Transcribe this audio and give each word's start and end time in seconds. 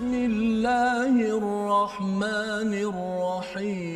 بسم 0.00 0.14
الله 0.14 1.14
الرحمن 1.36 2.72
الرحيم. 2.88 3.90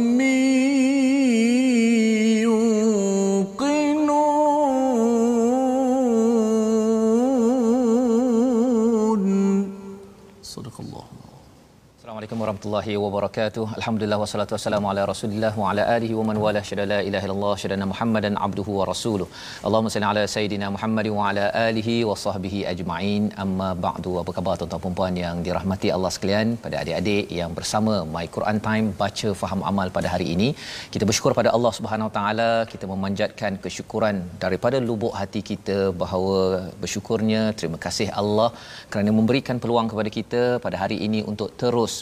warahmatullahi 12.59 12.95
wabarakatuh. 13.03 13.63
Alhamdulillah 13.79 14.17
wassalatu 14.21 14.53
wassalamu 14.55 14.87
ala 14.91 15.01
Rasulillah 15.11 15.51
wa 15.61 15.67
ala 15.71 15.83
alihi 15.95 16.13
wa 16.19 16.23
man 16.29 16.37
wala 16.43 16.61
syada 16.69 16.85
la 16.91 16.97
ilaha 17.09 17.25
illallah 17.27 17.53
syada 17.61 17.85
Muhammadan 17.91 18.33
abduhu 18.45 18.71
wa 18.79 18.85
rasuluh. 18.89 19.27
Allahumma 19.67 19.91
salli 19.93 20.07
ala 20.11 20.23
sayidina 20.33 20.67
Muhammad 20.75 21.07
wa 21.17 21.21
ala 21.29 21.45
alihi 21.67 21.95
wa 22.09 22.15
sahbihi 22.23 22.59
ajma'in. 22.71 23.23
Amma 23.43 23.69
ba'du. 23.85 24.13
Apa 24.21 24.31
khabar 24.37 24.55
tuan-tuan 24.59 24.81
dan 24.87 24.95
puan 24.97 25.15
yang 25.23 25.37
dirahmati 25.45 25.89
Allah 25.95 26.11
sekalian, 26.15 26.47
pada 26.65 26.75
adik-adik 26.81 27.25
yang 27.39 27.53
bersama 27.59 27.93
My 28.15 28.25
Quran 28.35 28.59
Time 28.67 28.87
baca 29.03 29.31
faham 29.43 29.63
amal 29.71 29.87
pada 29.97 30.09
hari 30.15 30.27
ini. 30.35 30.49
Kita 30.95 31.07
bersyukur 31.11 31.33
pada 31.39 31.51
Allah 31.55 31.73
Subhanahu 31.79 32.11
taala, 32.17 32.49
kita 32.73 32.87
memanjatkan 32.93 33.61
kesyukuran 33.63 34.17
daripada 34.43 34.79
lubuk 34.89 35.15
hati 35.21 35.43
kita 35.51 35.79
bahawa 36.03 36.37
bersyukurnya 36.83 37.41
terima 37.61 37.79
kasih 37.87 38.09
Allah 38.23 38.49
kerana 38.91 39.13
memberikan 39.21 39.57
peluang 39.63 39.87
kepada 39.93 40.09
kita 40.19 40.43
pada 40.67 40.77
hari 40.83 40.99
ini 41.09 41.21
untuk 41.31 41.49
terus 41.63 41.95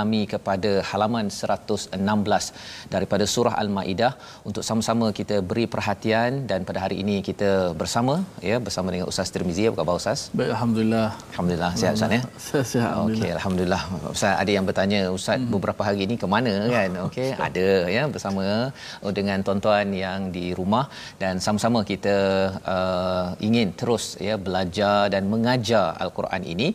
mendalami 0.00 0.22
kepada 0.34 0.70
halaman 0.90 1.26
116 1.28 2.92
daripada 2.94 3.24
surah 3.34 3.54
Al-Maidah 3.62 4.12
untuk 4.48 4.62
sama-sama 4.68 5.06
kita 5.18 5.36
beri 5.50 5.64
perhatian 5.74 6.30
dan 6.50 6.60
pada 6.68 6.78
hari 6.84 6.96
ini 7.02 7.16
kita 7.28 7.50
bersama 7.80 8.14
ya 8.50 8.56
bersama 8.66 8.88
dengan 8.92 9.06
Ustaz 9.12 9.28
Tirmizi. 9.34 9.64
Apa 9.68 9.76
khabar 9.80 9.96
Ustaz? 10.00 10.20
Baik, 10.38 10.50
Alhamdulillah. 10.56 11.08
Alhamdulillah 11.32 11.70
sihat 11.80 11.94
Ustaz 11.98 12.16
ya. 12.16 12.22
Saya 12.46 12.64
sihat, 12.72 12.92
Okey, 13.04 13.30
alhamdulillah. 13.38 13.82
Ustaz 14.14 14.34
ada 14.42 14.50
yang 14.56 14.64
bertanya, 14.68 15.00
Ustaz 15.18 15.38
hmm. 15.38 15.50
beberapa 15.54 15.82
hari 15.88 16.00
ini 16.06 16.14
ke 16.22 16.26
mana 16.34 16.54
kan? 16.74 16.90
Okey, 17.06 17.28
ada 17.48 17.66
ya 17.96 18.02
bersama 18.14 18.44
dengan 19.18 19.38
tuan-tuan 19.46 19.88
yang 20.04 20.20
di 20.36 20.46
rumah 20.58 20.84
dan 21.22 21.34
sama-sama 21.46 21.80
kita 21.92 22.16
uh, 22.74 23.26
ingin 23.48 23.68
terus 23.80 24.04
ya 24.28 24.34
belajar 24.46 24.98
dan 25.14 25.22
mengajar 25.32 25.86
al-Quran 26.04 26.42
ini 26.54 26.68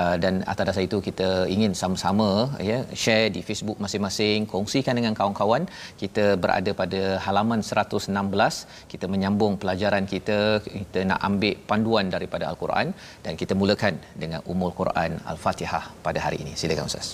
uh, 0.00 0.16
dan 0.22 0.34
atas 0.52 0.64
dasar 0.70 0.82
itu 0.88 0.98
kita 1.08 1.28
ingin 1.54 1.72
sama-sama 1.82 2.28
ya 2.69 2.77
share 3.03 3.27
di 3.35 3.41
Facebook 3.47 3.77
masing-masing, 3.83 4.39
kongsikan 4.53 4.95
dengan 4.99 5.13
kawan-kawan. 5.19 5.63
Kita 6.01 6.25
berada 6.43 6.71
pada 6.81 7.01
halaman 7.25 7.59
116. 7.69 8.89
Kita 8.91 9.05
menyambung 9.13 9.53
pelajaran 9.61 10.03
kita, 10.13 10.39
kita 10.77 10.99
nak 11.11 11.19
ambil 11.29 11.53
panduan 11.69 12.07
daripada 12.15 12.45
al-Quran 12.51 12.87
dan 13.27 13.33
kita 13.43 13.53
mulakan 13.61 13.93
dengan 14.23 14.39
umul 14.53 14.71
Quran 14.81 15.11
Al-Fatihah 15.33 15.83
pada 16.07 16.19
hari 16.25 16.37
ini. 16.45 16.53
Silakan 16.63 16.87
Ustaz. 16.91 17.09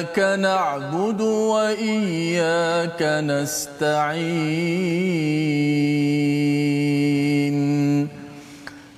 إياك 0.00 0.40
نعبد 0.40 1.20
وإياك 1.20 3.02
نستعين. 3.02 3.68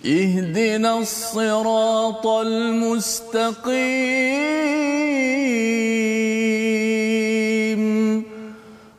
اهدنا 0.07 0.99
الصراط 0.99 2.27
المستقيم. 2.27 3.73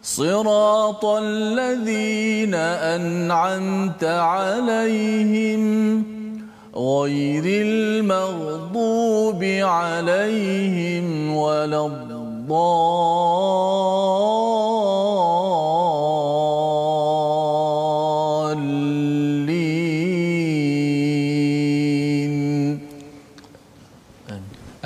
صراط 0.04 1.06
الذين 1.06 2.56
أنعمت 2.96 4.04
عليهم. 4.04 6.13
غير 6.77 7.45
المغضوب 7.67 9.43
عليهم 9.45 11.37
ولا 11.37 11.87
الضالين 11.87 13.19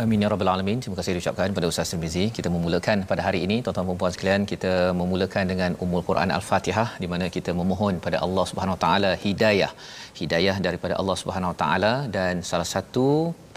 Amin 0.03 0.25
ya 0.25 0.29
rabbal 0.33 0.51
alamin. 0.53 0.79
Terima 0.83 0.97
kasih 0.99 1.13
diucapkan 1.17 1.53
kepada 1.53 1.67
Ustaz 1.73 1.91
Tirmizi. 1.93 2.25
Kita 2.37 2.49
memulakan 2.55 3.07
pada 3.11 3.23
hari 3.27 3.41
ini 3.47 3.57
tuan-tuan 3.65 3.87
dan 3.91 3.99
puan 4.01 4.13
sekalian, 4.15 4.43
kita 4.53 4.73
memulakan 5.01 5.45
dengan 5.53 5.71
Ummul 5.85 6.03
Quran 6.09 6.29
Al-Fatihah 6.37 6.89
di 7.03 7.07
mana 7.13 7.27
kita 7.37 7.51
memohon 7.61 7.95
pada 8.07 8.19
Allah 8.27 8.45
Subhanahu 8.51 8.75
Wa 8.77 8.83
Taala 8.85 9.11
hidayah. 9.25 9.71
Hidayah 10.20 10.56
daripada 10.66 10.94
Allah 11.02 11.18
Subhanahu 11.22 11.52
Wa 11.54 11.58
Taala 11.62 11.94
dan 12.16 12.42
salah 12.50 12.68
satu 12.76 13.08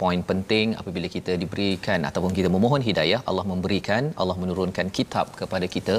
poin 0.01 0.21
penting 0.29 0.67
apabila 0.81 1.07
kita 1.15 1.33
diberikan 1.41 1.99
ataupun 2.09 2.31
kita 2.37 2.49
memohon 2.55 2.81
hidayah, 2.87 3.19
Allah 3.29 3.45
memberikan, 3.51 4.03
Allah 4.21 4.35
menurunkan 4.43 4.87
kitab 4.97 5.25
kepada 5.39 5.67
kita 5.75 5.97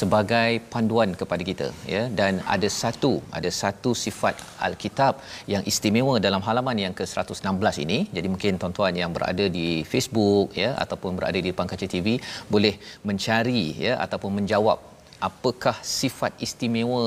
sebagai 0.00 0.50
panduan 0.72 1.10
kepada 1.20 1.42
kita 1.50 1.68
ya 1.94 2.02
dan 2.20 2.42
ada 2.54 2.70
satu 2.80 3.12
ada 3.38 3.52
satu 3.60 3.92
sifat 4.04 4.34
Al-Kitab 4.68 5.14
yang 5.54 5.62
istimewa 5.72 6.16
dalam 6.26 6.42
halaman 6.48 6.78
yang 6.84 6.94
ke-116 7.00 7.76
ini. 7.86 7.98
Jadi 8.16 8.30
mungkin 8.34 8.58
tuan-tuan 8.62 8.96
yang 9.02 9.12
berada 9.18 9.46
di 9.58 9.68
Facebook 9.92 10.48
ya 10.64 10.72
ataupun 10.86 11.12
berada 11.20 11.38
di 11.44 11.48
depan 11.52 11.70
kaca 11.74 11.88
TV 11.94 12.18
boleh 12.54 12.74
mencari 13.10 13.64
ya 13.86 13.94
ataupun 14.06 14.32
menjawab 14.40 14.93
apakah 15.28 15.76
sifat 16.00 16.32
istimewa 16.46 17.06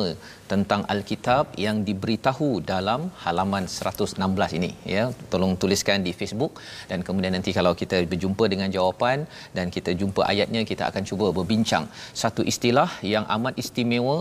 tentang 0.51 0.81
Alkitab 0.94 1.53
yang 1.65 1.77
diberitahu 1.88 2.50
dalam 2.71 3.01
halaman 3.24 3.65
116 3.74 4.57
ini? 4.57 4.71
Ya 4.95 5.03
tolong 5.31 5.53
tuliskan 5.62 6.01
di 6.07 6.12
Facebook 6.19 6.53
dan 6.89 7.06
kemudian 7.07 7.33
nanti 7.38 7.53
kalau 7.59 7.74
kita 7.81 8.00
berjumpa 8.12 8.45
dengan 8.53 8.69
jawapan 8.77 9.27
dan 9.57 9.69
kita 9.75 9.94
jumpa 10.01 10.24
ayatnya 10.31 10.63
kita 10.71 10.83
akan 10.89 11.03
cuba 11.09 11.30
berbincang. 11.38 11.86
Satu 12.24 12.44
istilah 12.53 12.89
yang 13.13 13.27
amat 13.38 13.56
istimewa 13.63 14.18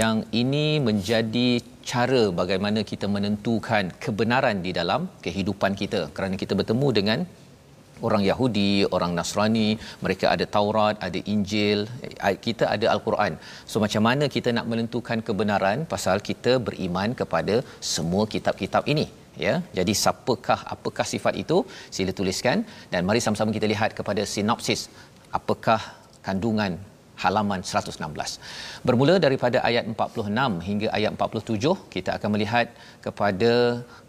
yang 0.00 0.16
ini 0.42 0.66
menjadi 0.88 1.48
cara 1.92 2.22
bagaimana 2.40 2.80
kita 2.90 3.06
menentukan 3.14 3.92
kebenaran 4.04 4.58
di 4.66 4.72
dalam 4.78 5.00
kehidupan 5.24 5.72
kita. 5.80 6.00
Kerana 6.16 6.34
kita 6.42 6.56
bertemu 6.60 6.88
dengan 6.98 7.18
orang 8.02 8.22
Yahudi, 8.28 8.84
orang 8.96 9.12
Nasrani, 9.18 9.78
mereka 10.04 10.26
ada 10.34 10.44
Taurat, 10.56 10.96
ada 11.06 11.20
Injil, 11.34 11.86
kita 12.46 12.64
ada 12.74 12.86
Al-Quran. 12.94 13.34
So 13.70 13.82
macam 13.84 14.04
mana 14.08 14.26
kita 14.36 14.50
nak 14.56 14.66
menentukan 14.70 15.20
kebenaran 15.28 15.84
pasal 15.84 16.18
kita 16.30 16.54
beriman 16.68 17.12
kepada 17.20 17.62
semua 17.80 18.24
kitab-kitab 18.26 18.84
ini? 18.94 19.06
Ya. 19.34 19.54
Jadi 19.78 19.92
siapakah 19.98 20.60
apakah 20.74 21.06
sifat 21.12 21.34
itu? 21.42 21.66
Sila 21.94 22.14
tuliskan 22.14 22.62
dan 22.92 23.02
mari 23.02 23.20
sama-sama 23.24 23.50
kita 23.50 23.66
lihat 23.66 23.90
kepada 23.98 24.22
sinopsis 24.34 24.86
apakah 25.38 25.80
kandungan 26.26 26.78
halaman 27.22 27.60
116. 27.62 28.40
Bermula 28.86 29.14
daripada 29.26 29.58
ayat 29.68 29.84
46 29.92 30.66
hingga 30.68 30.88
ayat 30.98 31.10
47 31.16 31.76
kita 31.94 32.10
akan 32.16 32.30
melihat 32.34 32.66
kepada 33.06 33.52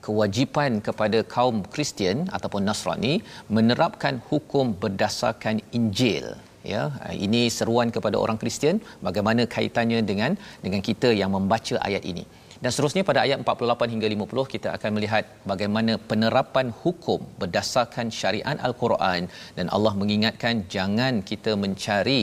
kewajipan 0.07 0.81
kepada 0.88 1.22
kaum 1.36 1.57
Kristian 1.75 2.18
ataupun 2.38 2.63
Nasrani 2.69 3.13
menerapkan 3.57 4.18
hukum 4.30 4.75
berdasarkan 4.84 5.57
Injil 5.80 6.28
ya 6.74 6.84
ini 7.25 7.42
seruan 7.57 7.90
kepada 7.96 8.18
orang 8.24 8.38
Kristian 8.42 8.78
bagaimana 9.08 9.46
kaitannya 9.56 10.00
dengan 10.10 10.31
dengan 10.66 10.81
kita 10.90 11.10
yang 11.22 11.31
membaca 11.38 11.75
ayat 11.88 12.04
ini 12.12 12.25
dan 12.63 12.69
seterusnya 12.74 13.04
pada 13.10 13.19
ayat 13.25 13.38
48 13.44 13.94
hingga 13.94 14.07
50 14.13 14.54
kita 14.54 14.69
akan 14.78 14.92
melihat 14.98 15.24
bagaimana 15.52 15.94
penerapan 16.10 16.68
hukum 16.84 17.19
berdasarkan 17.42 18.07
syariat 18.19 18.57
al-Quran. 18.68 19.22
Dan 19.57 19.68
Allah 19.75 19.94
mengingatkan 20.02 20.63
jangan 20.75 21.13
kita 21.31 21.54
mencari 21.63 22.22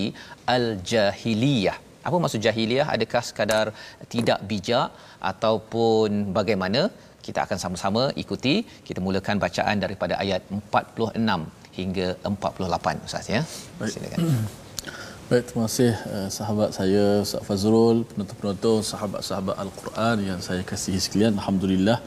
al-jahiliyah. 0.57 1.79
Apa 2.09 2.17
maksud 2.23 2.41
jahiliyah? 2.47 2.87
Adakah 2.97 3.23
sekadar 3.29 3.67
tidak 4.15 4.41
bijak 4.53 4.89
ataupun 5.33 6.33
bagaimana? 6.39 6.83
Kita 7.27 7.41
akan 7.47 7.59
sama-sama 7.65 8.03
ikuti. 8.23 8.55
Kita 8.89 9.01
mulakan 9.07 9.39
bacaan 9.45 9.79
daripada 9.85 10.17
ayat 10.25 10.43
46 10.51 11.79
hingga 11.79 12.09
48 12.33 13.07
ustaz 13.07 13.29
ya. 13.37 13.43
Silakan 13.95 14.61
Baik, 15.32 15.44
terima 15.52 15.68
kasih 15.68 15.92
uh, 15.92 16.30
sahabat 16.32 16.70
saya 16.78 17.06
Ustaz 17.26 17.44
Fazrul, 17.48 17.98
penonton-penonton, 18.10 18.80
sahabat-sahabat 18.92 19.56
Al-Quran 19.64 20.16
yang 20.30 20.40
saya 20.48 20.62
kasihi 20.70 21.00
sekalian. 21.06 21.34
Alhamdulillah 21.40 22.00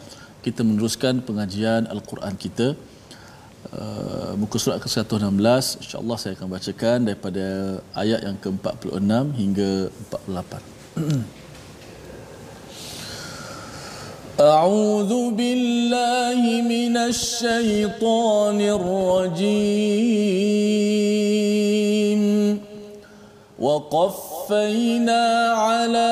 kita 0.46 0.64
meneruskan 0.68 1.14
pengajian 1.28 1.84
Al-Quran 1.94 2.34
kita. 2.44 2.68
Uh, 3.76 4.32
muka 4.40 4.56
surat 4.56 4.78
ke-116 4.80 5.84
insya-Allah 5.84 6.16
saya 6.16 6.32
akan 6.36 6.48
bacakan 6.56 6.98
daripada 7.08 7.46
ayat 8.02 8.20
yang 8.24 8.36
ke-46 8.40 9.12
hingga 9.40 9.70
48. 10.08 11.40
أعوذ 14.40 15.12
بالله 15.36 16.40
من 16.74 16.96
الشيطان 16.96 18.58
الرجيم 18.78 20.40
وقفينا 23.59 25.23
على 25.55 26.11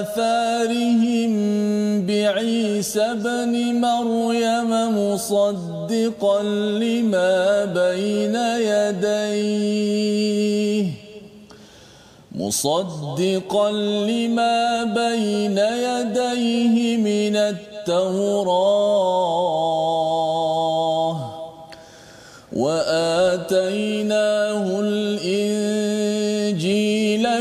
آثارهم 0.00 1.32
بعيسى 2.06 3.02
ابن 3.02 3.80
مريم 3.80 4.70
مصدقا 4.98 6.42
لما 6.82 7.64
بين 7.64 8.36
يديه 8.70 9.80
مصدقا 12.32 13.70
لما 14.10 14.84
بين 14.84 15.58
يديه 15.58 16.96
من 16.96 17.36
التوراة. 17.36 18.90
وآتيناه 22.60 24.64
الإنجيل 24.84 26.44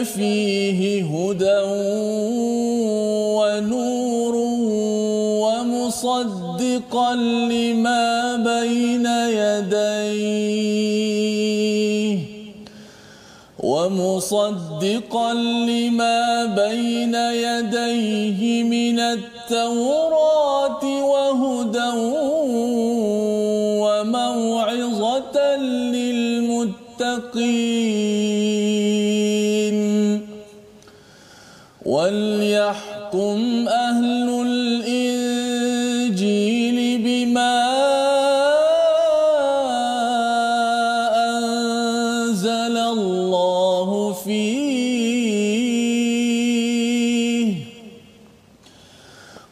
فيه 0.06 0.80
هدى 1.04 1.62
ونور 3.40 4.36
ومصدقا 5.44 7.16
لما 7.52 8.08
بين 8.36 9.06
يديه 9.40 10.60
ومصدقا 13.60 15.34
لما 15.34 16.46
بين 16.46 17.16
يديه 17.16 18.64
من 18.64 19.00
التوراة 19.00 20.84
وهدى 21.04 21.90
للمتقين 27.36 30.28
وليحكم 31.86 33.68
أهل 33.68 34.46
الإنجيل 34.48 35.18
بما 37.04 37.60
أنزل 41.16 42.78
الله 42.78 44.14
فيه 44.14 44.70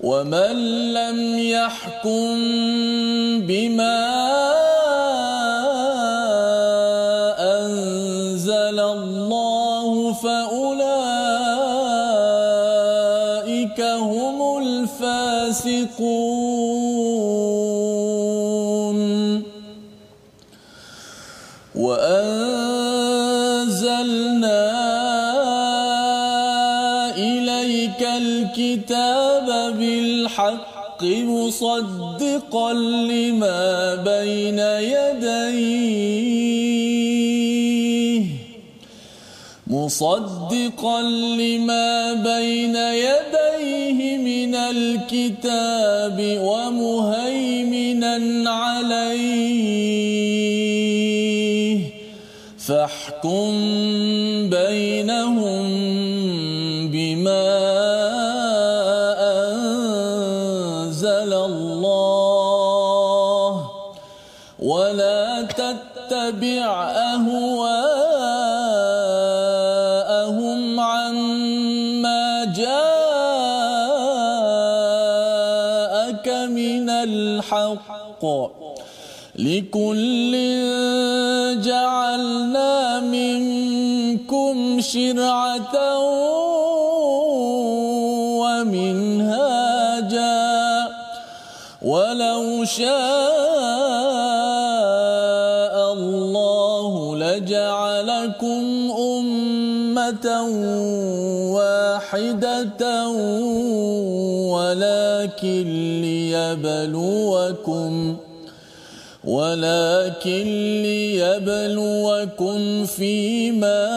ومن 0.02 0.54
لم 0.94 1.40
يحكم 1.40 2.38
بما 3.48 4.27
بالحق 30.38 31.04
مصدقا 31.04 32.74
لما 32.74 33.96
بين 33.96 34.60
يديه. 34.94 35.98
مصدقا 39.68 41.02
لما 41.42 42.14
بين 42.14 42.76
يديه 42.76 44.18
من 44.18 44.56
الكتاب 44.56 46.18
ومهيمنا 46.42 48.16
عليه. 48.50 49.88
فاحكم 52.58 53.54
الحق. 78.24 78.78
لكل 79.36 80.34
جعلنا 81.62 83.00
منكم 83.00 84.82
شرعة 84.82 86.00
ومنهاجا. 88.42 89.78
ولو 91.82 92.66
شاء 92.66 92.88
الله 95.94 97.16
لجعلكم 97.18 98.92
أمة 98.92 100.28
واحدة 101.54 102.82
ولكن 105.38 106.02
ليبلوكم 106.02 108.18
ولكن 109.24 110.46
ليبلوكم 110.82 112.86
فيما 112.86 113.88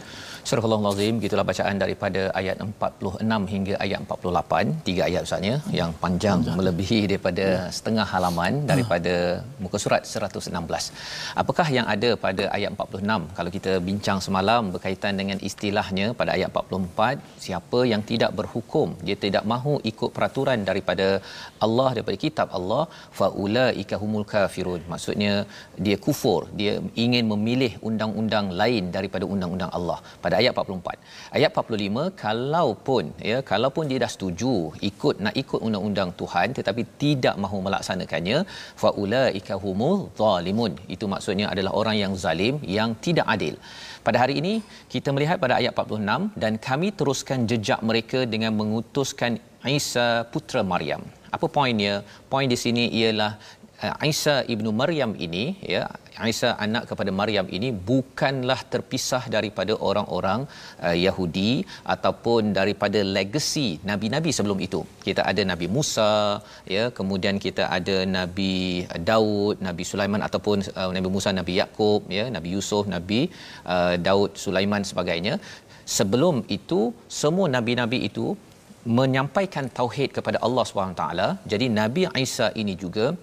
Surah 0.50 0.63
Al-Azim 0.66 1.16
gitulah 1.24 1.44
bacaan 1.50 1.77
daripada 1.82 2.22
ayat 2.39 2.58
46 2.66 3.50
hingga 3.54 3.74
ayat 3.86 3.98
48 4.04 4.70
tiga 4.88 5.01
ayat 5.08 5.22
usahanya 5.27 5.56
yang 5.80 5.92
panjang, 6.04 6.38
panjang. 6.39 6.56
melebihi 6.60 7.00
daripada 7.12 7.46
ya. 7.54 7.66
setengah 7.77 8.06
halaman 8.12 8.54
daripada 8.70 9.13
muka 9.63 9.77
surat 9.84 10.04
116. 10.12 10.86
Apakah 11.42 11.68
yang 11.77 11.88
ada 11.96 12.12
pada 12.25 12.44
ayat 12.58 12.70
46 12.77 13.25
kalau 13.39 13.51
kita 13.58 13.74
bincang 13.89 14.22
semalam 14.27 14.72
berkaitan 14.75 15.20
dengan 15.22 15.42
istilahnya 15.50 16.08
pada 16.22 16.32
ayat 16.38 16.50
44 16.62 17.44
siapa 17.48 17.82
yang 17.92 18.04
tidak 18.12 18.32
berhukum 18.39 18.96
dia 19.10 19.18
tidak 19.25 19.44
mahu 19.54 19.75
ikut 19.92 20.10
peraturan 20.16 20.63
daripada 20.72 21.10
Allah 21.68 21.89
daripada 21.98 22.18
kitab 22.25 22.48
Allah 22.60 22.84
faulaika 23.20 24.01
humul 24.04 24.27
kafirun 24.34 24.82
maksudnya 24.94 25.34
dia 25.88 26.00
kufur 26.08 26.42
dia 26.62 26.75
ingin 27.06 27.25
memilih 27.36 27.72
undang-undang 27.92 28.48
lain 28.63 28.86
daripada 28.98 29.27
undang-undang 29.36 29.74
Allah 29.80 30.00
pada 30.24 30.36
ayat 30.39 30.51
44. 30.62 31.36
Ayat 31.38 31.50
45 31.62 32.06
kalaupun 32.24 33.03
ya 33.29 33.38
kalaupun 33.51 33.86
dia 33.91 34.00
dah 34.03 34.12
setuju 34.15 34.53
ikut 34.89 35.15
nak 35.25 35.36
ikut 35.44 35.60
undang-undang 35.67 36.12
Tuhan 36.22 36.48
tetapi 36.58 36.84
tidak 37.03 37.36
mahu 37.44 37.60
melaksanakannya 37.67 38.38
faulaika 38.84 39.58
humul 39.65 39.98
zalimun. 40.22 40.74
Itu 40.96 41.08
maksudnya 41.13 41.48
adalah 41.53 41.74
orang 41.82 41.98
yang 42.03 42.15
zalim 42.25 42.58
yang 42.77 42.91
tidak 43.08 43.27
adil. 43.36 43.58
Pada 44.08 44.17
hari 44.24 44.36
ini 44.41 44.53
kita 44.94 45.12
melihat 45.15 45.38
pada 45.44 45.56
ayat 45.60 45.74
46 45.75 46.41
dan 46.44 46.53
kami 46.67 46.89
teruskan 47.00 47.39
jejak 47.51 47.82
mereka 47.89 48.20
dengan 48.34 48.53
mengutuskan 48.60 49.34
Isa 49.77 50.08
putra 50.34 50.62
Maryam. 50.72 51.01
Apa 51.36 51.48
poinnya? 51.56 51.94
Poin 52.32 52.48
di 52.53 52.58
sini 52.63 52.84
ialah 53.00 53.32
Isa 54.12 54.36
ibnu 54.53 54.69
Maryam 54.74 55.12
ini 55.25 55.43
ya 55.74 55.86
Isa 56.31 56.50
anak 56.65 56.84
kepada 56.89 57.12
Maryam 57.19 57.46
ini 57.57 57.69
bukanlah 57.89 58.57
terpisah 58.74 59.29
daripada 59.36 59.74
orang-orang 59.89 60.50
uh, 60.81 60.98
Yahudi 61.05 61.51
ataupun 61.96 62.57
daripada 62.57 63.00
legasi 63.17 63.67
nabi-nabi 63.89 64.34
sebelum 64.38 64.57
itu. 64.67 64.81
Kita 65.05 65.22
ada 65.31 65.41
Nabi 65.51 65.67
Musa 65.75 66.41
ya, 66.75 66.89
kemudian 67.00 67.38
kita 67.46 67.69
ada 67.77 67.98
Nabi 68.17 68.81
Daud, 69.10 69.62
Nabi 69.67 69.86
Sulaiman 69.91 70.25
ataupun 70.25 70.65
uh, 70.74 70.89
Nabi 70.98 71.10
Musa, 71.15 71.29
Nabi 71.29 71.62
Yakub 71.62 72.10
ya, 72.10 72.25
Nabi 72.34 72.50
Yusuf, 72.57 72.89
Nabi 72.96 73.29
uh, 73.75 73.93
Daud, 74.07 74.34
Sulaiman 74.46 74.81
sebagainya. 74.81 75.38
Sebelum 75.98 76.50
itu 76.57 76.91
semua 77.22 77.48
nabi-nabi 77.48 78.10
itu 78.10 78.34
menyampaikan 79.00 79.65
tauhid 79.69 80.10
kepada 80.17 80.38
Allah 80.46 80.63
SWT. 80.65 81.03
Jadi 81.51 81.65
Nabi 81.79 82.03
Isa 82.25 82.50
ini 82.62 82.74
juga 82.74 83.13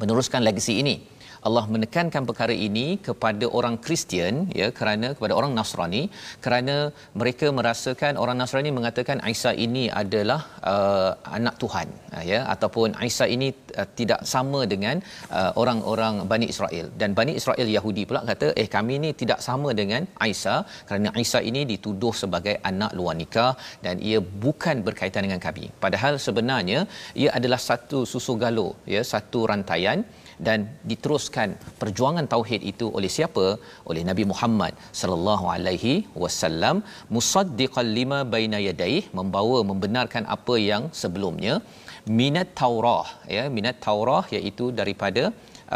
meneruskan 0.00 0.40
legasi 0.40 0.80
ini. 0.80 1.09
Allah 1.48 1.64
menekankan 1.74 2.22
perkara 2.28 2.54
ini 2.66 2.86
kepada 3.06 3.46
orang 3.58 3.76
Kristian 3.84 4.34
ya 4.60 4.68
kerana 4.78 5.08
kepada 5.16 5.34
orang 5.38 5.52
Nasrani 5.58 6.02
kerana 6.44 6.76
mereka 7.20 7.46
merasakan 7.58 8.20
orang 8.22 8.36
Nasrani 8.40 8.70
mengatakan 8.78 9.18
Isa 9.34 9.52
ini 9.66 9.84
adalah 10.02 10.40
uh, 10.72 11.10
anak 11.38 11.54
Tuhan 11.62 11.88
uh, 12.16 12.24
ya 12.32 12.40
ataupun 12.54 12.96
Isa 13.10 13.26
ini 13.36 13.48
uh, 13.80 13.88
tidak 13.98 14.20
sama 14.32 14.60
dengan 14.72 14.96
uh, 15.38 15.52
orang-orang 15.62 16.14
Bani 16.32 16.46
Israel. 16.54 16.86
Dan 17.00 17.16
Bani 17.18 17.34
Israel 17.40 17.68
Yahudi 17.76 18.04
pula 18.10 18.22
kata 18.30 18.48
eh 18.62 18.68
kami 18.76 18.94
ini 19.00 19.10
tidak 19.22 19.40
sama 19.48 19.70
dengan 19.80 20.04
Isa 20.34 20.56
kerana 20.88 21.10
Isa 21.24 21.40
ini 21.50 21.64
dituduh 21.72 22.14
sebagai 22.22 22.56
anak 22.70 22.92
luar 22.98 23.16
nikah 23.22 23.52
dan 23.84 23.96
ia 24.10 24.20
bukan 24.44 24.76
berkaitan 24.88 25.24
dengan 25.26 25.40
kami. 25.46 25.66
Padahal 25.84 26.14
sebenarnya 26.26 26.80
ia 27.22 27.30
adalah 27.38 27.60
satu 27.70 28.00
susu 28.12 28.34
galo 28.44 28.68
ya 28.94 29.02
satu 29.12 29.40
rantaian 29.50 30.00
dan 30.46 30.58
diteruskan 30.90 31.48
perjuangan 31.80 32.26
tauhid 32.32 32.62
itu 32.72 32.86
oleh 32.98 33.10
siapa? 33.16 33.46
Oleh 33.90 34.02
Nabi 34.10 34.24
Muhammad 34.32 34.72
sallallahu 35.00 35.46
alaihi 35.54 35.94
wasallam 36.22 36.76
musaddiqan 37.16 37.88
lima 37.98 38.18
baina 38.34 38.60
yadayhi 38.68 39.02
membawa 39.20 39.58
membenarkan 39.70 40.24
apa 40.36 40.56
yang 40.70 40.84
sebelumnya. 41.02 41.54
Minat 42.18 42.48
taurah 42.60 43.06
ya 43.36 43.44
minat 43.56 43.76
taurah 43.86 44.24
iaitu 44.36 44.66
daripada 44.80 45.24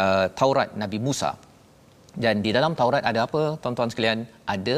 uh, 0.03 0.27
Taurat 0.41 0.71
Nabi 0.83 0.99
Musa. 1.07 1.33
Dan 2.25 2.43
di 2.47 2.51
dalam 2.57 2.73
Taurat 2.81 3.03
ada 3.11 3.21
apa 3.27 3.43
tuan-tuan 3.63 3.91
sekalian? 3.93 4.21
Ada 4.55 4.77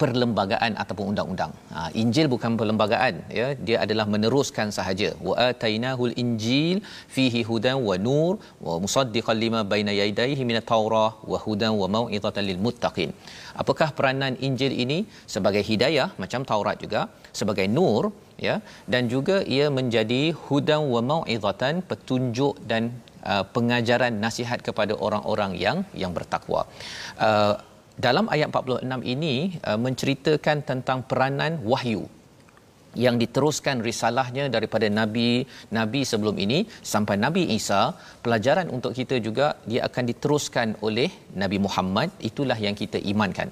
perlembagaan 0.00 0.72
ataupun 0.82 1.06
undang-undang. 1.12 1.52
Ha, 1.74 1.88
Injil 2.02 2.26
bukan 2.34 2.52
perlembagaan 2.60 3.14
ya, 3.38 3.48
dia 3.66 3.78
adalah 3.84 4.06
meneruskan 4.14 4.68
sahaja. 4.78 5.10
Wa 5.28 5.34
atainahul 5.48 6.14
injil 6.22 6.78
fihi 7.16 7.42
hudan 7.50 7.78
wa 7.88 7.96
nur 8.06 8.32
wa 8.66 8.74
musaddiqan 8.84 9.38
lima 9.44 9.60
baina 9.72 9.94
yadayhi 10.00 10.48
minat 10.50 10.66
taurah 10.72 11.10
wa 11.32 11.40
hudan 11.44 11.74
wa 11.82 11.88
mau'izatan 11.96 12.44
lil 12.50 12.60
muttaqin. 12.66 13.12
Apakah 13.62 13.88
peranan 13.98 14.34
Injil 14.46 14.72
ini 14.84 14.98
sebagai 15.34 15.62
hidayah 15.70 16.08
macam 16.22 16.42
Taurat 16.50 16.76
juga, 16.84 17.00
sebagai 17.40 17.66
nur 17.78 18.02
ya 18.46 18.56
dan 18.92 19.02
juga 19.14 19.36
ia 19.56 19.66
menjadi 19.78 20.22
hudan 20.44 20.82
wa 20.94 21.00
mau'izatan 21.10 21.74
petunjuk 21.90 22.54
dan 22.70 22.82
uh, 23.30 23.44
pengajaran 23.54 24.14
nasihat 24.24 24.60
kepada 24.68 24.94
orang-orang 25.06 25.52
yang 25.64 25.78
yang 26.02 26.12
bertakwa. 26.18 26.62
Uh, 27.28 27.54
dalam 28.06 28.26
ayat 28.34 28.48
46 28.54 29.12
ini 29.14 29.34
uh, 29.68 29.78
menceritakan 29.86 30.58
tentang 30.70 30.98
peranan 31.10 31.52
wahyu 31.72 32.02
yang 33.04 33.16
diteruskan 33.22 33.76
risalahnya 33.88 34.44
daripada 34.54 34.86
nabi 34.98 35.28
nabi 35.78 36.00
sebelum 36.10 36.36
ini 36.44 36.58
sampai 36.92 37.16
nabi 37.24 37.42
Isa. 37.58 37.82
Pelajaran 38.24 38.66
untuk 38.76 38.92
kita 38.98 39.16
juga 39.26 39.46
dia 39.70 39.82
akan 39.88 40.04
diteruskan 40.10 40.68
oleh 40.86 41.10
nabi 41.42 41.58
Muhammad. 41.66 42.10
Itulah 42.30 42.58
yang 42.66 42.74
kita 42.82 42.98
imankan. 43.12 43.50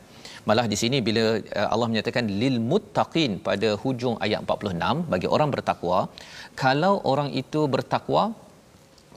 Malah 0.49 0.67
di 0.73 0.77
sini 0.83 0.99
bila 1.09 1.25
uh, 1.39 1.69
Allah 1.73 1.89
menyatakan 1.93 2.27
lil 2.43 2.57
muttaqin 2.71 3.33
pada 3.49 3.71
hujung 3.85 4.17
ayat 4.27 4.41
46 4.49 5.13
bagi 5.13 5.29
orang 5.37 5.51
bertakwa 5.55 5.99
kalau 6.65 6.95
orang 7.13 7.31
itu 7.43 7.63
bertakwa 7.75 8.23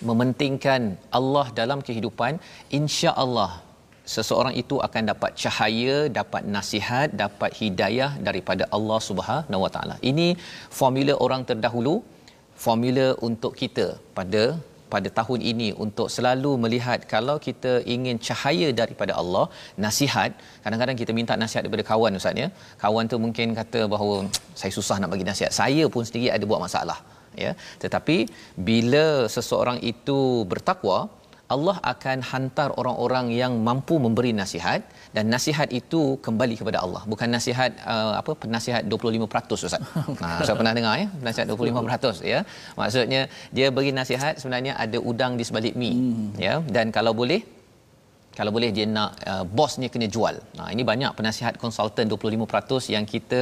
mementingkan 0.08 0.82
Allah 1.18 1.46
dalam 1.60 1.80
kehidupan 1.88 2.42
insya-Allah 2.80 3.52
seseorang 4.16 4.56
itu 4.62 4.76
akan 4.88 5.04
dapat 5.12 5.32
cahaya, 5.44 5.96
dapat 6.20 6.44
nasihat, 6.56 7.08
dapat 7.24 7.52
hidayah 7.60 8.12
daripada 8.28 8.64
Allah 8.78 9.00
Subhanahu 9.10 9.62
Wa 9.66 9.72
Taala. 9.76 9.96
Ini 10.12 10.28
formula 10.80 11.16
orang 11.26 11.44
terdahulu, 11.52 11.96
formula 12.66 13.08
untuk 13.30 13.54
kita 13.62 13.88
pada 14.20 14.44
pada 14.94 15.10
tahun 15.20 15.40
ini 15.52 15.68
untuk 15.84 16.08
selalu 16.16 16.52
melihat 16.64 17.00
kalau 17.14 17.36
kita 17.48 17.72
ingin 17.94 18.18
cahaya 18.28 18.70
daripada 18.82 19.14
Allah, 19.22 19.46
nasihat, 19.86 20.32
kadang-kadang 20.64 20.98
kita 21.02 21.12
minta 21.20 21.40
nasihat 21.44 21.64
daripada 21.66 21.86
kawan 21.92 22.20
ustaz 22.20 22.42
ya. 22.44 22.48
Kawan 22.84 23.08
tu 23.14 23.20
mungkin 23.26 23.56
kata 23.60 23.82
bahawa 23.94 24.16
saya 24.62 24.72
susah 24.78 24.98
nak 25.02 25.12
bagi 25.14 25.28
nasihat. 25.32 25.54
Saya 25.62 25.86
pun 25.94 26.04
sendiri 26.10 26.28
ada 26.36 26.46
buat 26.52 26.62
masalah, 26.68 27.00
ya. 27.44 27.52
Tetapi 27.84 28.18
bila 28.70 29.06
seseorang 29.36 29.80
itu 29.94 30.20
bertakwa, 30.52 30.98
Allah 31.56 31.76
akan 31.92 32.18
hantar 32.32 32.70
orang-orang 32.82 33.26
yang 33.42 33.54
mampu 33.68 33.96
memberi 34.06 34.32
nasihat 34.42 34.82
dan 35.16 35.26
nasihat 35.34 35.70
itu 35.80 36.02
kembali 36.26 36.56
kepada 36.62 36.80
Allah 36.86 37.02
bukan 37.12 37.30
nasihat 37.38 37.72
uh, 37.94 38.14
apa 38.22 38.32
penasihat 38.44 38.84
25% 38.94 39.58
ustaz. 39.58 39.76
Ha 40.22 40.28
saya 40.48 40.56
pernah 40.60 40.74
dengar 40.78 40.96
ya 41.04 41.08
nasihat 41.28 41.48
25% 41.54 42.32
ya. 42.34 42.40
Maksudnya 42.80 43.22
dia 43.58 43.68
beri 43.76 43.92
nasihat 44.02 44.34
sebenarnya 44.42 44.74
ada 44.84 44.98
udang 45.12 45.34
di 45.40 45.44
sebalik 45.50 45.74
mi 45.82 45.92
hmm. 45.98 46.30
ya 46.46 46.56
dan 46.76 46.88
kalau 46.98 47.14
boleh 47.22 47.42
kalau 48.42 48.52
boleh 48.58 48.70
dia 48.78 48.86
nak 48.98 49.12
uh, 49.32 49.44
bosnya 49.58 49.88
kena 49.94 50.08
jual. 50.16 50.36
Nah 50.60 50.68
ini 50.74 50.84
banyak 50.92 51.12
penasihat 51.20 51.54
konsultan 51.64 52.06
25% 52.14 52.94
yang 52.96 53.06
kita 53.14 53.42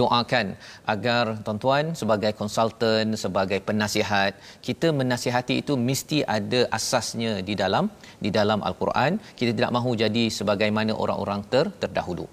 doakan 0.00 0.46
agar 0.94 1.24
tuan-tuan 1.46 1.94
sebagai 2.00 2.32
konsultan, 2.40 3.14
sebagai 3.24 3.60
penasihat, 3.68 4.32
kita 4.68 4.90
menasihati 5.00 5.56
itu 5.62 5.74
mesti 5.88 6.18
ada 6.36 6.60
asasnya 6.78 7.32
di 7.48 7.56
dalam 7.62 7.86
di 8.24 8.32
dalam 8.38 8.60
al-Quran. 8.70 9.22
Kita 9.40 9.52
tidak 9.56 9.72
mahu 9.78 9.92
jadi 10.04 10.24
sebagaimana 10.38 10.92
orang-orang 11.04 11.42
ter, 11.54 11.66
terdahulu. 11.84 12.26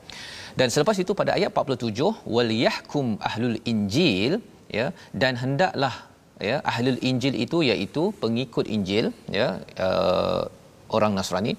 Dan 0.60 0.68
selepas 0.74 0.98
itu 1.04 1.14
pada 1.20 1.32
ayat 1.38 1.52
47 1.56 2.12
wal 2.36 2.52
yahkum 2.66 3.08
ahlul 3.30 3.58
injil 3.72 4.34
ya 4.78 4.88
dan 5.22 5.34
hendaklah 5.42 5.96
ya 6.50 6.58
ahlul 6.72 7.00
injil 7.10 7.36
itu 7.46 7.58
iaitu 7.70 8.04
pengikut 8.24 8.66
injil 8.76 9.06
ya 9.38 9.48
uh, 9.88 10.44
orang 10.98 11.14
Nasrani 11.18 11.54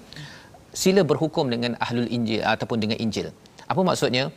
sila 0.73 1.01
berhukum 1.11 1.47
dengan 1.53 1.75
ahlul 1.85 2.09
injil 2.17 2.41
ataupun 2.53 2.77
dengan 2.83 2.97
injil. 3.05 3.27
Apa 3.71 3.81
maksudnya? 3.89 4.31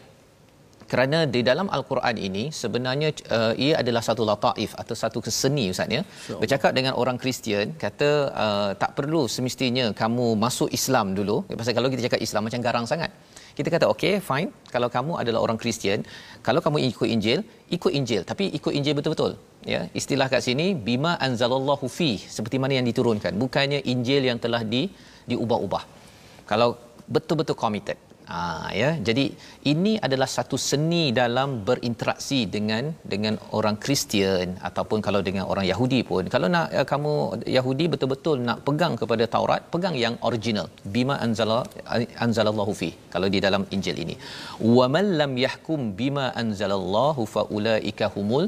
Kerana 0.91 1.19
di 1.35 1.41
dalam 1.49 1.67
al-Quran 1.77 2.17
ini 2.27 2.43
sebenarnya 2.53 3.09
uh, 3.37 3.53
ia 3.65 3.75
adalah 3.83 4.03
satu 4.09 4.23
lataif 4.31 4.73
atau 4.83 4.95
satu 5.03 5.19
keseni 5.27 5.65
ustaz 5.73 5.89
ya. 5.97 6.03
Bercakap 6.41 6.73
dengan 6.79 6.93
orang 7.03 7.17
Kristian 7.23 7.73
kata 7.85 8.09
uh, 8.45 8.71
tak 8.83 8.93
perlu 8.99 9.23
semestinya 9.35 9.87
kamu 10.03 10.27
masuk 10.45 10.69
Islam 10.79 11.17
dulu. 11.19 11.37
Pasal 11.61 11.73
kalau 11.79 11.89
kita 11.93 12.05
cakap 12.07 12.21
Islam 12.27 12.45
macam 12.49 12.61
garang 12.67 12.87
sangat. 12.93 13.11
Kita 13.57 13.69
kata 13.75 13.87
okey 13.95 14.15
fine. 14.29 14.51
Kalau 14.75 14.89
kamu 14.97 15.13
adalah 15.25 15.41
orang 15.47 15.59
Kristian 15.63 16.05
kalau 16.47 16.61
kamu 16.61 16.79
ikut 16.93 17.09
Injil 17.17 17.41
ikut 17.77 17.93
Injil. 17.99 18.23
Tapi 18.31 18.53
ikut 18.59 18.73
Injil 18.79 18.95
betul-betul. 19.01 19.35
Ya 19.65 19.89
istilah 20.01 20.29
kat 20.29 20.45
sini 20.45 20.67
bima 20.77 21.17
anzalallahu 21.27 21.89
fi 21.99 22.11
seperti 22.37 22.61
mana 22.61 22.77
yang 22.79 22.87
diturunkan. 22.93 23.33
Bukannya 23.45 23.81
Injil 23.95 24.29
yang 24.31 24.37
telah 24.47 24.63
di 24.75 24.85
diubah-ubah 25.33 26.04
kalau 26.51 26.71
betul-betul 27.15 27.57
committed. 27.65 27.99
Ha, 28.33 28.73
ya. 28.81 28.91
Jadi 29.07 29.25
ini 29.73 29.93
adalah 30.07 30.29
satu 30.35 30.57
seni 30.69 31.03
dalam 31.19 31.49
berinteraksi 31.69 32.39
dengan 32.55 32.85
dengan 33.13 33.35
orang 33.57 33.77
Kristian 33.85 34.57
ataupun 34.69 34.99
kalau 35.07 35.21
dengan 35.27 35.45
orang 35.53 35.67
Yahudi 35.71 36.01
pun. 36.11 36.25
Kalau 36.35 36.49
nak 36.55 36.73
uh, 36.79 36.87
kamu 36.93 37.13
Yahudi 37.57 37.87
betul-betul 37.95 38.37
nak 38.49 38.61
pegang 38.69 38.95
kepada 39.03 39.27
Taurat 39.35 39.63
pegang 39.75 39.97
yang 40.05 40.17
original. 40.29 40.69
Bima 40.95 41.17
anzala 41.27 41.61
anzalallahu 42.27 42.75
fi 42.81 42.91
kalau 43.15 43.29
di 43.35 43.41
dalam 43.47 43.65
Injil 43.77 43.99
ini. 44.07 44.17
Wa 44.79 44.89
man 44.97 45.07
lam 45.21 45.35
yahkum 45.47 45.93
bima 46.01 46.27
anzalallahu 46.43 47.29
faulaika 47.37 48.09
humul 48.17 48.47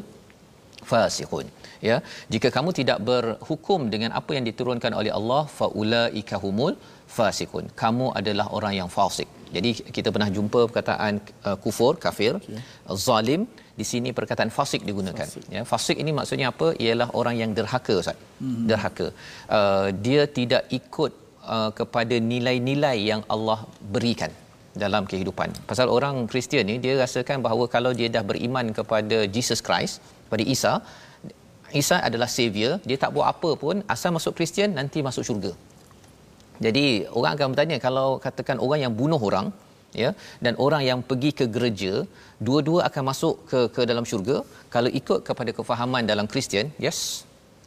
fasiqun. 0.91 1.47
Ya. 1.89 1.97
Jika 2.33 2.49
kamu 2.57 2.71
tidak 2.81 2.99
berhukum 3.09 3.81
dengan 3.93 4.11
apa 4.21 4.33
yang 4.39 4.45
diturunkan 4.49 4.93
oleh 5.01 5.13
Allah 5.19 5.43
faulaika 5.61 6.39
humul 6.45 6.75
fasiqun 7.19 7.67
kamu 7.83 8.07
adalah 8.21 8.47
orang 8.59 8.75
yang 8.81 8.89
fasik. 8.97 9.29
Jadi 9.57 9.71
kita 9.97 10.09
pernah 10.15 10.29
jumpa 10.37 10.61
perkataan 10.69 11.15
uh, 11.49 11.57
kufur 11.65 11.93
kafir 12.05 12.33
okay. 12.39 12.59
zalim 13.07 13.43
di 13.81 13.85
sini 13.91 14.11
perkataan 14.19 14.51
fasik 14.57 14.83
digunakan. 14.89 15.29
Fasik. 15.29 15.45
ya 15.57 15.63
fasik 15.73 15.97
ini 16.03 16.13
maksudnya 16.19 16.49
apa? 16.53 16.69
Ialah 16.85 17.09
orang 17.21 17.37
yang 17.43 17.51
derhaka 17.59 17.95
ustaz. 18.03 18.19
Hmm. 18.43 18.65
derhaka. 18.71 19.07
Uh, 19.59 19.89
dia 20.07 20.25
tidak 20.39 20.65
ikut 20.81 21.13
uh, 21.57 21.71
kepada 21.79 22.19
nilai-nilai 22.33 22.97
yang 23.11 23.23
Allah 23.37 23.59
berikan 23.95 24.33
dalam 24.85 25.05
kehidupan. 25.11 25.51
Pasal 25.71 25.89
orang 25.97 26.17
Kristian 26.31 26.67
ni 26.71 26.77
dia 26.85 26.95
rasakan 27.03 27.41
bahawa 27.47 27.65
kalau 27.75 27.93
dia 27.99 28.09
dah 28.17 28.25
beriman 28.31 28.69
kepada 28.79 29.19
Jesus 29.37 29.63
Christ 29.67 29.95
pada 30.33 30.45
Isa 30.55 30.73
Isa 31.81 31.97
adalah 32.09 32.29
savior 32.39 32.73
dia 32.89 32.97
tak 33.03 33.11
buat 33.17 33.27
apa 33.33 33.51
pun 33.63 33.77
asal 33.95 34.11
masuk 34.17 34.33
Kristian 34.39 34.71
nanti 34.79 34.99
masuk 35.09 35.25
syurga 35.29 35.53
jadi 36.65 36.85
orang 37.19 37.33
akan 37.37 37.49
bertanya 37.53 37.77
kalau 37.87 38.09
katakan 38.27 38.59
orang 38.67 38.81
yang 38.85 38.95
bunuh 39.01 39.21
orang 39.29 39.49
ya 40.03 40.11
dan 40.45 40.55
orang 40.65 40.83
yang 40.89 41.01
pergi 41.11 41.31
ke 41.39 41.45
gereja 41.55 41.93
dua-dua 42.47 42.81
akan 42.89 43.03
masuk 43.11 43.35
ke 43.51 43.61
ke 43.77 43.83
dalam 43.91 44.05
syurga. 44.11 44.37
Kalau 44.75 44.91
ikut 45.01 45.21
kepada 45.29 45.51
kefahaman 45.59 46.05
dalam 46.13 46.29
Kristian 46.33 46.69
yes 46.87 47.01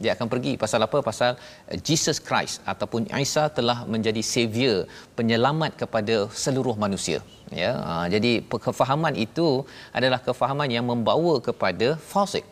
dia 0.02 0.12
akan 0.16 0.28
pergi. 0.32 0.52
Pasal 0.62 0.80
apa? 0.86 0.98
Pasal 1.08 1.30
eh, 1.72 1.78
Jesus 1.88 2.18
Christ 2.26 2.64
ataupun 2.72 3.02
Isa 3.24 3.44
telah 3.58 3.78
menjadi 3.94 4.22
savior 4.34 4.76
penyelamat 5.18 5.72
kepada 5.82 6.16
seluruh 6.44 6.76
manusia 6.84 7.20
ya. 7.62 7.72
Ha, 7.86 7.92
jadi 8.14 8.32
kefahaman 8.66 9.14
itu 9.26 9.48
adalah 9.98 10.20
kefahaman 10.28 10.70
yang 10.76 10.86
membawa 10.92 11.34
kepada 11.48 11.88
fasik 12.12 12.46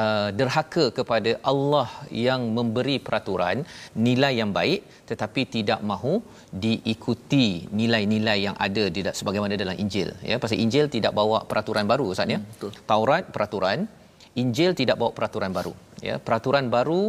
uh, 0.00 0.28
derhaka 0.38 0.84
kepada 0.98 1.30
Allah 1.52 1.88
yang 2.26 2.42
memberi 2.58 2.96
peraturan 3.06 3.64
nilai 4.06 4.32
yang 4.40 4.50
baik 4.58 4.80
tetapi 5.10 5.42
tidak 5.56 5.80
mahu 5.90 6.14
diikuti 6.64 7.46
nilai-nilai 7.80 8.38
yang 8.46 8.56
ada 8.66 8.84
tidak 8.96 9.14
sebagaimana 9.18 9.56
dalam 9.62 9.76
Injil. 9.84 10.10
Ya 10.30 10.36
pasal 10.42 10.60
Injil 10.64 10.86
tidak 10.96 11.12
bawa 11.20 11.40
peraturan 11.50 11.86
baru 11.92 12.06
Ustaz 12.14 12.34
ya. 12.34 12.40
Hmm, 12.40 12.72
Taurat 12.92 13.24
peraturan. 13.36 13.80
Injil 14.42 14.72
tidak 14.80 14.96
bawa 15.00 15.12
peraturan 15.16 15.52
baru 15.56 15.72
ya. 16.08 16.14
Peraturan 16.26 16.66
baru 16.76 17.00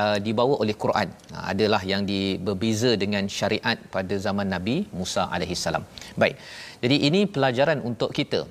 uh, 0.00 0.18
dibawa 0.26 0.54
oleh 0.62 0.76
Quran. 0.84 1.08
Nah, 1.32 1.42
adalah 1.52 1.82
yang 1.92 2.02
di, 2.10 2.20
berbeza 2.46 2.90
dengan 3.02 3.24
syariat 3.38 3.78
pada 3.94 4.14
zaman 4.26 4.46
Nabi 4.54 4.76
Musa 4.98 5.24
alaihissalam. 5.36 5.84
Baik. 6.22 6.36
Jadi 6.84 6.96
ini 7.08 7.20
pelajaran 7.34 7.82
untuk 7.90 8.12
kita. 8.18 8.42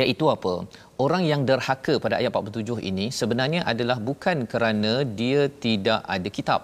Iaitu 0.00 0.24
apa 0.32 0.52
orang 1.02 1.22
yang 1.30 1.42
derhaka 1.48 1.94
pada 2.04 2.14
ayat 2.20 2.30
47 2.30 2.78
ini 2.90 3.06
sebenarnya 3.20 3.60
adalah 3.72 3.98
bukan 4.08 4.46
kerana 4.52 4.92
dia 5.20 5.50
tidak 5.64 6.00
ada 6.16 6.28
kitab 6.38 6.60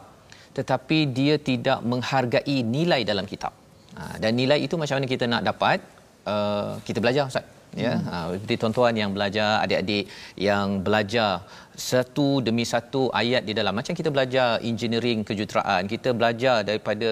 tetapi 0.59 0.99
dia 1.19 1.35
tidak 1.39 1.79
menghargai 1.91 2.59
nilai 2.77 3.01
dalam 3.11 3.27
kitab. 3.33 3.55
Ha, 3.99 4.19
dan 4.23 4.33
nilai 4.41 4.59
itu 4.67 4.75
macam 4.81 4.99
mana 4.99 5.09
kita 5.15 5.25
nak 5.33 5.43
dapat? 5.51 5.79
Uh, 6.27 6.75
kita 6.87 6.99
belajar 7.03 7.25
ustaz. 7.31 7.47
Ya 7.83 7.93
hmm. 7.95 8.07
ha, 8.11 8.17
seperti 8.35 8.55
tuan-tuan 8.61 8.95
yang 8.99 9.11
belajar 9.17 9.63
adik-adik 9.65 10.05
yang 10.35 10.83
belajar 10.87 11.47
satu 11.91 12.43
demi 12.47 12.65
satu 12.67 13.03
ayat 13.21 13.47
di 13.49 13.55
dalam. 13.59 13.75
Macam 13.79 13.95
kita 13.95 14.11
belajar 14.11 14.59
engineering 14.71 15.23
kejuruteraan 15.29 15.87
kita 15.87 16.11
belajar 16.21 16.67
daripada 16.67 17.11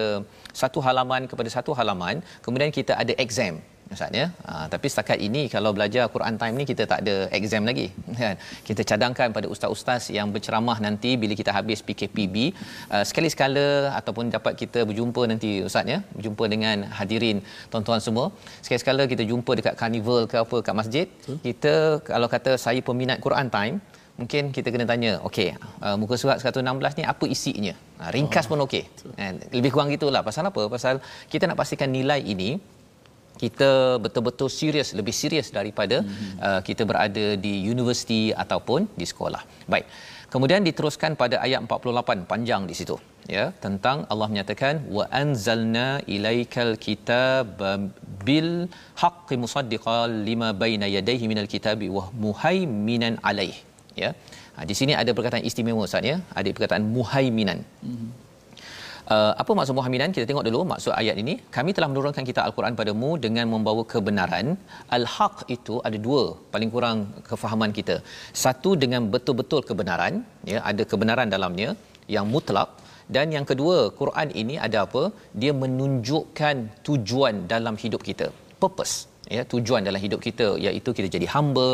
satu 0.61 0.83
halaman 0.87 1.31
kepada 1.31 1.49
satu 1.55 1.71
halaman 1.79 2.19
kemudian 2.45 2.71
kita 2.75 2.93
ada 3.01 3.15
exam 3.23 3.55
Ustaz 3.95 4.13
ya. 4.19 4.25
Ha, 4.47 4.53
tapi 4.73 4.87
setakat 4.91 5.19
ini 5.27 5.41
kalau 5.53 5.71
belajar 5.77 6.03
Quran 6.15 6.35
time 6.41 6.55
ni 6.61 6.65
kita 6.71 6.83
tak 6.91 6.99
ada 7.03 7.15
exam 7.37 7.63
lagi 7.69 7.87
kan. 8.21 8.35
Kita 8.67 8.81
cadangkan 8.89 9.33
pada 9.37 9.47
ustaz-ustaz 9.53 10.03
yang 10.17 10.29
berceramah 10.35 10.77
nanti 10.85 11.11
bila 11.21 11.33
kita 11.41 11.51
habis 11.57 11.81
PKPB 11.87 12.35
uh, 12.93 13.03
sekali 13.09 13.29
sekala 13.33 13.67
ataupun 13.99 14.29
dapat 14.35 14.53
kita 14.61 14.85
berjumpa 14.89 15.21
nanti 15.31 15.51
ustaz 15.69 15.93
ya, 15.93 15.99
berjumpa 16.17 16.45
dengan 16.53 16.85
hadirin 16.99 17.39
tuan-tuan 17.73 18.01
semua. 18.07 18.27
Sekali 18.65 18.79
sekala 18.83 19.05
kita 19.13 19.25
jumpa 19.31 19.51
dekat 19.59 19.75
carnival 19.81 20.21
ke 20.31 20.37
apa 20.45 20.57
kat 20.69 20.75
masjid. 20.81 21.07
Hmm. 21.25 21.39
Kita 21.47 21.73
kalau 22.11 22.29
kata 22.35 22.53
saya 22.65 22.81
peminat 22.89 23.17
Quran 23.25 23.49
time 23.57 23.77
mungkin 24.19 24.43
kita 24.55 24.67
kena 24.73 24.85
tanya 24.91 25.11
okey 25.27 25.49
uh, 25.85 25.95
muka 25.99 26.15
surat 26.21 26.37
116 26.43 26.99
ni 26.99 27.03
apa 27.11 27.25
isinya 27.35 27.73
uh, 28.03 28.09
ringkas 28.15 28.45
oh, 28.45 28.49
pun 28.51 28.59
okey 28.67 28.83
kan 29.19 29.39
lebih 29.55 29.71
kurang 29.73 29.89
gitulah 29.95 30.21
pasal 30.27 30.43
apa 30.51 30.63
pasal 30.73 30.99
kita 31.31 31.47
nak 31.49 31.57
pastikan 31.61 31.87
nilai 31.97 32.19
ini 32.33 32.49
kita 33.41 33.71
betul-betul 34.03 34.49
serius 34.59 34.89
lebih 34.99 35.15
serius 35.21 35.49
daripada 35.57 35.97
mm-hmm. 36.01 36.37
uh, 36.47 36.61
kita 36.67 36.83
berada 36.89 37.25
di 37.45 37.53
universiti 37.73 38.21
ataupun 38.43 38.87
di 38.99 39.05
sekolah. 39.11 39.43
Baik. 39.73 39.87
Kemudian 40.33 40.61
diteruskan 40.67 41.11
pada 41.21 41.35
ayat 41.45 41.59
48 41.65 42.29
panjang 42.31 42.63
di 42.69 42.75
situ 42.79 42.95
ya 43.35 43.45
tentang 43.63 43.97
Allah 44.11 44.27
menyatakan 44.31 44.75
wa 44.95 45.05
anzalna 45.21 45.87
ilaikal 46.15 46.73
kitab 46.85 47.61
bil 48.27 48.51
haqqi 49.01 49.35
musaddiqan 49.43 50.13
lima 50.29 50.49
baina 50.63 50.87
yadayhi 50.95 51.29
minal 51.31 51.49
kitabi 51.55 51.89
wa 51.97 52.05
muhaiminan 52.25 53.17
alaih 53.31 53.57
ya. 54.03 54.11
Ha, 54.55 54.65
di 54.69 54.75
sini 54.79 54.93
ada 55.01 55.11
perkataan 55.17 55.45
istimewa 55.49 55.89
Ustaz 55.89 56.11
ya. 56.11 56.17
Ada 56.39 56.49
perkataan 56.55 56.85
muhaiminan. 56.97 57.61
Mm-hmm. 57.89 58.09
Uh, 59.15 59.33
apa 59.41 59.51
maksud 59.57 59.73
muhamidan? 59.77 60.09
Kita 60.15 60.25
tengok 60.29 60.45
dulu 60.47 60.59
maksud 60.71 60.91
ayat 61.01 61.15
ini. 61.21 61.33
Kami 61.55 61.71
telah 61.77 61.89
menurunkan 61.91 62.23
kitab 62.29 62.43
Al-Quran 62.47 62.75
padamu 62.79 63.11
dengan 63.25 63.45
membawa 63.53 63.83
kebenaran. 63.93 64.47
Al-Haq 64.97 65.37
itu 65.55 65.77
ada 65.87 65.97
dua 66.07 66.23
paling 66.53 66.69
kurang 66.75 66.99
kefahaman 67.29 67.73
kita. 67.79 67.95
Satu 68.43 68.71
dengan 68.83 69.09
betul-betul 69.13 69.61
kebenaran, 69.69 70.13
ya, 70.51 70.59
ada 70.71 70.85
kebenaran 70.91 71.29
dalamnya 71.35 71.71
yang 72.15 72.27
mutlak 72.35 72.69
dan 73.15 73.27
yang 73.35 73.45
kedua, 73.51 73.77
Quran 73.99 74.29
ini 74.41 74.55
ada 74.65 74.79
apa? 74.85 75.03
Dia 75.41 75.53
menunjukkan 75.61 76.55
tujuan 76.87 77.35
dalam 77.53 77.75
hidup 77.83 78.03
kita. 78.09 78.27
Purpose 78.61 78.95
ya 79.35 79.41
tujuan 79.53 79.81
dalam 79.87 80.01
hidup 80.03 80.21
kita 80.27 80.47
iaitu 80.65 80.89
kita 80.97 81.07
jadi 81.15 81.27
hamba 81.33 81.71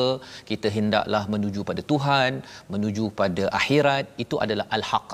kita 0.49 0.67
hendaklah 0.77 1.23
menuju 1.33 1.61
pada 1.69 1.81
Tuhan 1.91 2.31
menuju 2.73 3.05
pada 3.19 3.43
akhirat 3.59 4.05
itu 4.23 4.35
adalah 4.45 4.65
al-haq 4.77 5.07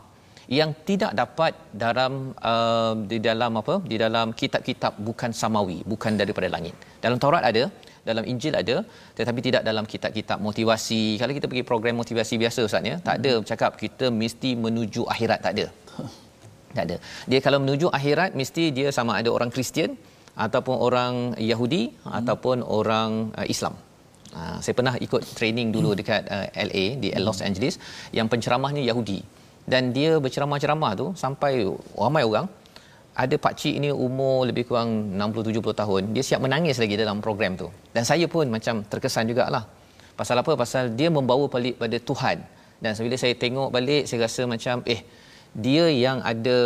yang 0.58 0.72
tidak 0.88 1.12
dapat 1.20 1.54
dalam 1.84 2.14
uh, 2.52 2.94
di 3.12 3.18
dalam 3.28 3.52
apa? 3.62 3.76
Di 3.92 3.98
dalam 4.04 4.28
kitab-kitab 4.40 4.94
bukan 5.08 5.32
samawi 5.42 5.78
bukan 5.92 6.20
daripada 6.22 6.48
langit. 6.56 6.76
Dalam 7.04 7.18
Taurat 7.24 7.44
ada 7.52 7.64
dalam 8.10 8.26
Injil 8.32 8.54
ada 8.62 8.76
tetapi 9.18 9.40
tidak 9.48 9.64
dalam 9.70 9.86
kitab-kitab 9.94 10.38
motivasi. 10.48 11.04
Kalau 11.22 11.34
kita 11.38 11.48
pergi 11.52 11.64
program 11.72 11.96
motivasi 12.04 12.36
biasa 12.44 12.60
ustaz 12.68 12.90
ya 12.92 12.96
tak 13.08 13.16
ada 13.22 13.34
cakap 13.52 13.72
kita 13.84 14.08
mesti 14.22 14.52
menuju 14.66 15.04
akhirat 15.16 15.42
tak 15.48 15.56
ada. 15.58 15.68
Tak 16.76 16.86
ada. 16.88 16.98
Dia 17.32 17.40
kalau 17.46 17.58
menuju 17.64 17.88
akhirat 17.98 18.32
mesti 18.40 18.64
dia 18.76 18.96
sama 18.98 19.20
ada 19.20 19.28
orang 19.38 19.50
Kristian 19.56 19.92
ataupun 20.46 20.76
orang 20.88 21.14
Yahudi 21.52 21.82
hmm. 21.92 22.14
ataupun 22.20 22.64
orang 22.64 23.36
uh, 23.36 23.44
Islam. 23.54 23.76
Uh, 24.32 24.56
saya 24.64 24.72
pernah 24.80 24.96
ikut 25.06 25.20
training 25.36 25.76
dulu 25.76 25.92
dekat 26.00 26.32
uh, 26.36 26.48
LA 26.68 26.86
di 27.04 27.12
Los 27.28 27.44
Angeles. 27.48 27.76
Yang 28.16 28.28
penceramahnya 28.32 28.80
Yahudi 28.88 29.20
dan 29.69 29.93
dia 29.95 30.17
berceramah-ceramah 30.17 30.91
tu 30.97 31.08
sampai 31.13 31.67
ramai 31.93 32.24
orang. 32.26 32.47
Ada 33.12 33.36
pak 33.36 33.60
cik 33.60 33.76
ini 33.76 33.89
umur 33.91 34.47
lebih 34.47 34.71
kurang 34.71 35.19
60 35.19 35.52
70 35.52 35.82
tahun. 35.82 36.02
Dia 36.15 36.24
siap 36.24 36.39
menangis 36.39 36.80
lagi 36.80 36.95
dalam 36.95 37.19
program 37.19 37.60
tu. 37.60 37.67
Dan 37.91 38.08
saya 38.08 38.24
pun 38.26 38.47
macam 38.47 38.88
terkesan 38.88 39.28
jugalah. 39.28 39.67
Pasal 40.15 40.39
apa? 40.39 40.56
Pasal 40.56 40.95
dia 40.95 41.12
membawa 41.12 41.45
balik 41.52 41.76
pada 41.76 41.97
Tuhan. 42.00 42.39
Dan 42.82 42.95
bila 42.97 43.15
saya 43.19 43.36
tengok 43.36 43.69
balik 43.69 44.08
saya 44.08 44.26
rasa 44.26 44.47
macam 44.47 44.82
eh 44.88 45.04
dia 45.52 45.86
yang 45.92 46.24
ada 46.24 46.60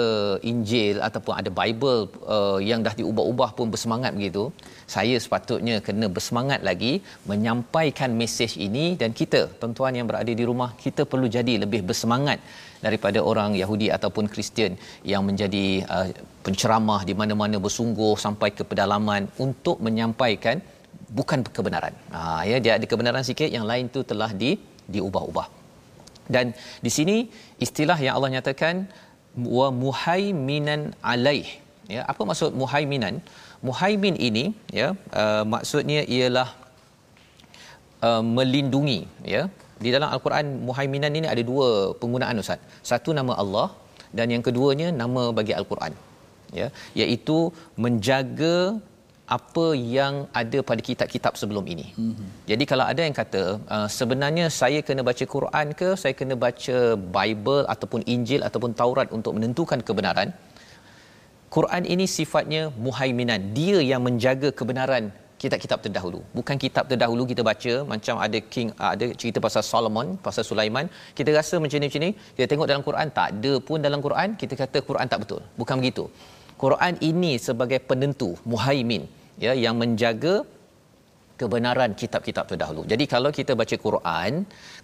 Injil 0.46 1.02
ataupun 1.02 1.34
ada 1.34 1.50
Bible 1.50 2.06
uh, 2.36 2.62
yang 2.62 2.86
dah 2.86 2.94
diubah-ubah 2.94 3.58
pun 3.58 3.74
bersemangat 3.74 4.14
begitu 4.14 4.54
saya 4.86 5.18
sepatutnya 5.18 5.82
kena 5.82 6.06
bersemangat 6.06 6.62
lagi 6.62 7.02
menyampaikan 7.26 8.14
mesej 8.14 8.54
ini 8.68 8.94
dan 8.94 9.10
kita 9.20 9.42
tuan-tuan 9.58 9.98
yang 9.98 10.06
berada 10.06 10.30
di 10.30 10.46
rumah 10.46 10.78
kita 10.78 11.02
perlu 11.10 11.26
jadi 11.38 11.66
lebih 11.66 11.82
bersemangat 11.90 12.38
daripada 12.86 13.20
orang 13.32 13.58
Yahudi 13.62 13.90
ataupun 13.98 14.30
Kristian 14.30 14.78
yang 15.02 15.26
menjadi 15.26 15.66
uh, 15.90 16.08
penceramah 16.46 17.02
di 17.10 17.18
mana-mana 17.18 17.58
bersungguh 17.58 18.14
sampai 18.26 18.54
ke 18.54 18.62
pedalaman 18.62 19.26
untuk 19.42 19.82
menyampaikan 19.82 20.62
bukan 21.10 21.42
kebenaran. 21.58 21.94
Ha 22.14 22.46
ya 22.50 22.58
dia 22.64 22.78
ada 22.78 22.86
kebenaran 22.92 23.26
sikit 23.26 23.50
yang 23.50 23.66
lain 23.66 23.90
tu 23.90 24.06
telah 24.06 24.30
di 24.30 24.54
diubah-ubah. 24.94 25.65
Dan 26.34 26.46
di 26.86 26.92
sini 26.98 27.18
istilah 27.66 27.98
yang 28.06 28.14
Allah 28.18 28.32
nyatakan 28.38 28.76
wa 29.58 29.68
muhaiminan 29.84 30.82
alaih. 31.14 31.48
Ya, 31.96 32.02
apa 32.12 32.22
maksud 32.30 32.52
muhaiminan? 32.62 33.22
Muhaimin 33.68 34.16
ini 34.28 34.46
ya 34.80 34.88
uh, 35.22 35.44
maksudnya 35.54 36.02
ialah 36.16 36.50
uh, 38.08 38.24
melindungi 38.38 39.00
ya. 39.36 39.44
Di 39.84 39.90
dalam 39.96 40.10
al-Quran 40.16 40.66
muhaiminan 40.68 41.14
ini 41.20 41.28
ada 41.34 41.44
dua 41.52 41.68
penggunaan 42.02 42.42
ustaz. 42.44 42.60
Satu 42.92 43.12
nama 43.20 43.36
Allah 43.44 43.68
dan 44.18 44.34
yang 44.34 44.44
keduanya 44.48 44.90
nama 45.02 45.24
bagi 45.40 45.54
al-Quran. 45.60 45.94
Ya, 46.60 46.68
iaitu 47.02 47.38
menjaga 47.84 48.56
apa 49.38 49.66
yang 49.74 50.30
ada 50.42 50.60
pada 50.70 50.82
kitab-kitab 50.88 51.34
sebelum 51.42 51.66
ini. 51.74 51.86
Mm-hmm. 51.98 52.28
Jadi 52.50 52.64
kalau 52.72 52.86
ada 52.92 53.02
yang 53.08 53.16
kata 53.22 53.44
uh, 53.76 53.88
sebenarnya 53.98 54.46
saya 54.54 54.80
kena 54.88 55.02
baca 55.10 55.26
Quran 55.36 55.68
ke 55.80 55.90
saya 56.02 56.14
kena 56.20 56.36
baca 56.46 56.78
Bible 57.18 57.64
ataupun 57.74 58.02
Injil 58.16 58.46
ataupun 58.48 58.74
Taurat 58.82 59.10
untuk 59.18 59.34
menentukan 59.38 59.82
kebenaran. 59.88 60.30
Quran 61.56 61.84
ini 61.94 62.06
sifatnya 62.06 62.70
muhaiminan. 62.86 63.42
Dia 63.58 63.78
yang 63.92 64.02
menjaga 64.08 64.50
kebenaran 64.60 65.06
kitab-kitab 65.42 65.80
terdahulu. 65.86 66.20
Bukan 66.38 66.56
kitab 66.64 66.86
terdahulu 66.92 67.24
kita 67.32 67.42
baca 67.50 67.74
macam 67.94 68.16
ada 68.26 68.38
king 68.54 68.70
uh, 68.82 68.92
ada 68.94 69.06
cerita 69.22 69.42
pasal 69.46 69.64
Solomon, 69.72 70.08
pasal 70.28 70.44
Sulaiman, 70.52 70.86
kita 71.18 71.34
rasa 71.40 71.58
macam 71.64 71.78
ni 71.82 71.88
macam 71.90 72.02
ni, 72.06 72.12
kita 72.38 72.48
tengok 72.54 72.68
dalam 72.72 72.84
Quran 72.88 73.08
tak 73.18 73.28
ada 73.34 73.54
pun 73.68 73.80
dalam 73.88 74.00
Quran, 74.06 74.38
kita 74.42 74.54
kata 74.64 74.78
Quran 74.90 75.08
tak 75.12 75.22
betul. 75.26 75.42
Bukan 75.62 75.78
begitu. 75.82 76.06
Quran 76.64 76.94
ini 77.10 77.32
sebagai 77.48 77.80
penentu 77.90 78.30
muhaimin 78.52 79.04
ya 79.46 79.54
yang 79.66 79.76
menjaga 79.82 80.36
kebenaran 81.40 81.92
kitab-kitab 82.02 82.46
terdahulu. 82.52 82.82
Jadi 82.92 83.04
kalau 83.14 83.30
kita 83.38 83.54
baca 83.62 83.76
Quran, 83.86 84.34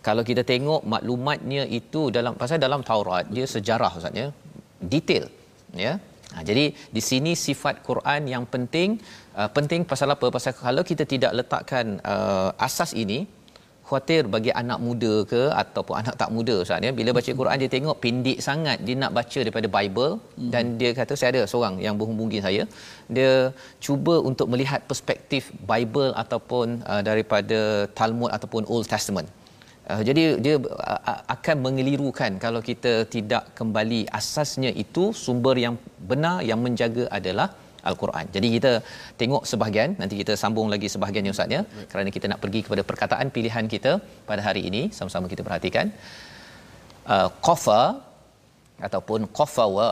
kalau 0.07 0.23
kita 0.29 0.43
tengok 0.51 0.81
maklumatnya 0.93 1.63
itu 1.79 2.01
dalam 2.17 2.35
pasal 2.41 2.59
dalam 2.65 2.83
Taurat 2.89 3.25
dia 3.35 3.47
sejarah 3.55 3.91
ustaz 3.99 4.15
ya, 4.21 4.27
detail 4.93 5.25
ya. 5.85 5.93
Ha, 6.31 6.43
jadi 6.47 6.71
di 6.95 7.01
sini 7.03 7.31
sifat 7.45 7.83
Quran 7.87 8.21
yang 8.33 8.43
penting 8.53 8.89
uh, 9.35 9.49
penting 9.51 9.83
pasal 9.83 10.15
apa? 10.15 10.27
Pasal 10.35 10.55
kalau 10.55 10.83
kita 10.91 11.03
tidak 11.13 11.31
letakkan 11.39 11.99
uh, 12.13 12.55
asas 12.67 12.91
ini 13.03 13.19
khuatir 13.91 14.23
bagi 14.35 14.51
anak 14.61 14.79
muda 14.85 15.13
ke 15.31 15.41
ataupun 15.61 15.95
anak 16.01 16.15
tak 16.21 16.29
muda 16.35 16.55
Ustaz 16.63 16.85
ya? 16.87 16.91
Bila 16.99 17.09
baca 17.17 17.31
Quran 17.39 17.57
dia 17.61 17.69
tengok 17.75 17.97
pendek 18.03 18.37
sangat 18.47 18.77
dia 18.87 18.95
nak 19.03 19.11
baca 19.17 19.39
daripada 19.45 19.67
Bible 19.75 20.13
hmm. 20.19 20.49
dan 20.53 20.63
dia 20.79 20.91
kata 20.99 21.13
saya 21.19 21.29
ada 21.33 21.41
seorang 21.51 21.75
yang 21.85 21.95
berhubungi 21.99 22.39
saya. 22.45 22.63
Dia 23.17 23.31
cuba 23.85 24.15
untuk 24.29 24.47
melihat 24.53 24.81
perspektif 24.91 25.51
Bible 25.71 26.11
ataupun 26.23 26.79
uh, 26.91 27.01
daripada 27.09 27.59
Talmud 27.99 28.31
ataupun 28.37 28.63
Old 28.73 28.87
Testament. 28.93 29.27
Uh, 29.91 30.01
jadi 30.07 30.23
dia 30.45 30.55
uh, 30.61 31.21
akan 31.35 31.57
mengelirukan 31.65 32.31
kalau 32.45 32.63
kita 32.69 32.93
tidak 33.15 33.43
kembali 33.59 34.01
asasnya 34.19 34.71
itu. 34.85 35.03
Sumber 35.25 35.55
yang 35.65 35.75
benar 36.11 36.37
yang 36.49 36.61
menjaga 36.65 37.05
adalah 37.19 37.49
Al-Quran. 37.89 38.25
Jadi 38.35 38.47
kita 38.55 38.71
tengok 39.21 39.43
sebahagian, 39.51 39.89
nanti 40.01 40.15
kita 40.21 40.35
sambung 40.43 40.67
lagi 40.73 40.87
sebahagian 40.93 41.33
Ustaz 41.35 41.55
ya. 41.57 41.61
Kerana 41.91 42.09
kita 42.15 42.27
nak 42.31 42.39
pergi 42.43 42.61
kepada 42.67 42.83
perkataan 42.91 43.29
pilihan 43.35 43.67
kita 43.73 43.93
pada 44.29 44.43
hari 44.47 44.63
ini, 44.69 44.83
sama-sama 44.97 45.27
kita 45.33 45.43
perhatikan. 45.47 45.87
Uh, 47.13 47.29
qafa 47.47 47.81
ataupun 48.87 49.21
qafawa 49.37 49.87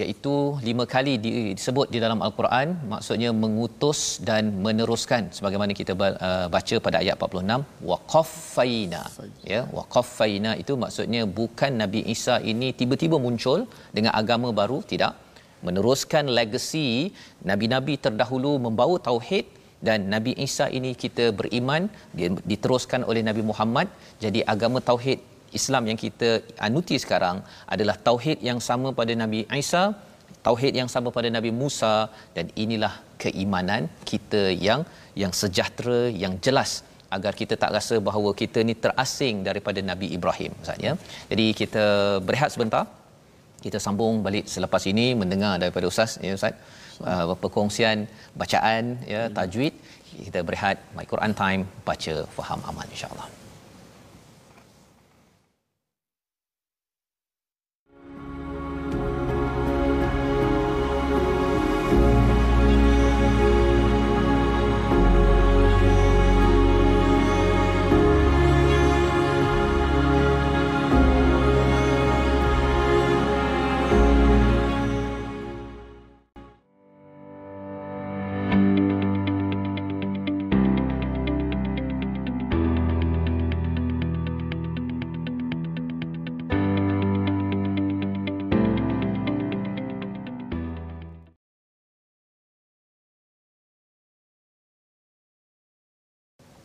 iaitu 0.00 0.34
lima 0.68 0.84
kali 0.94 1.14
disebut 1.26 1.86
di 1.94 1.98
dalam 2.04 2.20
al-Quran 2.26 2.68
maksudnya 2.92 3.30
mengutus 3.42 4.00
dan 4.28 4.44
meneruskan 4.66 5.24
sebagaimana 5.36 5.72
kita 5.80 5.92
uh, 6.28 6.46
baca 6.54 6.76
pada 6.86 6.96
ayat 7.02 7.16
46 7.26 7.88
wa 7.90 7.98
qaffaina 8.14 9.02
ya 9.52 9.60
wa 9.76 9.84
qaffaina 9.94 10.52
itu 10.62 10.74
maksudnya 10.84 11.22
bukan 11.40 11.72
Nabi 11.82 12.02
Isa 12.14 12.36
ini 12.52 12.70
tiba-tiba 12.80 13.18
muncul 13.26 13.60
dengan 13.98 14.14
agama 14.22 14.50
baru 14.60 14.78
tidak 14.92 15.14
meneruskan 15.66 16.24
legasi 16.38 16.88
nabi-nabi 17.50 17.94
terdahulu 18.04 18.52
membawa 18.66 18.96
tauhid 19.08 19.46
dan 19.88 20.12
Nabi 20.12 20.32
Isa 20.46 20.68
ini 20.78 20.92
kita 21.02 21.32
beriman. 21.38 21.82
Dia 22.16 22.28
diteruskan 22.50 23.00
oleh 23.10 23.22
Nabi 23.28 23.42
Muhammad. 23.50 23.88
Jadi 24.24 24.40
agama 24.54 24.78
tauhid 24.90 25.18
Islam 25.58 25.88
yang 25.90 25.98
kita 26.04 26.28
anuti 26.68 26.96
sekarang 27.04 27.40
adalah 27.74 27.96
tauhid 28.08 28.38
yang 28.48 28.60
sama 28.68 28.88
pada 28.98 29.12
Nabi 29.22 29.40
Isa 29.62 29.84
tauhid 30.46 30.74
yang 30.80 30.88
sama 30.94 31.08
pada 31.16 31.28
Nabi 31.36 31.50
Musa 31.62 31.94
dan 32.36 32.46
inilah 32.64 32.94
keimanan 33.22 33.82
kita 34.10 34.42
yang 34.66 34.82
yang 35.22 35.32
sejahtera 35.40 36.00
yang 36.22 36.36
jelas 36.46 36.70
agar 37.16 37.32
kita 37.40 37.54
tak 37.62 37.74
rasa 37.76 37.98
bahawa 38.08 38.30
kita 38.40 38.62
ni 38.68 38.74
terasing 38.84 39.36
daripada 39.48 39.80
Nabi 39.90 40.08
Ibrahim 40.16 40.52
maksudnya 40.58 40.92
jadi 41.32 41.46
kita 41.60 41.84
berehat 42.28 42.50
sebentar 42.54 42.84
kita 43.64 43.78
sambung 43.86 44.14
balik 44.26 44.44
selepas 44.54 44.82
ini 44.92 45.06
mendengar 45.22 45.54
daripada 45.62 45.86
ustaz 45.92 46.12
ya 46.26 46.32
ustaz 46.38 46.54
uh, 47.10 47.34
perkongsian 47.42 48.08
bacaan 48.42 48.84
ya 49.14 49.22
tajwid. 49.38 49.74
Kita 50.10 50.40
berehat 50.48 50.76
my 50.96 51.06
Quran 51.12 51.32
time 51.42 51.62
baca 51.88 52.14
faham 52.38 52.60
amal 52.70 52.86
insyaallah 52.94 53.39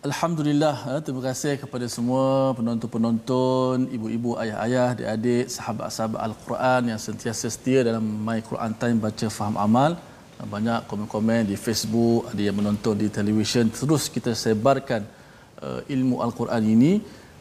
Alhamdulillah, 0.05 0.75
eh, 0.93 1.01
terima 1.05 1.21
kasih 1.25 1.53
kepada 1.61 1.85
semua 1.89 2.53
penonton-penonton, 2.57 3.89
ibu-ibu, 3.95 4.37
ayah-ayah, 4.41 4.93
adik-adik, 4.93 5.45
sahabat-sahabat 5.55 6.19
Al-Quran 6.27 6.81
yang 6.93 6.99
sentiasa 7.05 7.49
setia 7.55 7.79
dalam 7.87 8.05
My 8.27 8.37
Quran 8.49 8.71
Time 8.81 8.97
baca 9.05 9.27
faham 9.37 9.57
amal. 9.57 9.91
Banyak 10.53 10.85
komen-komen 10.89 11.49
di 11.49 11.57
Facebook, 11.65 12.29
ada 12.29 12.37
yang 12.47 12.53
menonton 12.53 12.93
di 13.01 13.09
televisyen. 13.17 13.65
Terus 13.73 14.05
kita 14.15 14.37
sebarkan 14.43 15.01
uh, 15.65 15.81
ilmu 15.95 16.21
Al-Quran 16.25 16.63
ini. 16.75 16.91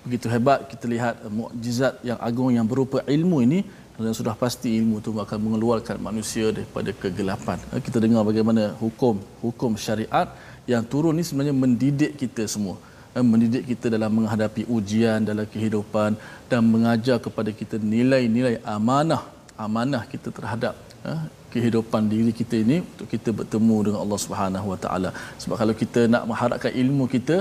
Begitu 0.08 0.32
hebat 0.32 0.64
kita 0.72 0.88
lihat 0.94 1.20
uh, 1.20 1.32
mukjizat 1.40 2.00
yang 2.00 2.16
agung 2.28 2.48
yang 2.48 2.64
berupa 2.64 3.04
ilmu 3.04 3.44
ini 3.44 3.60
dan 4.00 4.16
sudah 4.20 4.34
pasti 4.44 4.68
ilmu 4.80 5.04
itu 5.04 5.10
akan 5.24 5.38
mengeluarkan 5.38 5.96
manusia 6.08 6.48
daripada 6.56 6.90
kegelapan. 7.02 7.58
Kita 7.86 8.00
dengar 8.04 8.24
bagaimana 8.30 8.72
hukum 8.82 9.20
hukum 9.44 9.76
syariat 9.86 10.32
yang 10.72 10.82
turun 10.92 11.14
ni 11.18 11.24
sebenarnya 11.28 11.56
mendidik 11.64 12.12
kita 12.22 12.44
semua 12.54 12.76
eh, 13.16 13.24
mendidik 13.32 13.64
kita 13.70 13.86
dalam 13.94 14.10
menghadapi 14.18 14.62
ujian 14.76 15.20
dalam 15.30 15.46
kehidupan 15.54 16.10
dan 16.50 16.60
mengajar 16.74 17.18
kepada 17.26 17.50
kita 17.60 17.76
nilai-nilai 17.94 18.54
amanah 18.76 19.22
amanah 19.66 20.02
kita 20.12 20.28
terhadap 20.38 20.74
eh, 21.10 21.20
kehidupan 21.54 22.02
diri 22.12 22.32
kita 22.40 22.56
ini 22.64 22.78
untuk 22.92 23.08
kita 23.14 23.30
bertemu 23.40 23.76
dengan 23.86 24.00
Allah 24.04 24.20
Subhanahu 24.24 24.66
Wa 24.72 24.78
Taala 24.84 25.10
sebab 25.42 25.56
kalau 25.62 25.74
kita 25.82 26.00
nak 26.14 26.24
mengharapkan 26.30 26.72
ilmu 26.82 27.06
kita 27.14 27.36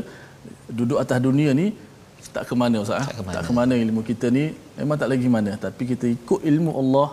duduk 0.80 1.00
atas 1.04 1.20
dunia 1.28 1.52
ni 1.62 1.68
tak 2.36 2.46
ke 2.50 2.56
mana 2.62 2.78
ustaz 2.84 3.02
eh? 3.02 3.06
tak 3.08 3.16
ke 3.20 3.24
mana. 3.26 3.36
tak 3.36 3.44
ke 3.48 3.54
mana 3.58 3.74
ilmu 3.86 4.02
kita 4.10 4.28
ni 4.38 4.46
memang 4.80 4.98
tak 5.02 5.10
lagi 5.14 5.28
mana 5.36 5.52
tapi 5.66 5.84
kita 5.92 6.06
ikut 6.18 6.40
ilmu 6.52 6.72
Allah 6.82 7.08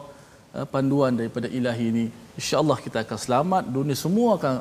panduan 0.74 1.12
daripada 1.18 1.46
ilahi 1.58 1.84
ini 1.92 2.04
insyaallah 2.40 2.78
kita 2.84 2.98
akan 3.04 3.18
selamat 3.24 3.62
dunia 3.76 3.96
semua 4.04 4.28
akan 4.38 4.54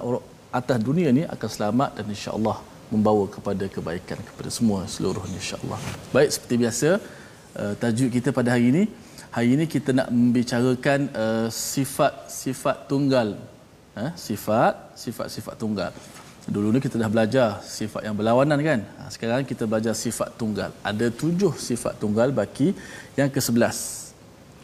atas 0.49 0.77
dunia 0.81 1.09
ni 1.13 1.23
akan 1.25 1.49
selamat 1.49 1.89
dan 1.97 2.05
insya-Allah 2.09 2.57
membawa 2.89 3.25
kepada 3.29 3.65
kebaikan 3.69 4.17
kepada 4.17 4.49
semua 4.49 4.89
seluruhnya 4.89 5.37
insya-Allah. 5.37 5.79
Baik 6.09 6.29
seperti 6.33 6.55
biasa 6.57 6.89
uh, 7.61 7.73
tajuk 7.77 8.09
kita 8.17 8.29
pada 8.33 8.57
hari 8.57 8.73
ini 8.73 8.83
Hari 9.29 9.53
ini 9.53 9.65
kita 9.69 9.93
nak 9.93 10.09
membicarakan 10.09 11.13
sifat-sifat 11.53 12.89
tunggal. 12.89 13.37
Uh, 13.93 14.09
sifat, 14.17 14.73
sifat-sifat 14.97 15.53
tunggal. 15.53 15.93
Dulu 16.49 16.73
ni 16.73 16.79
kita 16.81 16.97
dah 16.97 17.05
belajar 17.13 17.61
sifat 17.61 18.09
yang 18.09 18.17
berlawanan 18.17 18.57
kan. 18.57 18.79
Ha, 18.97 19.13
sekarang 19.13 19.45
kita 19.45 19.69
belajar 19.69 19.93
sifat 19.93 20.33
tunggal. 20.33 20.73
Ada 20.81 21.13
tujuh 21.13 21.53
sifat 21.53 22.01
tunggal 22.01 22.33
bagi 22.33 22.73
yang 23.13 23.29
ke 23.29 23.37
sebelas. 23.37 24.09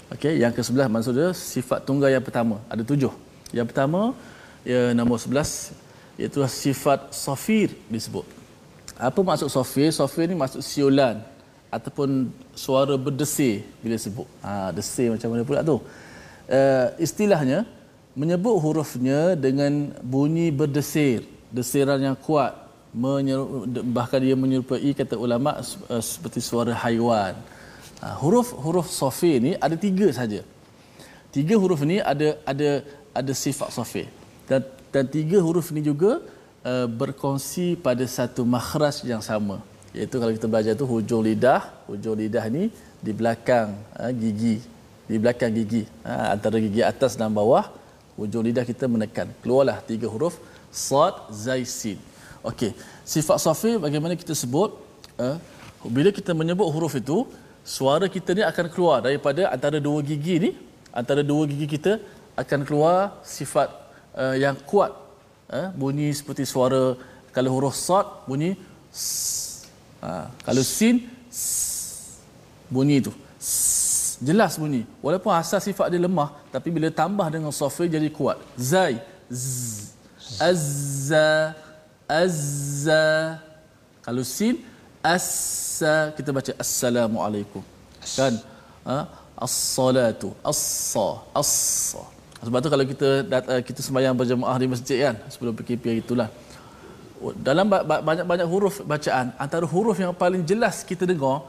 Okey, 0.10 0.42
yang 0.42 0.50
ke 0.50 0.66
sebelas 0.66 0.90
maksudnya 0.90 1.30
sifat 1.38 1.86
tunggal 1.86 2.10
yang 2.10 2.26
pertama. 2.26 2.58
Ada 2.66 2.82
tujuh. 2.82 3.14
Yang 3.54 3.70
pertama, 3.70 4.18
ya, 4.66 4.92
nombor 4.98 5.22
sebelas, 5.22 5.72
iaitu 6.18 6.42
sifat 6.50 7.14
sofir 7.14 7.72
disebut. 7.88 8.26
Apa 8.98 9.20
maksud 9.22 9.48
sofir? 9.48 9.94
Sofir 9.94 10.26
ni 10.28 10.36
maksud 10.36 10.60
siulan 10.60 11.22
ataupun 11.70 12.32
suara 12.56 12.96
berdesir 12.96 13.64
bila 13.84 13.96
sebut. 14.00 14.28
Ha, 14.42 14.72
desir 14.76 15.12
macam 15.14 15.28
mana 15.32 15.44
pula 15.44 15.62
tu? 15.62 15.78
Uh, 16.46 16.88
istilahnya, 17.02 17.68
menyebut 18.16 18.56
hurufnya 18.64 19.36
dengan 19.36 19.92
bunyi 20.00 20.48
berdesir 20.50 21.28
desiran 21.52 22.00
yang 22.00 22.16
kuat 22.16 22.56
bahkan 23.92 24.24
dia 24.24 24.40
menyerupai 24.40 24.96
kata 24.96 25.20
ulama 25.20 25.60
uh, 25.92 26.00
seperti 26.00 26.40
suara 26.40 26.72
haiwan 26.72 27.36
uh, 28.00 28.16
huruf 28.24 28.56
huruf 28.56 28.88
sofi 28.88 29.36
ni 29.44 29.52
ada 29.60 29.76
tiga 29.76 30.08
saja 30.16 30.40
tiga 31.36 31.60
huruf 31.60 31.84
ni 31.84 32.00
ada 32.00 32.40
ada 32.48 32.88
ada 33.12 33.34
sifat 33.36 33.68
sofi 33.76 34.08
dan 34.50 34.62
dan 34.94 35.04
tiga 35.10 35.38
huruf 35.44 35.70
ni 35.76 35.82
juga 35.84 36.24
uh, 36.64 36.88
berkongsi 36.88 37.76
pada 37.76 38.06
satu 38.08 38.48
makhraj 38.48 39.04
yang 39.04 39.20
sama. 39.20 39.60
Iaitu 39.96 40.16
kalau 40.20 40.34
kita 40.36 40.48
belajar 40.48 40.74
tu 40.76 40.86
hujung 40.88 41.24
lidah 41.24 41.62
hujung 41.88 42.16
lidah 42.16 42.46
ni 42.48 42.72
di 43.00 43.12
belakang 43.12 43.76
uh, 44.00 44.12
gigi. 44.12 44.64
Di 45.06 45.16
belakang 45.22 45.52
gigi. 45.54 45.84
Uh, 46.02 46.36
antara 46.36 46.58
gigi 46.58 46.82
atas 46.82 47.14
dan 47.20 47.30
bawah 47.30 47.70
hujung 48.20 48.44
lidah 48.44 48.64
kita 48.64 48.88
menekan. 48.88 49.28
Keluarlah 49.44 49.80
tiga 49.84 50.08
huruf. 50.08 50.36
Sad, 50.76 51.32
Zai, 51.32 51.64
Sin. 51.64 51.96
Okey, 52.44 52.76
sifat 53.08 53.40
safi 53.40 53.80
bagaimana 53.80 54.14
kita 54.14 54.36
sebut? 54.36 54.76
Uh, 55.16 55.40
bila 55.88 56.12
kita 56.12 56.36
menyebut 56.36 56.68
huruf 56.68 56.94
itu, 57.00 57.24
suara 57.64 58.12
kita 58.12 58.36
ni 58.38 58.44
akan 58.44 58.66
keluar 58.68 58.98
daripada 59.00 59.48
antara 59.56 59.80
dua 59.80 60.04
gigi 60.04 60.36
ni, 60.38 60.52
antara 60.92 61.24
dua 61.24 61.48
gigi 61.48 61.66
kita 61.80 62.04
akan 62.36 62.68
keluar 62.68 63.18
sifat 63.24 63.85
uh, 64.16 64.36
yang 64.40 64.56
kuat. 64.64 64.92
Uh, 65.46 65.70
bunyi 65.78 66.10
seperti 66.10 66.42
suara 66.42 66.98
kalau 67.30 67.54
huruf 67.54 67.78
sad 67.78 68.26
bunyi 68.26 68.58
s. 68.90 69.68
Uh, 70.02 70.26
kalau 70.42 70.64
sin 70.66 71.06
s. 71.30 72.18
bunyi 72.72 73.04
itu. 73.04 73.12
S. 73.38 74.18
Jelas 74.24 74.58
bunyi. 74.58 74.88
Walaupun 75.04 75.30
asal 75.36 75.60
sifat 75.62 75.92
dia 75.92 76.02
lemah, 76.02 76.34
tapi 76.50 76.72
bila 76.72 76.88
tambah 76.90 77.28
dengan 77.30 77.52
safi 77.52 77.92
jadi 77.92 78.10
kuat. 78.10 78.40
Zai, 78.58 78.98
z. 79.30 79.86
Azza 80.40 81.56
Azza 82.10 83.40
Kalau 84.02 84.24
sin 84.26 84.60
Assa 85.00 86.12
Kita 86.18 86.30
baca 86.34 86.52
Assalamualaikum 86.58 87.62
Kan 88.18 88.42
ha? 88.84 89.08
As-salatu 89.38 90.36
Assa 90.44 91.24
Assa 91.32 92.04
Sebab 92.46 92.58
tu 92.62 92.70
kalau 92.70 92.86
kita 92.86 93.10
uh, 93.26 93.62
kita 93.66 93.80
sembahyang 93.82 94.14
berjemaah 94.14 94.58
di 94.62 94.68
masjid 94.70 94.98
kan 95.10 95.16
Sebelum 95.34 95.54
PKP 95.58 96.06
itulah 96.06 96.30
dalam 97.42 97.66
banyak-banyak 97.72 98.46
huruf 98.46 98.76
bacaan 98.86 99.34
antara 99.42 99.66
huruf 99.66 99.98
yang 99.98 100.14
paling 100.14 100.46
jelas 100.46 100.86
kita 100.86 101.10
dengar 101.10 101.42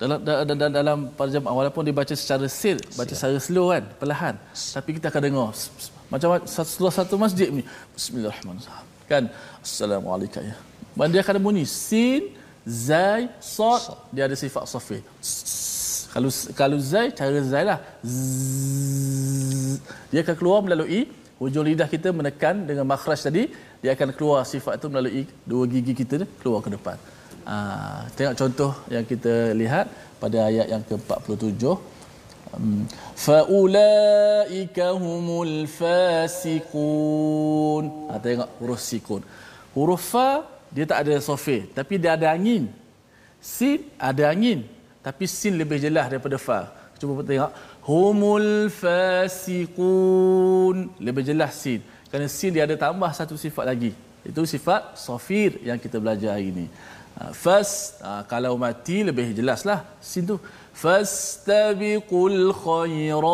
dalam 0.00 0.18
dalam 0.24 0.70
dalam 0.72 0.98
pada 1.18 1.28
jemaah 1.36 1.52
walaupun 1.58 1.82
dibaca 1.84 2.14
secara 2.14 2.46
sil 2.48 2.78
baca 2.96 3.12
secara 3.12 3.36
slow 3.36 3.66
kan 3.74 3.84
perlahan 4.00 4.34
tapi 4.72 4.96
kita 4.96 5.10
akan 5.12 5.22
dengar 5.26 5.50
macam 6.08 6.40
satu 6.48 6.88
satu 6.88 7.14
masjid 7.20 7.52
ni. 7.52 7.62
Bismillahirrahmanirrahim. 7.92 8.88
Kan? 9.04 9.28
Assalamualaikum 9.60 10.40
ya. 10.40 10.56
Dan 10.96 11.08
dia 11.12 11.20
akan 11.20 11.36
bunyi 11.40 11.64
sin, 11.68 12.32
zai, 12.64 13.28
sad, 13.38 13.92
dia 14.12 14.24
ada 14.24 14.36
sifat 14.36 14.64
safi. 14.64 15.04
Kalau 16.12 16.30
kalau 16.60 16.78
zai 16.90 17.08
cara 17.18 17.40
zai 17.52 17.64
lah. 17.70 17.78
Dia 20.10 20.20
akan 20.24 20.36
keluar 20.40 20.60
melalui 20.66 21.00
hujung 21.40 21.64
lidah 21.68 21.88
kita 21.94 22.08
menekan 22.18 22.54
dengan 22.68 22.84
makhraj 22.92 23.20
tadi, 23.28 23.44
dia 23.82 23.90
akan 23.96 24.08
keluar 24.16 24.40
sifat 24.52 24.72
itu 24.80 24.86
melalui 24.92 25.22
dua 25.50 25.64
gigi 25.72 25.92
kita 26.00 26.24
keluar 26.40 26.60
ke 26.64 26.70
depan. 26.76 26.96
Ha, 27.48 27.54
tengok 28.16 28.34
contoh 28.40 28.72
yang 28.94 29.04
kita 29.10 29.34
lihat 29.60 29.86
pada 30.22 30.38
ayat 30.48 30.66
yang 30.72 30.82
ke-47 30.88 31.62
faulaika 33.24 34.86
humul 35.02 35.54
fasiqun. 35.78 37.84
Ha, 38.08 38.12
tengok 38.24 38.48
huruf 38.60 38.80
sikun. 38.80 39.22
Huruf 39.76 40.02
fa 40.12 40.28
dia 40.74 40.84
tak 40.90 40.98
ada 41.04 41.14
sofi 41.28 41.58
tapi 41.78 41.94
dia 42.02 42.10
ada 42.18 42.26
angin. 42.36 42.64
Sin 43.38 43.78
ada 44.10 44.22
angin 44.32 44.58
tapi 45.02 45.24
sin 45.30 45.54
lebih 45.58 45.78
jelas 45.78 46.10
daripada 46.10 46.38
fa. 46.38 46.68
Cuba 46.98 47.22
tengok. 47.22 47.52
Humul 47.86 48.68
fasiqun. 48.74 49.96
Lebih 50.98 51.22
jelas 51.30 51.54
sin. 51.54 51.80
Kerana 52.10 52.26
sin 52.26 52.50
dia 52.50 52.66
ada 52.66 52.74
tambah 52.74 53.10
satu 53.14 53.38
sifat 53.38 53.64
lagi. 53.70 53.94
Itu 54.26 54.42
sifat 54.42 54.98
safir 54.98 55.62
yang 55.62 55.78
kita 55.78 56.02
belajar 56.02 56.34
hari 56.34 56.50
ini. 56.50 56.66
Ah, 57.18 57.30
fas 57.34 57.98
ah, 58.02 58.22
kalau 58.26 58.58
mati 58.58 59.06
lebih 59.06 59.30
jelaslah 59.38 59.86
sin 60.02 60.26
tu. 60.26 60.36
Fastabiqul 60.74 62.50
khairat. 62.66 63.30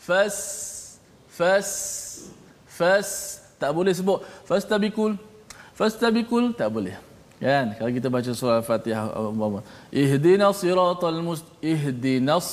Fas 0.00 0.36
fas 1.28 1.70
fas. 2.64 3.08
Tak 3.60 3.72
boleh 3.72 3.92
sebut. 3.96 4.20
Fastabiqul 4.48 5.16
fastabiqul 5.76 6.56
tak 6.56 6.68
boleh. 6.72 7.05
Kan? 7.36 7.76
Kalau 7.76 7.92
kita 7.92 8.08
baca 8.08 8.30
surah 8.32 8.64
Al-Fatihah 8.64 9.12
umpama. 9.28 9.60
Ihdinas 9.92 10.56
siratal 10.56 11.20
must 11.20 11.44
ihdinas 11.60 12.48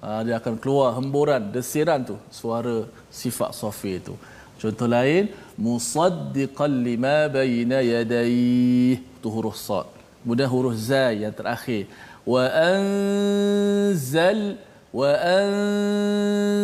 ah, 0.00 0.24
dia 0.24 0.40
akan 0.40 0.56
keluar 0.56 0.96
hemburan 0.96 1.52
desiran 1.52 2.00
tu 2.00 2.16
suara 2.32 2.88
sifat 3.12 3.52
safi 3.52 4.00
itu. 4.00 4.16
Contoh 4.56 4.88
lain 4.88 5.28
musaddiqan 5.60 6.72
lima 6.88 7.28
bayna 7.28 7.84
yadayh 7.84 8.96
tu 9.20 9.28
huruf 9.28 9.60
sad. 9.60 9.84
Kemudian 10.24 10.48
huruf 10.48 10.72
zai 10.72 11.20
yang 11.28 11.36
terakhir 11.36 11.84
wa 12.24 12.48
anzal 12.48 14.40
wa 14.88 15.12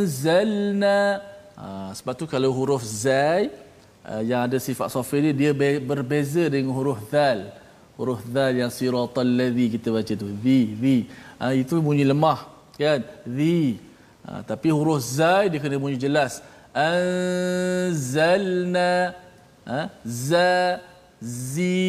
anzalna 0.01 0.41
ha, 1.61 1.93
sebab 1.93 2.17
tu 2.17 2.25
kalau 2.25 2.49
huruf 2.57 2.81
zai 2.81 3.53
uh, 4.11 4.23
yang 4.31 4.41
ada 4.47 4.59
sifat 4.59 4.89
sofi 4.95 5.19
ni 5.25 5.31
dia 5.41 5.53
berbeza 5.91 6.43
dengan 6.55 6.73
huruf 6.79 7.01
zal 7.13 7.39
huruf 8.01 8.21
zal 8.35 8.53
yang 8.61 8.73
siratal 8.77 9.31
ladzi 9.39 9.67
kita 9.75 9.89
baca 9.97 10.13
tu. 10.23 10.29
Zi 10.45 10.59
zi 10.83 10.97
ha, 11.39 11.45
itu 11.63 11.75
bunyi 11.89 12.05
lemah 12.11 12.39
kan? 12.81 13.01
Zi 13.37 13.57
ha, 14.25 14.31
tapi 14.51 14.69
huruf 14.79 15.01
zai 15.19 15.45
dia 15.53 15.61
kena 15.63 15.77
bunyi 15.85 15.99
jelas. 16.07 16.33
Anzalna 16.89 18.93
ha, 19.69 19.81
za 20.25 20.51
zi 21.21 21.85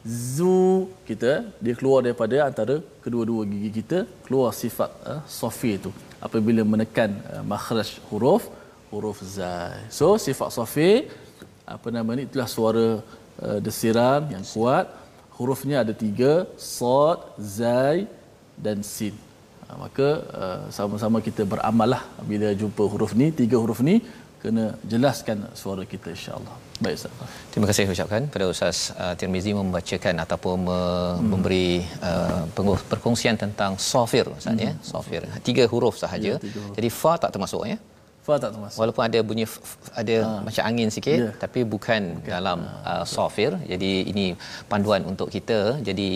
zu. 0.00 0.88
Kita 1.08 1.32
dia 1.64 1.74
keluar 1.78 2.00
daripada 2.06 2.36
antara 2.48 2.74
kedua-dua 3.04 3.42
gigi 3.52 3.70
kita 3.78 3.98
keluar 4.24 4.50
sifat 4.62 4.90
uh, 5.10 5.20
sofi 5.40 5.70
itu 5.80 5.90
apabila 6.26 6.62
menekan 6.72 7.10
uh, 7.32 7.44
makhraj 7.52 7.90
huruf 8.08 8.42
huruf 8.92 9.18
zai 9.36 9.80
so 9.98 10.06
sifat 10.26 10.48
sofi 10.56 10.90
apa 11.76 11.88
nama 11.96 12.10
ni 12.18 12.22
itulah 12.28 12.48
suara 12.56 12.86
uh, 13.46 13.58
desiran 13.66 14.22
yang 14.34 14.44
kuat 14.52 14.86
hurufnya 15.38 15.76
ada 15.84 15.94
tiga 16.04 16.32
sad 16.76 17.18
zai 17.58 17.98
dan 18.64 18.78
sin 18.94 19.14
uh, 19.68 19.76
maka 19.84 20.08
uh, 20.42 20.62
sama-sama 20.78 21.18
kita 21.28 21.44
beramal 21.52 21.88
lah 21.94 22.02
bila 22.30 22.48
jumpa 22.62 22.82
huruf 22.94 23.12
ni 23.20 23.28
tiga 23.42 23.56
huruf 23.62 23.80
ni 23.90 23.96
kena 24.42 24.64
jelaskan 24.92 25.38
suara 25.60 25.82
kita 25.92 26.08
insya-Allah. 26.16 26.54
Baik 26.84 26.94
Ustaz. 26.96 27.12
Terima 27.52 27.66
kasih 27.68 27.84
ucapkan 27.94 28.22
pada 28.34 28.44
Ustaz 28.52 28.78
uh, 28.96 29.12
Tirmizi 29.20 29.52
membacakan 29.52 30.14
ataupun 30.24 30.54
me- 30.64 30.76
hmm. 30.76 31.26
memberi 31.32 31.66
uh, 32.08 32.48
perkongsian 32.92 33.36
tentang 33.42 33.76
sofir 33.76 34.24
Ustaz 34.38 34.56
ya. 34.56 34.72
hmm. 34.72 34.80
ya. 34.80 34.88
Sofir. 34.92 35.22
Tiga 35.48 35.64
huruf 35.72 36.00
sahaja. 36.00 36.32
Ya, 36.32 36.36
tiga 36.46 36.58
huruf. 36.64 36.76
Jadi 36.78 36.88
fa 37.00 37.12
tak 37.22 37.30
termasuk 37.36 37.68
ya. 37.72 37.76
Tak 38.24 38.52
walaupun 38.80 39.02
ada 39.08 39.18
bunyi 39.28 39.44
f- 39.52 39.58
f- 39.70 39.90
ada 40.00 40.16
ha. 40.26 40.30
macam 40.46 40.62
angin 40.68 40.88
sikit 40.96 41.18
Ya. 41.20 41.30
tapi 41.42 41.60
bukan, 41.72 42.02
bukan. 42.20 42.30
dalam 42.32 42.58
uh, 42.90 43.04
sofir 43.12 43.50
jadi 43.72 43.92
ini 44.12 44.26
panduan 44.70 45.02
untuk 45.10 45.28
kita. 45.34 45.58
Jadi 45.88 46.08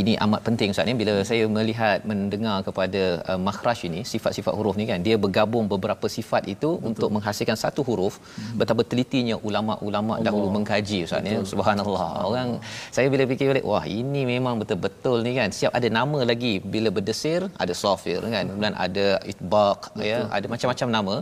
ini 0.00 0.12
amat 0.24 0.40
penting 0.46 0.68
Ustaz 0.74 0.86
ni. 0.88 0.94
Bila 1.02 1.14
saya 1.30 1.44
melihat 1.56 1.98
mendengar 2.10 2.56
kepada 2.68 3.02
uh, 3.30 3.40
makhraj 3.46 3.78
ini 3.88 4.00
sifat-sifat 4.12 4.52
huruf 4.58 4.74
ni 4.80 4.84
kan 4.90 5.00
dia 5.06 5.16
bergabung 5.24 5.64
beberapa 5.74 6.06
sifat 6.16 6.42
itu 6.54 6.70
Betul. 6.76 6.88
untuk 6.90 7.08
menghasilkan 7.16 7.56
satu 7.64 7.80
huruf. 7.88 8.14
Hmm. 8.34 8.58
betapa 8.60 8.82
telitinya 8.90 9.36
ulama-ulama 9.48 10.14
dahulu 10.26 10.48
mengkaji 10.56 10.98
Ustaz 11.06 11.22
ni. 11.26 11.32
Subhanallah. 11.52 12.08
Orang 12.30 12.48
saya 12.96 13.06
bila 13.14 13.24
fikir 13.32 13.46
balik 13.52 13.66
wah 13.72 13.84
ini 14.00 14.22
memang 14.34 14.54
betul-betul 14.60 15.18
ni 15.26 15.32
kan. 15.38 15.48
Siap 15.58 15.72
ada 15.78 15.88
nama 15.98 16.18
lagi 16.30 16.54
bila 16.74 16.90
berdesir 16.96 17.40
ada 17.64 17.72
sofir 17.82 18.20
kan. 18.34 18.44
Kemudian 18.50 18.76
ada 18.86 19.06
itbaq 19.32 19.80
ya 20.10 20.18
ada 20.36 20.46
macam-macam 20.52 20.88
nama 20.98 21.14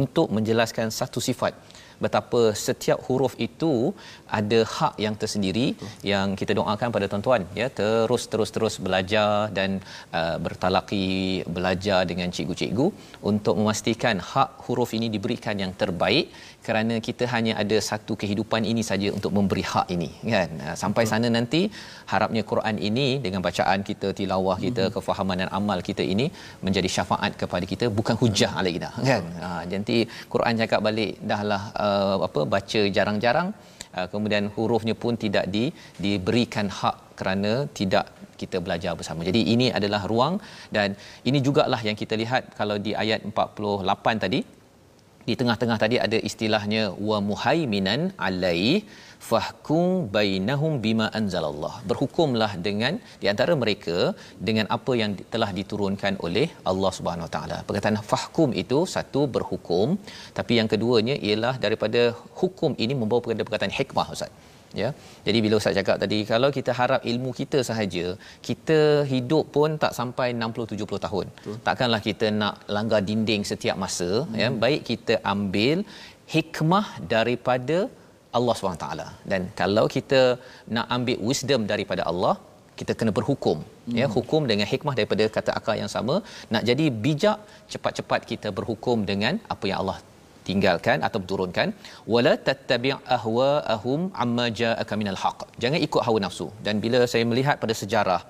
untuk 0.00 0.28
menjelaskan 0.36 0.88
satu 1.00 1.20
sifat 1.28 1.54
betapa 2.04 2.40
setiap 2.66 2.98
huruf 3.06 3.34
itu 3.46 3.72
ada 4.38 4.60
hak 4.76 4.94
yang 5.04 5.14
tersendiri 5.22 5.66
Betul. 5.76 5.88
yang 6.12 6.28
kita 6.40 6.52
doakan 6.58 6.88
pada 6.96 7.06
tuan-tuan 7.12 7.42
ya 7.60 7.68
terus 7.80 8.24
terus 8.32 8.50
terus 8.56 8.74
belajar 8.86 9.52
dan 9.58 9.70
uh, 10.18 10.36
bertalaki 10.44 11.06
belajar 11.56 12.00
dengan 12.10 12.32
cikgu-cikgu 12.36 12.86
untuk 13.30 13.54
memastikan 13.60 14.16
hak 14.30 14.50
huruf 14.64 14.92
ini 14.98 15.08
diberikan 15.16 15.56
yang 15.64 15.74
terbaik 15.82 16.32
kerana 16.70 16.96
kita 17.08 17.24
hanya 17.34 17.52
ada 17.62 17.78
satu 17.88 18.14
kehidupan 18.22 18.62
ini 18.72 18.82
saja 18.90 19.08
untuk 19.16 19.32
memberi 19.38 19.64
hak 19.72 19.86
ini 19.96 20.10
kan 20.34 20.50
sampai 20.82 21.04
Betul. 21.04 21.12
sana 21.12 21.28
nanti 21.36 21.60
harapnya 22.12 22.42
Quran 22.52 22.76
ini 22.88 23.06
dengan 23.24 23.42
bacaan 23.46 23.80
kita 23.90 24.10
tilawah 24.20 24.56
kita 24.66 24.84
mm-hmm. 24.84 24.96
kefahaman 24.98 25.40
dan 25.42 25.50
amal 25.58 25.80
kita 25.88 26.04
ini 26.14 26.28
menjadi 26.66 26.90
syafaat 26.96 27.34
kepada 27.42 27.66
kita 27.72 27.88
bukan 27.98 28.16
hujah 28.22 28.52
alai 28.60 28.74
kita 28.78 28.90
kan 29.10 29.24
uh, 29.48 29.62
nanti 29.74 29.98
Quran 30.34 30.62
cakap 30.62 30.80
balik 30.88 31.12
dahlah 31.32 31.62
uh, 31.86 32.16
apa 32.28 32.42
baca 32.54 32.82
jarang-jarang 32.98 33.50
uh, 33.98 34.06
kemudian 34.12 34.46
hurufnya 34.56 34.96
pun 35.02 35.14
tidak 35.24 35.46
di 35.56 35.64
diberikan 36.04 36.68
hak 36.80 36.96
kerana 37.20 37.52
tidak 37.78 38.06
kita 38.40 38.58
belajar 38.66 38.92
bersama. 38.98 39.20
Jadi 39.28 39.40
ini 39.54 39.66
adalah 39.78 40.02
ruang 40.12 40.34
dan 40.76 40.96
ini 41.28 41.38
jugalah 41.46 41.80
yang 41.88 41.96
kita 42.02 42.16
lihat 42.22 42.42
kalau 42.60 42.76
di 42.86 42.92
ayat 43.02 43.20
48 43.28 44.24
tadi 44.24 44.40
di 45.28 45.34
tengah-tengah 45.40 45.78
tadi 45.82 45.96
ada 46.06 46.18
istilahnya 46.28 46.82
wa 47.08 47.18
muhaiminan 47.28 48.00
alai 48.26 48.64
fahkum 49.30 50.08
bainahum 50.16 50.72
bima 50.84 51.06
anzalallah. 51.18 51.74
Berhukumlah 51.90 52.50
dengan 52.66 52.94
di 53.22 53.26
antara 53.32 53.54
mereka 53.62 53.98
dengan 54.48 54.66
apa 54.76 54.92
yang 55.00 55.12
telah 55.34 55.50
diturunkan 55.58 56.14
oleh 56.26 56.46
Allah 56.72 56.92
Subhanahu 56.98 57.28
Wa 57.28 57.32
Taala. 57.36 57.58
Perkataan 57.68 58.00
fahkum 58.12 58.50
itu 58.62 58.78
satu 58.94 59.22
berhukum. 59.36 59.98
Tapi 60.38 60.54
yang 60.60 60.70
keduanya 60.72 61.16
ialah 61.28 61.54
daripada 61.66 62.02
hukum 62.40 62.72
ini 62.84 62.96
membawa 63.02 63.22
kepada 63.26 63.46
perkataan 63.48 63.76
hikmah 63.80 64.08
ustaz 64.16 64.32
ya 64.82 64.88
jadi 65.26 65.38
bila 65.44 65.54
ustaz 65.60 65.76
cakap 65.78 65.96
tadi 66.02 66.18
kalau 66.32 66.48
kita 66.56 66.72
harap 66.80 67.02
ilmu 67.12 67.30
kita 67.40 67.58
sahaja 67.68 68.04
kita 68.48 68.78
hidup 69.12 69.44
pun 69.56 69.70
tak 69.84 69.94
sampai 69.98 70.28
60 70.34 70.72
70 70.72 71.04
tahun 71.06 71.26
Betul. 71.36 71.56
takkanlah 71.68 72.02
kita 72.08 72.28
nak 72.42 72.56
langgar 72.76 73.00
dinding 73.08 73.44
setiap 73.52 73.78
masa 73.84 74.10
hmm. 74.20 74.36
ya 74.42 74.50
baik 74.64 74.82
kita 74.90 75.16
ambil 75.34 75.78
hikmah 76.36 76.86
daripada 77.14 77.78
Allah 78.38 78.54
SWT 78.56 78.86
dan 79.30 79.42
kalau 79.60 79.84
kita 79.96 80.20
nak 80.76 80.86
ambil 80.96 81.18
wisdom 81.30 81.62
daripada 81.72 82.04
Allah 82.10 82.34
kita 82.80 82.92
kena 82.98 83.12
berhukum 83.18 83.58
hmm. 83.62 83.96
ya 84.00 84.06
hukum 84.16 84.42
dengan 84.50 84.66
hikmah 84.72 84.94
daripada 84.98 85.24
kata 85.36 85.50
akal 85.58 85.74
yang 85.82 85.90
sama 85.96 86.14
nak 86.54 86.62
jadi 86.70 86.86
bijak 87.06 87.38
cepat-cepat 87.72 88.20
kita 88.30 88.48
berhukum 88.60 88.98
dengan 89.10 89.36
apa 89.54 89.66
yang 89.70 89.80
Allah 89.82 89.98
tinggalkan 90.48 90.98
atau 91.06 91.20
turunkan 91.30 91.70
wala 92.14 92.34
tattabi' 92.48 92.94
ahwa'ahum 93.16 94.00
amma 94.24 94.46
ja'aka 94.60 94.94
minal 95.00 95.20
haqq. 95.22 95.40
Jangan 95.62 95.80
ikut 95.86 96.02
hawa 96.08 96.20
nafsu. 96.26 96.48
Dan 96.66 96.76
bila 96.84 97.00
saya 97.12 97.24
melihat 97.32 97.56
pada 97.64 97.76
sejarah 97.82 98.20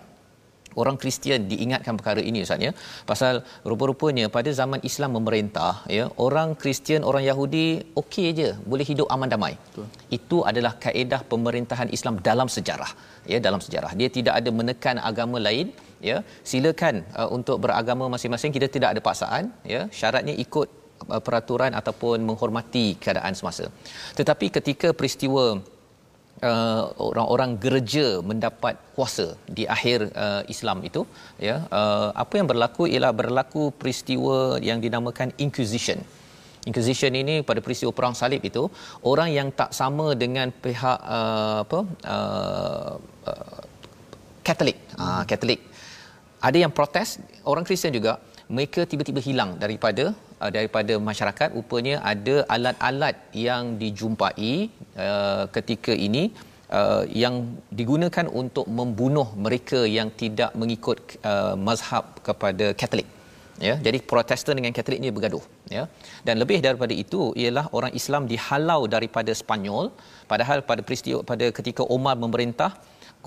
orang 0.81 0.97
Kristian 1.03 1.41
diingatkan 1.51 1.95
perkara 1.99 2.23
ini 2.31 2.41
ustaz 2.47 2.67
ya. 2.67 2.73
Pasal 3.11 3.35
rupa-rupanya 3.71 4.27
pada 4.37 4.51
zaman 4.61 4.81
Islam 4.91 5.11
memerintah 5.19 5.73
ya 5.97 6.05
orang 6.27 6.51
Kristian 6.63 7.03
orang 7.11 7.25
Yahudi 7.31 7.67
okey 8.03 8.29
je 8.39 8.49
boleh 8.71 8.87
hidup 8.91 9.09
aman 9.15 9.31
damai. 9.35 9.55
Betul. 9.59 9.87
itu 10.19 10.39
adalah 10.51 10.73
kaedah 10.85 11.21
pemerintahan 11.33 11.89
Islam 11.97 12.15
dalam 12.29 12.51
sejarah 12.57 12.93
ya 13.33 13.39
dalam 13.47 13.63
sejarah. 13.67 13.93
Dia 14.01 14.09
tidak 14.19 14.35
ada 14.41 14.51
menekan 14.61 14.99
agama 15.11 15.39
lain 15.49 15.69
ya. 16.11 16.19
Silakan 16.51 16.97
uh, 17.21 17.29
untuk 17.37 17.59
beragama 17.65 18.07
masing-masing 18.15 18.55
kita 18.57 18.69
tidak 18.77 18.91
ada 18.95 19.01
paksaan 19.09 19.45
ya. 19.75 19.83
Syaratnya 20.01 20.37
ikut 20.45 20.80
peraturan 21.27 21.73
ataupun 21.81 22.21
menghormati 22.29 22.87
keadaan 23.03 23.35
semasa. 23.39 23.67
Tetapi 24.19 24.47
ketika 24.57 24.89
peristiwa 24.93 25.45
uh, 26.49 26.83
orang-orang 27.09 27.51
gereja 27.65 28.07
mendapat 28.31 28.77
kuasa 28.97 29.27
di 29.57 29.65
akhir 29.77 29.99
uh, 30.25 30.43
Islam 30.55 30.79
itu 30.89 31.03
ya 31.49 31.57
uh, 31.81 32.09
apa 32.23 32.35
yang 32.39 32.49
berlaku 32.53 32.85
ialah 32.93 33.13
berlaku 33.21 33.73
peristiwa 33.81 34.61
yang 34.69 34.81
dinamakan 34.85 35.31
inquisition. 35.45 36.01
Inquisition 36.69 37.13
ini 37.17 37.35
pada 37.49 37.61
peristiwa 37.65 37.89
perang 37.99 38.13
salib 38.13 38.43
itu 38.45 38.63
orang 39.11 39.29
yang 39.33 39.49
tak 39.61 39.73
sama 39.73 40.13
dengan 40.23 40.53
pihak 40.65 40.99
uh, 41.19 41.65
apa 41.65 41.81
uh, 42.15 42.93
uh, 43.33 43.61
Katolik 44.45 44.77
hmm. 44.97 45.05
uh, 45.05 45.81
ada 46.49 46.59
yang 46.65 46.73
protes 46.73 47.21
orang 47.45 47.65
Kristian 47.69 47.93
juga 47.93 48.13
mereka 48.57 48.83
tiba-tiba 48.91 49.21
hilang 49.29 49.51
daripada 49.63 50.05
uh, 50.43 50.51
daripada 50.57 50.95
masyarakat 51.11 51.49
rupanya 51.59 51.97
ada 52.13 52.37
alat-alat 52.57 53.17
yang 53.47 53.65
dijumpai 53.83 54.53
uh, 55.07 55.45
ketika 55.57 55.95
ini 56.07 56.25
uh, 56.79 57.05
yang 57.23 57.37
digunakan 57.81 58.27
untuk 58.43 58.67
membunuh 58.81 59.29
mereka 59.47 59.81
yang 59.99 60.11
tidak 60.23 60.53
mengikut 60.63 60.99
uh, 61.33 61.55
mazhab 61.69 62.05
kepada 62.29 62.69
Katolik 62.83 63.09
ya 63.69 63.75
jadi 63.87 63.99
protestan 64.11 64.57
dengan 64.59 64.73
katolik 64.77 65.01
ni 65.05 65.09
bergaduh 65.17 65.45
ya. 65.77 65.83
Dan 66.27 66.35
lebih 66.43 66.59
daripada 66.67 66.95
itu 67.05 67.21
ialah 67.43 67.67
orang 67.79 67.93
Islam 68.01 68.23
dihalau 68.33 68.81
daripada 68.95 69.33
Spanyol. 69.43 69.87
Padahal 70.31 70.59
pada 70.71 70.81
peristiwa 70.87 71.21
pada 71.31 71.47
ketika 71.59 71.85
Omar 71.97 72.17
memerintah 72.25 72.71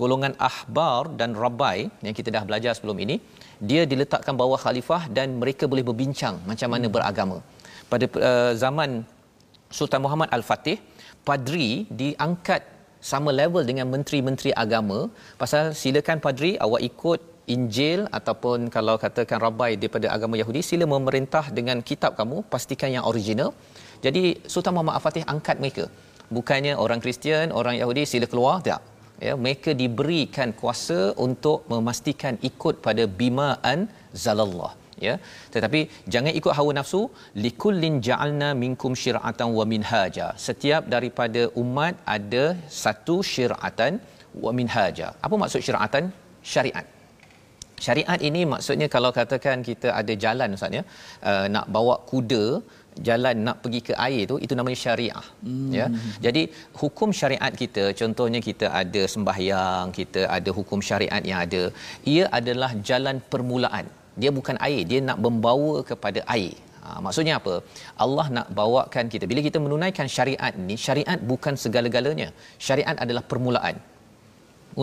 golongan 0.00 0.32
ahbar 0.48 1.00
dan 1.20 1.30
rabai 1.42 1.78
yang 2.06 2.14
kita 2.18 2.28
dah 2.36 2.42
belajar 2.48 2.72
sebelum 2.76 2.98
ini 3.04 3.16
dia 3.70 3.82
diletakkan 3.92 4.34
bawah 4.42 4.58
khalifah 4.64 5.02
dan 5.16 5.28
mereka 5.42 5.64
boleh 5.72 5.84
berbincang 5.88 6.36
macam 6.50 6.68
mana 6.74 6.86
beragama. 6.94 7.38
Pada 7.92 8.06
uh, 8.30 8.52
zaman 8.64 8.90
Sultan 9.78 10.00
Muhammad 10.04 10.28
Al-Fatih 10.36 10.78
padri 11.28 11.68
diangkat 12.00 12.62
sama 13.10 13.30
level 13.40 13.62
dengan 13.70 13.86
menteri-menteri 13.94 14.50
agama. 14.64 14.98
Pasal 15.42 15.64
silakan 15.80 16.18
padri 16.26 16.52
awak 16.66 16.82
ikut 16.90 17.20
Injil 17.54 18.00
ataupun 18.18 18.72
kalau 18.76 18.94
katakan 19.04 19.38
rabai 19.46 19.72
daripada 19.80 20.06
agama 20.16 20.34
Yahudi 20.40 20.60
sila 20.70 20.84
memerintah 20.94 21.44
dengan 21.58 21.78
kitab 21.88 22.12
kamu 22.20 22.38
pastikan 22.52 22.90
yang 22.96 23.04
original. 23.10 23.50
Jadi 24.04 24.24
Sultan 24.52 24.72
Muhammad 24.76 24.96
Al-Fatih 24.98 25.24
angkat 25.34 25.56
mereka. 25.64 25.84
Bukannya 26.36 26.72
orang 26.84 27.00
Kristian 27.04 27.52
orang 27.60 27.76
Yahudi 27.82 28.02
sila 28.12 28.26
keluar 28.32 28.56
tak 28.68 28.80
ya 29.26 29.32
mereka 29.44 29.70
diberikan 29.82 30.50
kuasa 30.60 31.00
untuk 31.26 31.58
memastikan 31.72 32.36
ikut 32.50 32.74
pada 32.86 33.04
bimaan 33.20 33.78
zalallah 34.24 34.72
ya. 35.06 35.14
Tetapi 35.54 35.80
jangan 36.14 36.32
ikut 36.40 36.52
hawa 36.58 36.72
nafsu 36.78 37.02
likullin 37.46 37.96
ja'alna 38.08 38.48
minkum 38.64 38.94
syir'atan 39.04 39.50
wa 39.58 39.64
minhaja. 39.74 40.26
Setiap 40.46 40.82
daripada 40.94 41.44
umat 41.62 41.94
ada 42.16 42.44
satu 42.82 43.16
syir'atan 43.34 43.94
wa 44.44 44.52
minhaja. 44.58 45.08
Apa 45.26 45.34
maksud 45.42 45.62
syir'atan? 45.68 46.06
Syariat. 46.52 46.86
Syariat 47.84 48.20
ini 48.28 48.42
maksudnya 48.52 48.86
kalau 48.94 49.10
katakan 49.18 49.58
kita 49.68 49.88
ada 50.00 50.12
jalan 50.24 50.54
ustaz 50.56 50.76
ya 50.78 50.82
uh, 51.30 51.46
nak 51.54 51.66
bawa 51.76 51.94
kuda 52.10 52.44
jalan 53.08 53.36
nak 53.46 53.56
pergi 53.62 53.80
ke 53.88 53.94
air 54.06 54.22
tu 54.30 54.36
itu 54.44 54.54
namanya 54.58 54.78
syariah 54.84 55.26
hmm. 55.46 55.70
ya 55.78 55.86
jadi 56.26 56.42
hukum 56.82 57.10
syariat 57.20 57.52
kita 57.62 57.84
contohnya 58.00 58.40
kita 58.48 58.68
ada 58.82 59.02
sembahyang 59.14 59.90
kita 59.98 60.22
ada 60.36 60.50
hukum 60.58 60.80
syariat 60.90 61.22
yang 61.30 61.40
ada 61.46 61.62
ia 62.14 62.26
adalah 62.38 62.70
jalan 62.90 63.18
permulaan 63.32 63.88
dia 64.22 64.30
bukan 64.38 64.56
air 64.68 64.82
dia 64.90 65.00
nak 65.08 65.18
membawa 65.26 65.74
kepada 65.90 66.22
air 66.36 66.54
Ha, 66.84 67.00
maksudnya 67.04 67.34
apa? 67.40 67.54
Allah 68.04 68.26
nak 68.36 68.46
bawakan 68.58 69.04
kita 69.12 69.24
bila 69.30 69.40
kita 69.46 69.58
menunaikan 69.64 70.04
syariat 70.16 70.52
ni, 70.68 70.76
syariat 70.86 71.16
bukan 71.30 71.56
segala-galanya. 71.62 72.28
Syariat 72.66 72.96
adalah 73.04 73.24
permulaan 73.30 73.76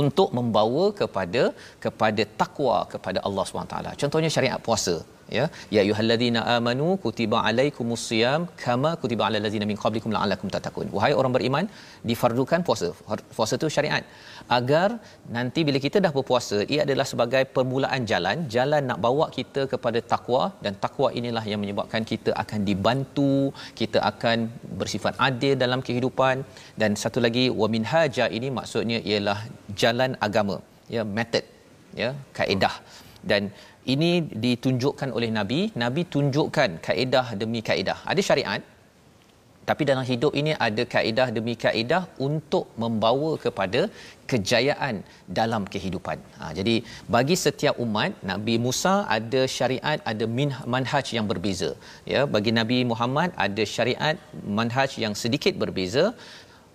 untuk 0.01 0.29
membawa 0.37 0.85
kepada 0.99 1.43
kepada 1.83 2.23
takwa 2.41 2.77
kepada 2.93 3.19
Allah 3.27 3.43
SWT. 3.45 3.77
Contohnya 4.01 4.29
syariat 4.35 4.57
puasa 4.67 4.95
ya 5.37 5.45
ya 5.75 5.79
ayyuhallazina 5.83 6.39
amanu 6.55 6.87
kutiba 7.03 7.37
alaikumusiyam 7.49 8.41
kama 8.63 8.91
kutiba 9.01 9.23
alal 9.27 9.43
ladzina 9.45 9.65
min 9.71 9.77
qablikum 9.83 10.11
la'allakum 10.15 10.49
tattaqun. 10.55 10.87
Wahai 10.97 11.13
orang 11.19 11.33
beriman 11.37 11.65
difardukan 12.09 12.61
puasa. 12.67 12.89
Puasa 13.37 13.53
itu 13.59 13.69
syariat. 13.75 14.03
Agar 14.57 14.89
nanti 15.37 15.59
bila 15.67 15.79
kita 15.85 15.97
dah 16.05 16.11
berpuasa 16.17 16.57
ia 16.73 16.81
adalah 16.87 17.05
sebagai 17.11 17.43
permulaan 17.55 18.01
jalan 18.11 18.37
jalan 18.55 18.83
nak 18.89 18.99
bawa 19.05 19.27
kita 19.37 19.63
kepada 19.73 19.99
takwa 20.13 20.43
dan 20.65 20.73
takwa 20.85 21.09
inilah 21.19 21.45
yang 21.51 21.61
menyebabkan 21.63 22.03
kita 22.11 22.31
akan 22.43 22.59
dibantu 22.69 23.33
kita 23.81 23.99
akan 24.11 24.37
bersifat 24.81 25.15
adil 25.29 25.55
dalam 25.63 25.81
kehidupan. 25.87 26.35
Dan 26.81 26.91
satu 27.03 27.21
lagi 27.27 27.45
wa 27.61 27.69
minhaja 27.75 28.27
ini 28.37 28.49
maksudnya 28.59 28.99
ialah 29.11 29.39
jalan 29.83 30.13
agama 30.27 30.57
ya 30.95 31.03
method 31.17 31.45
ya 32.01 32.11
kaedah. 32.37 32.75
Dan 33.29 33.41
ini 33.95 34.11
ditunjukkan 34.45 35.09
oleh 35.17 35.29
nabi 35.37 35.59
nabi 35.83 36.03
tunjukkan 36.13 36.81
kaedah 36.87 37.27
demi 37.41 37.61
kaedah 37.69 37.99
ada 38.11 38.21
syariat 38.29 38.61
tapi 39.69 39.83
dalam 39.89 40.05
hidup 40.09 40.33
ini 40.39 40.51
ada 40.67 40.83
kaedah 40.93 41.27
demi 41.35 41.53
kaedah 41.63 42.03
untuk 42.27 42.65
membawa 42.81 43.37
kepada 43.43 43.81
kejayaan 44.31 44.95
dalam 45.39 45.63
kehidupan. 45.73 46.17
Ha, 46.39 46.49
jadi 46.57 46.75
bagi 47.15 47.35
setiap 47.43 47.75
umat 47.85 48.17
Nabi 48.31 48.55
Musa 48.65 48.93
ada 49.17 49.41
syariat 49.57 49.99
ada 50.11 50.25
manhaj 50.73 51.07
yang 51.17 51.27
berbeza. 51.31 51.71
Ya, 52.13 52.21
bagi 52.35 52.51
Nabi 52.59 52.79
Muhammad 52.91 53.29
ada 53.45 53.63
syariat 53.75 54.17
manhaj 54.59 54.97
yang 55.03 55.13
sedikit 55.23 55.53
berbeza. 55.63 56.05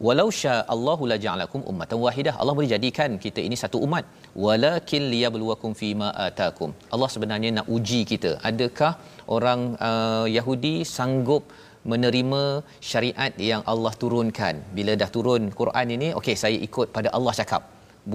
Walau 0.04 0.28
sya 0.38 0.54
Allahu 0.74 1.04
la 1.10 1.16
ja'alakum 1.24 1.60
ummatan 1.70 1.98
wahidah. 2.04 2.34
Allah 2.40 2.54
boleh 2.56 2.70
jadikan 2.72 3.10
kita 3.24 3.40
ini 3.48 3.56
satu 3.60 3.78
umat. 3.86 4.04
Walakin 4.46 5.02
liyabluwakum 5.12 5.72
fima 5.80 6.08
atakum. 6.26 6.70
Allah 6.94 7.08
sebenarnya 7.14 7.50
nak 7.58 7.68
uji 7.76 8.00
kita. 8.10 8.32
Adakah 8.50 8.92
orang 9.36 9.60
uh, 9.88 10.26
Yahudi 10.36 10.74
sanggup 10.96 11.44
menerima 11.92 12.42
syariat 12.90 13.32
yang 13.50 13.62
Allah 13.72 13.92
turunkan. 14.02 14.54
Bila 14.76 14.92
dah 15.02 15.08
turun 15.16 15.48
Quran 15.60 15.88
ini, 15.96 16.08
okey 16.20 16.36
saya 16.42 16.58
ikut 16.68 16.92
pada 16.96 17.08
Allah 17.18 17.34
cakap. 17.40 17.64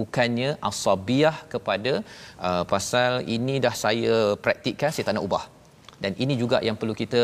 Bukannya 0.00 0.50
asabiah 0.70 1.36
kepada 1.52 1.92
uh, 2.48 2.62
pasal 2.72 3.12
ini 3.36 3.56
dah 3.66 3.74
saya 3.84 4.14
praktikkan, 4.44 4.94
saya 4.94 5.06
tak 5.08 5.16
nak 5.18 5.26
ubah. 5.28 5.44
Dan 6.02 6.14
ini 6.22 6.34
juga 6.42 6.58
yang 6.68 6.78
perlu 6.78 6.94
kita 7.02 7.22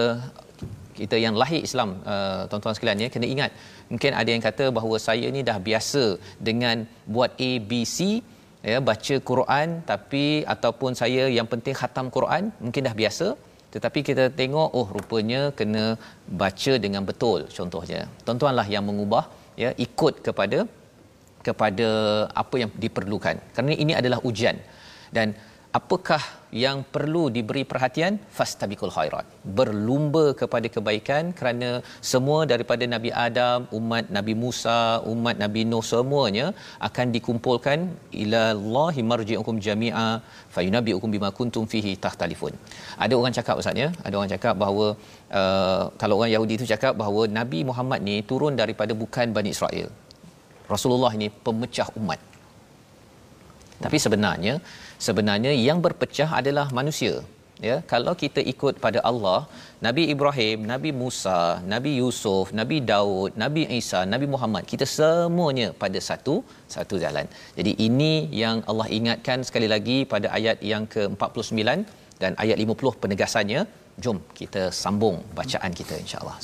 kita 1.01 1.17
yang 1.25 1.35
lahir 1.41 1.61
Islam 1.69 1.91
uh, 2.13 2.43
tuan-tuan 2.51 2.75
sekalian 2.77 3.05
ya 3.05 3.09
kena 3.15 3.27
ingat. 3.35 3.51
Mungkin 3.93 4.13
ada 4.21 4.31
yang 4.35 4.43
kata 4.49 4.65
bahawa 4.79 4.97
saya 5.09 5.27
ni 5.37 5.43
dah 5.51 5.59
biasa 5.69 6.05
dengan 6.49 6.77
buat 7.15 7.31
A 7.49 7.51
B 7.69 7.73
C 7.97 7.99
ya 8.71 8.79
baca 8.89 9.17
Quran 9.31 9.69
tapi 9.91 10.25
ataupun 10.55 10.93
saya 11.03 11.25
yang 11.37 11.49
penting 11.53 11.77
khatam 11.81 12.09
Quran 12.17 12.51
mungkin 12.65 12.89
dah 12.89 12.97
biasa. 13.03 13.29
Tetapi 13.75 14.01
kita 14.09 14.25
tengok 14.41 14.69
oh 14.79 14.87
rupanya 14.97 15.41
kena 15.59 15.85
baca 16.43 16.73
dengan 16.85 17.03
betul 17.09 17.41
contohnya. 17.57 18.01
Tuan-tuanlah 18.27 18.67
yang 18.75 18.85
mengubah 18.89 19.25
ya 19.63 19.71
ikut 19.87 20.15
kepada 20.27 20.61
kepada 21.49 21.89
apa 22.43 22.57
yang 22.63 22.71
diperlukan. 22.85 23.37
Kerana 23.55 23.77
ini 23.85 23.93
adalah 24.01 24.19
ujian. 24.31 24.57
Dan 25.17 25.29
apakah 25.79 26.23
yang 26.65 26.79
perlu 26.95 27.23
diberi 27.37 27.63
perhatian? 27.71 28.13
Fastabiqul 28.37 28.93
khairat. 28.97 29.27
Berlumba 29.59 30.25
kepada 30.41 30.67
kebaikan 30.75 31.25
kerana 31.39 31.69
semua 32.11 32.39
daripada 32.53 32.85
nabi 32.95 33.11
Adam 33.27 33.69
umat 33.79 34.05
nabi 34.17 34.35
Musa 34.45 34.79
umat 35.13 35.37
nabi 35.45 35.63
Nuh 35.71 35.85
semuanya 35.91 36.47
akan 36.89 37.07
dikumpulkan 37.17 37.79
ila 38.23 38.43
Allahi 38.57 39.03
marji'ukum 39.13 39.57
jami'a 39.67 40.09
fayunabbi'ukum 40.57 41.13
bima 41.17 41.31
kuntum 41.39 41.67
fihi 41.75 41.93
tahtalifun 42.07 42.55
ada 43.05 43.15
orang 43.21 43.35
cakap 43.39 43.55
ustaz 43.63 43.83
ya? 43.85 43.89
Ada 44.07 44.15
orang 44.19 44.33
cakap 44.35 44.55
bahawa 44.63 44.87
uh, 45.41 45.83
kalau 46.01 46.15
orang 46.21 46.33
Yahudi 46.35 46.55
itu 46.59 46.67
cakap 46.73 46.93
bahawa 47.03 47.23
nabi 47.39 47.61
Muhammad 47.71 48.01
ni 48.09 48.17
turun 48.31 48.55
daripada 48.63 48.93
bukan 49.03 49.37
Bani 49.37 49.53
Israel. 49.57 49.89
Rasulullah 50.73 51.13
ini 51.19 51.29
pemecah 51.47 51.89
umat. 52.01 52.21
Tapi 53.85 53.97
sebenarnya 54.05 54.55
sebenarnya 55.07 55.53
yang 55.69 55.79
berpecah 55.87 56.31
adalah 56.41 56.67
manusia. 56.79 57.15
Ya 57.67 57.77
kalau 57.93 58.13
kita 58.23 58.41
ikut 58.53 58.75
pada 58.85 58.99
Allah 59.11 59.39
Nabi 59.87 60.03
Ibrahim 60.15 60.59
Nabi 60.73 60.91
Musa 61.01 61.39
Nabi 61.73 61.93
Yusuf 62.01 62.55
Nabi 62.61 62.77
Daud 62.91 63.35
Nabi 63.43 63.63
Isa 63.79 64.01
Nabi 64.13 64.27
Muhammad 64.35 64.63
kita 64.73 64.87
semuanya 64.99 65.69
pada 65.83 65.99
satu 66.09 66.35
satu 66.75 67.03
jalan. 67.05 67.27
Jadi 67.59 67.73
ini 67.89 68.13
yang 68.43 68.63
Allah 68.71 68.87
ingatkan 68.99 69.43
sekali 69.49 69.71
lagi 69.75 69.99
pada 70.13 70.31
ayat 70.39 70.63
yang 70.73 70.87
ke-49 70.95 71.59
dan 72.23 72.33
ayat 72.45 72.57
50 72.63 73.03
penegasannya. 73.03 73.63
Jom 74.05 74.19
kita 74.41 74.71
sambung 74.83 75.19
bacaan 75.39 75.75
kita 75.81 75.95
insyaallah 76.05 76.39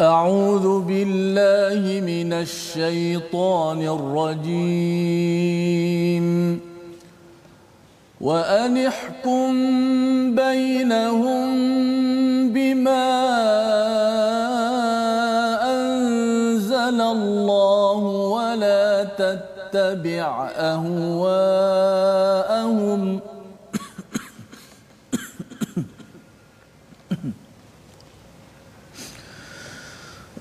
أعوذ 0.00 0.80
بالله 0.80 2.00
من 2.00 2.32
الشيطان 2.32 3.82
الرجيم. 3.82 5.12
وأن 8.20 8.76
احكم 8.86 9.52
بينهم 10.34 11.48
بما 12.52 13.08
أنزل 15.62 17.00
الله 17.00 17.98
ولا 18.36 19.04
تتبع 19.04 20.50
أهواءهم 20.56 21.82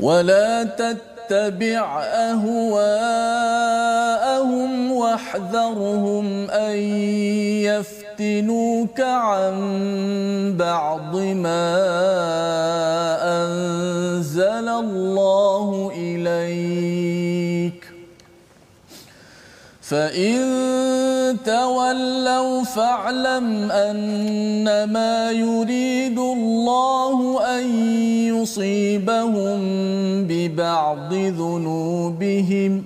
ولا 0.01 0.63
تتبع 0.63 2.03
أهواءهم 2.03 2.71
واحذرهم 4.91 6.49
أن 6.49 6.75
يفتنوك 7.69 8.99
عن 8.99 9.55
بعض 10.59 11.15
ما 11.17 11.77
أنزل 13.21 14.67
الله 14.69 15.91
إليك. 15.95 17.85
فإن 19.81 21.20
تولوا 21.45 22.63
فاعلم 22.63 23.71
أنما 23.71 25.31
يريد 25.31 26.19
الله 26.19 27.41
أن 27.59 27.65
يصيبهم 28.27 29.59
ببعض 30.27 31.13
ذنوبهم. 31.13 32.83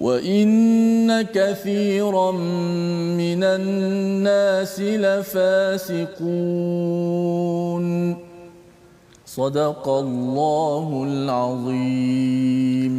وإن 0.00 1.22
كثيرا 1.22 2.30
من 2.30 3.44
الناس 3.44 4.80
لفاسقون. 4.80 6.24
صدق 9.26 9.88
الله 9.88 11.04
العظيم. 11.08 12.94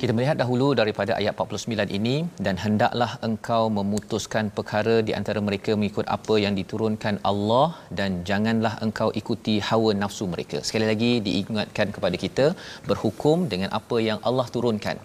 Kita 0.00 0.12
melihat 0.16 0.36
dahulu 0.40 0.66
daripada 0.78 1.12
ayat 1.18 1.32
49 1.42 1.96
ini 1.98 2.16
dan 2.46 2.54
hendaklah 2.62 3.08
engkau 3.28 3.62
memutuskan 3.76 4.52
perkara 4.56 4.96
di 5.08 5.12
antara 5.18 5.40
mereka 5.46 5.72
mengikut 5.78 6.06
apa 6.16 6.34
yang 6.42 6.52
diturunkan 6.58 7.16
Allah 7.30 7.68
dan 7.98 8.20
janganlah 8.28 8.74
engkau 8.86 9.08
ikuti 9.20 9.56
hawa 9.68 9.96
nafsu 10.02 10.26
mereka. 10.34 10.60
Sekali 10.68 10.86
lagi 10.92 11.12
diingatkan 11.28 11.96
kepada 11.96 12.16
kita 12.24 12.46
berhukum 12.90 13.48
dengan 13.52 13.72
apa 13.80 13.96
yang 14.08 14.20
Allah 14.28 14.46
turunkan 14.56 14.98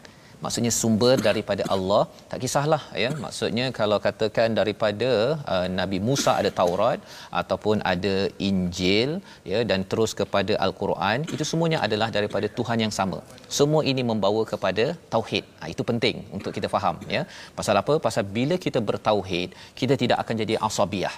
maksudnya 0.43 0.71
sumber 0.79 1.15
daripada 1.27 1.63
Allah 1.75 2.01
tak 2.31 2.39
kisahlah 2.43 2.81
ya. 3.03 3.09
Maksudnya 3.23 3.65
kalau 3.79 3.97
katakan 4.07 4.57
daripada 4.59 5.11
uh, 5.53 5.67
Nabi 5.79 5.99
Musa 6.07 6.31
ada 6.41 6.51
Taurat 6.59 6.99
ataupun 7.41 7.77
ada 7.93 8.15
Injil 8.49 9.11
ya 9.51 9.61
dan 9.71 9.81
terus 9.91 10.13
kepada 10.21 10.55
Al-Quran 10.65 11.27
itu 11.35 11.45
semuanya 11.51 11.79
adalah 11.87 12.09
daripada 12.17 12.49
Tuhan 12.59 12.79
yang 12.85 12.93
sama. 12.99 13.19
Semua 13.59 13.81
ini 13.93 14.03
membawa 14.11 14.43
kepada 14.53 14.85
tauhid. 15.15 15.45
Ha, 15.59 15.65
itu 15.73 15.83
penting 15.91 16.17
untuk 16.37 16.53
kita 16.57 16.69
faham 16.75 16.97
ya. 17.15 17.23
Pasal 17.59 17.75
apa? 17.83 17.95
Pasal 18.07 18.25
bila 18.37 18.57
kita 18.67 18.81
bertauhid 18.91 19.49
kita 19.81 19.95
tidak 20.03 20.17
akan 20.25 20.35
jadi 20.43 20.55
asabiah. 20.69 21.15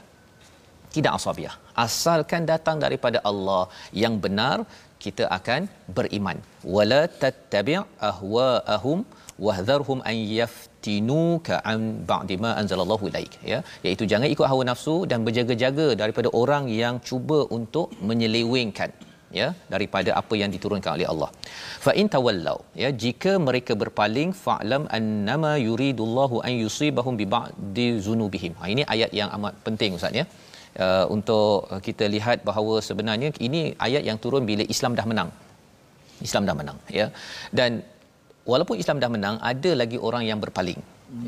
Tidak 0.95 1.13
asabiah. 1.17 1.55
Asalkan 1.85 2.41
datang 2.51 2.77
daripada 2.85 3.17
Allah 3.29 3.63
yang 4.03 4.15
benar 4.25 4.57
kita 5.05 5.25
akan 5.37 5.61
beriman. 5.97 6.37
Wala 6.75 7.01
tattabi' 7.23 7.79
ahwa'ahum 8.11 8.99
wahdharhum 9.47 9.99
an 10.11 10.17
yaftinuka 10.39 11.55
an 11.71 11.79
ba'di 12.11 12.35
ma 12.43 12.51
anzalallahu 12.61 13.09
ilaik. 13.11 13.33
Ya 13.53 13.59
iaitu 13.85 14.05
jangan 14.11 14.29
ikut 14.35 14.47
hawa 14.51 14.63
nafsu 14.71 14.95
dan 15.13 15.25
berjaga-jaga 15.27 15.87
daripada 16.01 16.31
orang 16.43 16.67
yang 16.83 16.97
cuba 17.09 17.39
untuk 17.57 17.89
menyelewengkan 18.09 18.91
ya 19.39 19.47
daripada 19.73 20.11
apa 20.21 20.33
yang 20.41 20.51
diturunkan 20.55 20.91
oleh 20.97 21.07
Allah. 21.13 21.29
Fa 21.85 21.91
in 22.01 22.07
tawallau 22.15 22.57
ya 22.83 22.89
jika 23.03 23.33
mereka 23.47 23.73
berpaling 23.83 24.31
fa'lam 24.45 24.83
annama 24.97 25.53
yuridullahu 25.67 26.45
an 26.47 26.53
yusibahum 26.63 27.15
bi 27.21 27.27
ba'di 27.35 27.87
zunubihim. 28.07 28.53
Ha, 28.61 28.69
ini 28.73 28.85
ayat 28.95 29.11
yang 29.21 29.31
amat 29.37 29.55
penting 29.67 29.97
ustaz 29.99 30.19
ya 30.21 30.25
uh, 30.85 31.05
untuk 31.15 31.69
kita 31.87 32.05
lihat 32.15 32.37
bahawa 32.49 32.75
sebenarnya 32.89 33.29
ini 33.47 33.61
ayat 33.87 34.03
yang 34.09 34.19
turun 34.25 34.45
bila 34.51 34.65
Islam 34.75 34.95
dah 34.99 35.07
menang. 35.11 35.31
Islam 36.27 36.43
dah 36.49 36.55
menang 36.59 36.77
ya. 36.99 37.07
Dan 37.59 37.81
walaupun 38.51 38.77
Islam 38.83 38.99
dah 39.03 39.11
menang 39.15 39.37
ada 39.51 39.71
lagi 39.81 39.97
orang 40.09 40.25
yang 40.29 40.39
berpaling 40.43 40.81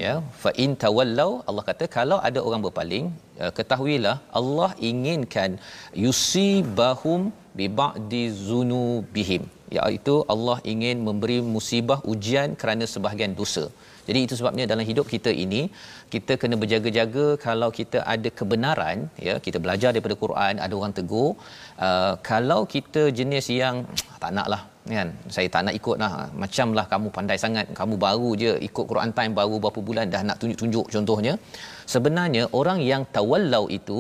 ya. 0.03 0.13
Fa 0.43 0.51
in 0.65 0.71
tawallau 0.85 1.31
Allah 1.49 1.65
kata 1.69 1.87
kalau 1.97 2.19
ada 2.29 2.39
orang 2.47 2.61
berpaling 2.67 3.07
uh, 3.41 3.51
ketahuilah 3.57 4.15
Allah 4.41 4.69
inginkan 4.91 5.59
yusibahum 6.05 7.21
bi 7.59 7.67
ba'di 7.81 8.23
zunubihim 8.47 9.43
iaitu 9.75 10.15
Allah 10.33 10.57
ingin 10.73 10.97
memberi 11.07 11.37
musibah 11.55 11.99
ujian 12.13 12.49
kerana 12.61 12.85
sebahagian 12.93 13.33
dosa 13.39 13.65
jadi 14.09 14.19
itu 14.25 14.35
sebabnya 14.39 14.65
dalam 14.71 14.85
hidup 14.89 15.07
kita 15.13 15.33
ini 15.45 15.61
kita 16.13 16.35
kena 16.41 16.55
berjaga-jaga 16.61 17.25
kalau 17.47 17.69
kita 17.79 17.99
ada 18.13 18.29
kebenaran 18.39 18.97
ya 19.27 19.35
kita 19.47 19.59
belajar 19.65 19.89
daripada 19.95 20.17
Quran 20.23 20.53
ada 20.65 20.73
orang 20.79 20.95
tegur 20.99 21.29
uh, 21.87 22.13
kalau 22.31 22.61
kita 22.75 23.03
jenis 23.19 23.47
yang 23.61 23.77
tak 24.23 24.33
naklah 24.37 24.63
kan? 24.93 25.09
Saya 25.35 25.47
tak 25.53 25.61
nak 25.65 25.75
ikut 25.79 25.97
lah 26.01 26.11
macamlah 26.43 26.85
kamu 26.93 27.07
pandai 27.15 27.37
sangat 27.43 27.65
kamu 27.79 27.95
baru 28.05 28.29
je 28.41 28.51
ikut 28.67 28.85
Quran 28.91 29.11
time 29.17 29.33
baru 29.39 29.55
berapa 29.63 29.81
bulan 29.87 30.13
dah 30.13 30.21
nak 30.29 30.37
tunjuk-tunjuk 30.41 30.85
contohnya. 30.95 31.33
Sebenarnya 31.93 32.43
orang 32.59 32.81
yang 32.91 33.03
tawallau 33.17 33.65
itu 33.79 33.97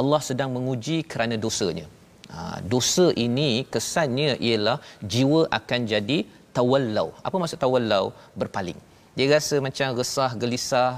Allah 0.00 0.20
sedang 0.28 0.50
menguji 0.56 0.98
kerana 1.12 1.36
dosanya. 1.44 1.86
Ha, 2.34 2.62
dosa 2.72 3.06
ini 3.26 3.48
kesannya 3.74 4.38
ialah 4.48 4.78
jiwa 5.12 5.40
akan 5.58 5.80
jadi 5.92 6.18
tawallau. 6.58 7.08
Apa 7.26 7.36
maksud 7.42 7.58
tawallau? 7.64 8.04
Berpaling 8.40 8.78
dia 9.20 9.28
rasa 9.34 9.56
macam 9.66 9.88
resah 10.00 10.30
gelisah 10.42 10.90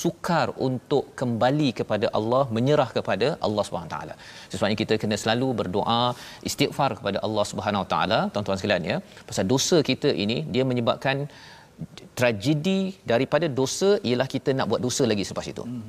sukar 0.00 0.46
untuk 0.68 1.04
kembali 1.20 1.68
kepada 1.80 2.06
Allah 2.18 2.42
menyerah 2.56 2.88
kepada 2.96 3.28
Allah 3.46 3.64
Subhanahu 3.68 3.92
taala 3.94 4.14
sebabnya 4.52 4.78
kita 4.82 4.96
kena 5.02 5.18
selalu 5.22 5.48
berdoa 5.60 6.02
istighfar 6.50 6.90
kepada 6.98 7.20
Allah 7.28 7.44
Subhanahu 7.52 7.86
taala 7.94 8.20
tuan-tuan 8.34 8.60
sekalian 8.60 8.84
ya 8.92 8.98
pasal 9.30 9.46
dosa 9.54 9.78
kita 9.90 10.10
ini 10.24 10.38
dia 10.54 10.66
menyebabkan 10.72 11.16
tragedi 12.20 12.80
daripada 13.12 13.46
dosa 13.60 13.90
ialah 14.08 14.28
kita 14.34 14.52
nak 14.58 14.68
buat 14.72 14.82
dosa 14.86 15.04
lagi 15.12 15.24
selepas 15.28 15.48
itu 15.54 15.64
hmm. 15.68 15.84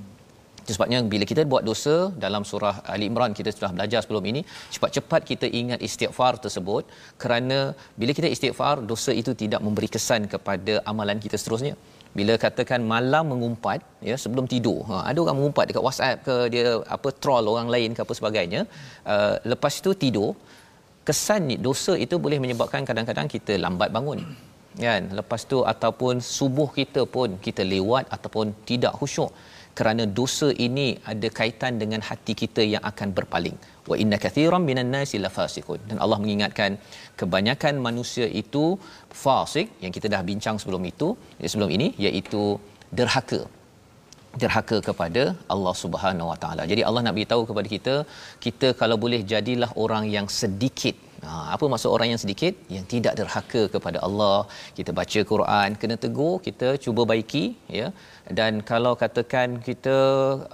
Sebabnya 0.70 0.99
bila 1.14 1.26
kita 1.30 1.41
buat 1.51 1.64
dosa 1.70 1.93
dalam 2.24 2.43
surah 2.49 2.76
Ali 2.93 3.05
Imran 3.09 3.34
kita 3.38 3.49
sudah 3.55 3.72
belajar 3.76 3.99
sebelum 4.05 4.26
ini 4.32 4.41
cepat-cepat 4.74 5.22
kita 5.32 5.47
ingat 5.62 5.80
istighfar 5.88 6.34
tersebut 6.43 6.84
kerana 7.22 7.57
bila 8.01 8.12
kita 8.18 8.30
istighfar 8.36 8.76
dosa 8.91 9.12
itu 9.22 9.34
tidak 9.41 9.62
memberi 9.66 9.89
kesan 9.95 10.30
kepada 10.34 10.74
amalan 10.91 11.18
kita 11.26 11.38
seterusnya. 11.41 11.74
Bila 12.18 12.34
katakan 12.45 12.84
malam 12.93 13.26
mengumpat 13.34 13.80
ya 14.09 14.16
sebelum 14.24 14.45
tidur 14.53 14.80
ha, 14.89 14.95
ada 15.09 15.20
orang 15.24 15.38
mengumpat 15.39 15.66
dekat 15.72 15.84
WhatsApp 15.88 16.24
ke 16.28 16.36
dia 16.53 16.66
apa 16.95 17.09
troll 17.24 17.45
orang 17.53 17.70
lain 17.76 17.95
ke 17.95 18.01
apa 18.05 18.14
sebagainya 18.20 18.62
uh, 19.14 19.36
lepas 19.51 19.74
itu 19.82 19.91
tidur 20.03 20.32
kesan 21.07 21.47
dosa 21.68 21.93
itu 22.05 22.16
boleh 22.26 22.38
menyebabkan 22.43 22.84
kadang-kadang 22.89 23.32
kita 23.36 23.55
lambat 23.66 23.89
bangun 23.95 24.20
kan? 24.86 25.01
Lepas 25.20 25.41
tu 25.51 25.57
ataupun 25.74 26.24
subuh 26.36 26.70
kita 26.80 27.03
pun 27.16 27.39
kita 27.45 27.64
lewat 27.74 28.12
ataupun 28.16 28.53
tidak 28.70 28.93
khusyuk 28.99 29.32
kerana 29.80 30.03
dosa 30.19 30.47
ini 30.65 30.88
ada 31.11 31.28
kaitan 31.39 31.74
dengan 31.82 32.01
hati 32.09 32.34
kita 32.41 32.63
yang 32.74 32.84
akan 32.91 33.09
berpaling. 33.17 33.57
Wa 33.91 33.95
inna 34.01 34.17
kathiran 34.24 34.63
minan 34.69 34.89
nasi 34.95 35.17
lafasiqun 35.26 35.80
dan 35.89 35.97
Allah 36.03 36.17
mengingatkan 36.24 36.72
kebanyakan 37.19 37.76
manusia 37.88 38.28
itu 38.41 38.63
fasik 39.24 39.67
yang 39.84 39.93
kita 39.95 40.09
dah 40.13 40.22
bincang 40.30 40.57
sebelum 40.61 40.86
itu 40.91 41.07
sebelum 41.53 41.72
ini 41.78 41.88
iaitu 42.05 42.43
derhaka. 42.99 43.41
Derhaka 44.41 44.78
kepada 44.88 45.24
Allah 45.53 45.74
Subhanahu 45.84 46.28
Wa 46.32 46.38
Taala. 46.43 46.63
Jadi 46.72 46.82
Allah 46.88 47.01
nak 47.05 47.15
beritahu 47.17 47.41
kepada 47.49 47.67
kita, 47.76 47.95
kita 48.45 48.67
kalau 48.82 48.95
boleh 49.05 49.22
jadilah 49.32 49.72
orang 49.86 50.05
yang 50.15 50.28
sedikit 50.41 50.95
Ha, 51.26 51.53
apa 51.55 51.65
maksud 51.72 51.89
orang 51.95 52.07
yang 52.11 52.22
sedikit? 52.24 52.53
Yang 52.76 52.86
tidak 52.93 53.13
derhaka 53.19 53.61
kepada 53.74 53.99
Allah. 54.07 54.38
Kita 54.78 54.91
baca 54.99 55.19
Quran 55.32 55.69
kena 55.82 55.95
tegur 56.03 56.36
kita 56.47 56.69
cuba 56.84 57.01
baiki 57.11 57.43
ya. 57.80 57.88
Dan 58.38 58.65
kalau 58.72 58.93
katakan 59.03 59.61
kita 59.67 59.97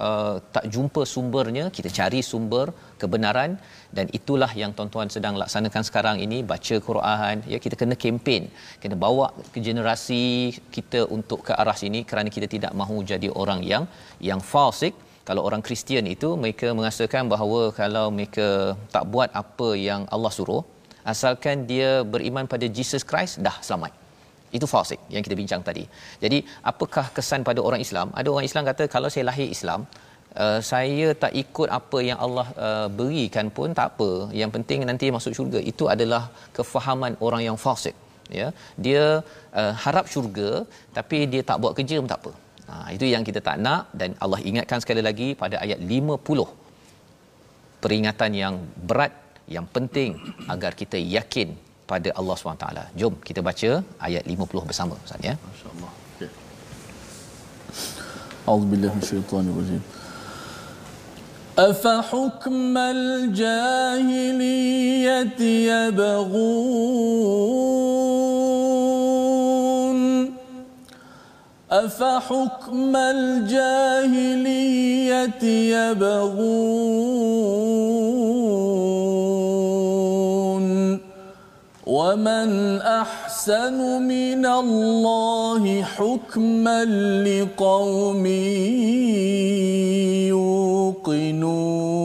uh, 0.08 0.36
tak 0.56 0.66
jumpa 0.74 1.02
sumbernya 1.14 1.66
kita 1.78 1.90
cari 2.00 2.20
sumber 2.32 2.66
kebenaran. 3.02 3.56
Dan 3.98 4.12
itulah 4.18 4.52
yang 4.62 4.72
tuan-tuan 4.78 5.08
sedang 5.16 5.36
laksanakan 5.42 5.84
sekarang 5.90 6.18
ini 6.26 6.40
baca 6.52 6.76
Quran 6.90 7.36
ya. 7.54 7.60
Kita 7.66 7.76
kena 7.82 7.96
kempen 8.04 8.52
kena 8.84 8.98
bawa 9.06 9.28
ke 9.54 9.60
generasi 9.68 10.24
kita 10.76 11.02
untuk 11.18 11.48
ke 11.48 11.54
arah 11.62 11.78
sini 11.84 12.02
kerana 12.10 12.28
kita 12.38 12.50
tidak 12.56 12.76
mahu 12.82 12.98
jadi 13.14 13.32
orang 13.42 13.64
yang 13.72 13.86
yang 14.30 14.44
fasik 14.54 14.94
kalau 15.28 15.42
orang 15.48 15.62
Kristian 15.68 16.06
itu 16.16 16.30
mereka 16.44 16.68
mengasakan 16.80 17.24
bahawa 17.34 17.62
kalau 17.80 18.06
mereka 18.18 18.48
tak 18.96 19.06
buat 19.14 19.30
apa 19.42 19.70
yang 19.88 20.02
Allah 20.16 20.32
suruh 20.38 20.64
asalkan 21.14 21.58
dia 21.72 21.90
beriman 22.14 22.46
pada 22.54 22.66
Jesus 22.78 23.04
Christ 23.10 23.36
dah 23.48 23.56
selamat. 23.68 23.94
Itu 24.58 24.66
fasik 24.74 25.00
yang 25.14 25.24
kita 25.26 25.36
bincang 25.40 25.62
tadi. 25.70 25.84
Jadi 26.24 26.38
apakah 26.72 27.06
kesan 27.16 27.42
pada 27.50 27.60
orang 27.68 27.82
Islam? 27.86 28.08
Ada 28.20 28.30
orang 28.34 28.46
Islam 28.50 28.64
kata 28.72 28.84
kalau 28.98 29.12
saya 29.16 29.26
lahir 29.32 29.50
Islam 29.58 29.82
Uh, 30.46 30.60
saya 30.70 31.08
tak 31.22 31.32
ikut 31.42 31.70
apa 31.78 31.98
yang 32.08 32.20
Allah 32.26 32.48
uh, 32.66 32.88
berikan 32.98 33.48
pun 33.56 33.70
tak 33.78 33.88
apa. 33.92 34.10
Yang 34.40 34.52
penting 34.56 34.80
nanti 34.90 35.06
masuk 35.16 35.34
syurga. 35.38 35.60
Itu 35.72 35.86
adalah 35.94 36.24
kefahaman 36.58 37.14
orang 37.28 37.42
yang 37.48 37.58
fasik 37.64 37.96
ya. 38.40 38.48
Dia 38.86 39.04
uh, 39.60 39.74
harap 39.84 40.06
syurga 40.14 40.50
tapi 40.98 41.26
dia 41.32 41.42
tak 41.50 41.58
buat 41.64 41.74
kerja 41.80 41.98
pun 42.02 42.12
tak 42.14 42.22
apa 42.22 42.32
Ha, 42.69 42.75
itu 42.95 43.05
yang 43.15 43.23
kita 43.29 43.41
tak 43.49 43.57
nak 43.65 43.83
dan 44.01 44.11
Allah 44.25 44.41
ingatkan 44.51 44.79
sekali 44.83 45.03
lagi 45.09 45.29
pada 45.43 45.57
ayat 45.65 45.81
50. 45.93 46.47
Peringatan 47.83 48.31
yang 48.43 48.55
berat, 48.89 49.13
yang 49.57 49.67
penting 49.77 50.11
agar 50.55 50.73
kita 50.83 50.99
yakin 51.17 51.49
pada 51.91 52.09
Allah 52.19 52.35
SWT. 52.39 52.67
Jom 53.01 53.15
kita 53.29 53.41
baca 53.49 53.71
ayat 54.09 54.25
50 54.35 54.69
bersama 54.71 54.95
Ustaz 55.05 55.21
ya. 55.29 55.35
Masya-Allah. 55.49 55.93
Okay. 56.15 56.31
Auzubillahi 58.53 58.95
minasyaitonirrajim. 58.97 59.83
أفحكم 61.59 62.79
الجاهلية 62.79 63.43
يبغون 65.71 67.23
أفحكم 71.72 72.96
الجاهلية 72.96 73.64
يبغون 75.44 76.68
ومن 81.88 82.78
أحسن 82.82 84.02
من 84.02 84.46
الله 84.46 85.82
حكما 85.84 86.86
لقوم 87.26 88.26
يوقنون 91.08 91.98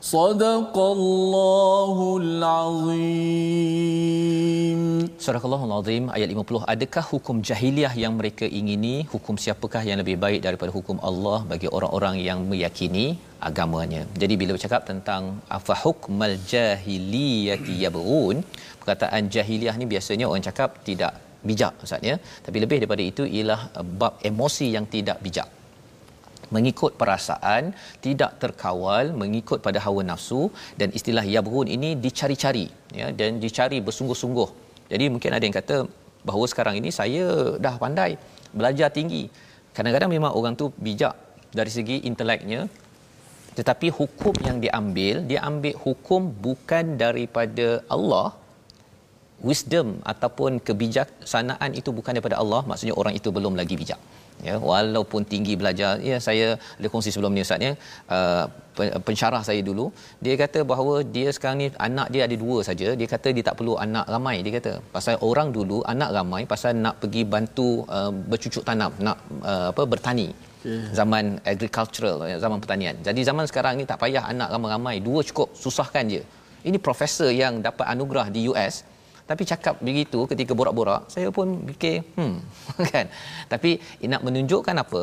صدق 0.00 0.78
الله 0.78 2.18
العظيم 2.22 3.46
Surah 5.26 5.42
Al-Azim 5.46 5.72
Azim 5.76 6.04
ayat 6.16 6.28
50 6.32 6.58
adakah 6.72 7.02
hukum 7.12 7.36
jahiliah 7.48 7.90
yang 8.02 8.12
mereka 8.18 8.46
ingini? 8.58 8.92
Hukum 9.12 9.34
siapakah 9.44 9.80
yang 9.88 9.98
lebih 10.00 10.14
baik 10.24 10.40
daripada 10.44 10.70
hukum 10.76 10.98
Allah 11.08 11.38
bagi 11.52 11.68
orang-orang 11.76 12.16
yang 12.26 12.40
meyakini 12.50 13.06
agamanya? 13.48 14.02
Jadi 14.22 14.34
bila 14.40 14.54
bercakap 14.56 14.82
tentang 14.90 15.22
afa 15.56 15.74
hukmal 15.84 16.34
jahiliyati 16.52 17.74
yabun 17.84 18.36
perkataan 18.80 19.30
jahiliah 19.36 19.74
ni 19.80 19.86
biasanya 19.92 20.28
orang 20.30 20.44
cakap 20.48 20.78
tidak 20.88 21.14
bijak 21.48 21.74
ustaz 21.86 22.06
ya. 22.10 22.16
Tapi 22.48 22.60
lebih 22.64 22.78
daripada 22.82 23.04
itu 23.10 23.26
ialah 23.38 23.60
bab 24.02 24.22
emosi 24.30 24.68
yang 24.76 24.86
tidak 24.94 25.18
bijak. 25.26 25.50
Mengikut 26.58 26.94
perasaan 27.02 27.72
tidak 28.06 28.38
terkawal 28.44 29.10
mengikut 29.24 29.58
pada 29.66 29.82
hawa 29.86 30.04
nafsu 30.12 30.42
dan 30.82 30.94
istilah 31.00 31.26
yabghun 31.34 31.70
ini 31.78 31.90
dicari-cari 32.06 32.66
ya 33.00 33.08
dan 33.22 33.42
dicari 33.46 33.80
bersungguh-sungguh 33.88 34.48
jadi 34.92 35.04
mungkin 35.14 35.30
ada 35.36 35.44
yang 35.46 35.56
kata 35.60 35.76
bahawa 36.28 36.46
sekarang 36.52 36.74
ini 36.80 36.90
saya 37.00 37.54
dah 37.64 37.74
pandai 37.82 38.18
belajar 38.50 38.88
tinggi. 38.98 39.30
Kadang-kadang 39.76 40.10
memang 40.16 40.32
orang 40.38 40.54
tu 40.60 40.72
bijak 40.86 41.14
dari 41.58 41.70
segi 41.76 41.96
inteleknya 42.10 42.60
tetapi 43.58 43.88
hukum 43.98 44.34
yang 44.46 44.56
diambil 44.64 45.14
dia 45.30 45.40
ambil 45.50 45.74
hukum 45.84 46.28
bukan 46.46 46.84
daripada 47.02 47.80
Allah 47.94 48.28
wisdom 49.48 49.88
ataupun 50.12 50.60
kebijaksanaan 50.68 51.72
itu 51.80 51.90
bukan 51.98 52.12
daripada 52.16 52.36
Allah 52.42 52.60
maksudnya 52.68 52.96
orang 53.00 53.14
itu 53.20 53.28
belum 53.36 53.56
lagi 53.60 53.74
bijak 53.80 54.00
ya 54.48 54.54
walaupun 54.70 55.22
tinggi 55.32 55.54
belajar 55.60 55.92
ya 56.10 56.16
saya 56.26 56.46
ada 56.78 56.88
kongsi 56.92 57.10
sebelum 57.14 57.32
ni 57.36 57.42
ustaz 57.46 57.66
ya. 57.68 57.72
Uh, 58.16 58.46
pensyarah 59.06 59.40
saya 59.48 59.60
dulu 59.68 59.84
dia 60.24 60.34
kata 60.42 60.60
bahawa 60.70 60.94
dia 61.14 61.28
sekarang 61.36 61.58
ni 61.62 61.66
anak 61.88 62.08
dia 62.14 62.22
ada 62.26 62.36
dua 62.44 62.58
saja. 62.68 62.88
Dia 63.00 63.08
kata 63.14 63.28
dia 63.36 63.44
tak 63.48 63.56
perlu 63.58 63.74
anak 63.86 64.04
ramai 64.14 64.36
dia 64.44 64.52
kata. 64.58 64.72
Pasal 64.96 65.16
orang 65.28 65.48
dulu 65.56 65.78
anak 65.94 66.10
ramai 66.16 66.42
pasal 66.52 66.76
nak 66.84 66.96
pergi 67.02 67.22
bantu 67.34 67.68
uh, 67.98 68.12
bercucuk 68.12 68.64
tanam 68.68 68.92
nak 69.06 69.16
uh, 69.52 69.68
apa 69.72 69.84
bertani. 69.94 70.28
Zaman 70.98 71.24
agricultural 71.46 72.26
ya, 72.26 72.36
zaman 72.42 72.58
pertanian. 72.58 72.98
Jadi 73.08 73.20
zaman 73.28 73.46
sekarang 73.46 73.78
ni 73.78 73.84
tak 73.86 74.02
payah 74.02 74.26
anak 74.32 74.50
ramai-ramai 74.50 74.98
dua 74.98 75.22
cukup 75.22 75.54
susahkan 75.54 76.04
je. 76.10 76.22
Ini 76.66 76.78
profesor 76.82 77.30
yang 77.30 77.62
dapat 77.62 77.86
anugerah 77.86 78.26
di 78.34 78.50
US 78.50 78.82
tapi 79.30 79.42
cakap 79.50 79.76
begitu 79.86 80.18
ketika 80.30 80.52
borak-borak 80.58 81.02
saya 81.12 81.28
pun 81.36 81.48
fikir 81.70 81.96
hmm 82.18 82.34
kan? 82.92 83.06
Tapi 83.52 83.70
nak 84.12 84.22
menunjukkan 84.26 84.78
apa? 84.84 85.02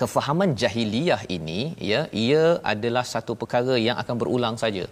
Kefahaman 0.00 0.50
jahiliyah 0.60 1.20
ini 1.36 1.60
ya 1.90 2.00
ia 2.24 2.44
adalah 2.72 3.04
satu 3.12 3.32
perkara 3.40 3.76
yang 3.86 3.96
akan 4.02 4.16
berulang 4.20 4.56
saja 4.62 4.84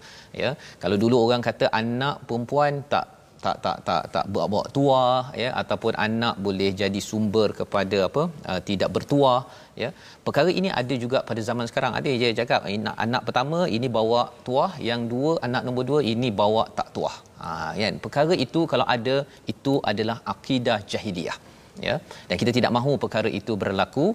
ya. 0.43 0.51
Kalau 0.83 0.97
dulu 1.03 1.17
orang 1.25 1.45
kata 1.49 1.69
anak 1.81 2.25
perempuan 2.29 2.81
tak 2.93 3.14
tak 3.45 3.57
tak 3.65 3.79
tak 3.89 4.03
tak 4.15 4.25
bawa 4.35 4.63
tua 4.77 5.05
ya 5.43 5.51
ataupun 5.63 5.93
anak 6.07 6.35
boleh 6.47 6.71
jadi 6.81 7.01
sumber 7.11 7.49
kepada 7.61 7.99
apa 8.09 8.23
uh, 8.51 8.61
tidak 8.69 8.91
bertuah 8.97 9.41
ya. 9.83 9.89
Perkara 10.27 10.51
ini 10.61 10.69
ada 10.81 10.95
juga 11.05 11.21
pada 11.29 11.41
zaman 11.49 11.67
sekarang. 11.71 11.93
Ada 11.99 12.11
je 12.23 12.29
cakap 12.41 12.61
anak, 12.75 12.97
anak 13.07 13.23
pertama 13.29 13.61
ini 13.77 13.91
bawa 13.99 14.21
tuah. 14.47 14.73
Yang 14.91 15.01
dua 15.15 15.33
anak 15.49 15.65
nombor 15.69 15.87
dua 15.91 16.01
ini 16.13 16.31
bawa 16.43 16.65
tak 16.79 16.89
tuah. 16.97 17.17
Ha 17.43 17.51
kan? 17.81 17.95
Perkara 18.05 18.35
itu 18.47 18.63
kalau 18.75 18.87
ada 18.97 19.17
itu 19.55 19.75
adalah 19.93 20.19
akidah 20.35 20.79
jahiliyah 20.93 21.39
ya. 21.87 21.95
Dan 22.29 22.37
kita 22.41 22.51
tidak 22.59 22.73
mahu 22.77 22.93
perkara 23.05 23.31
itu 23.41 23.53
berlaku. 23.63 24.07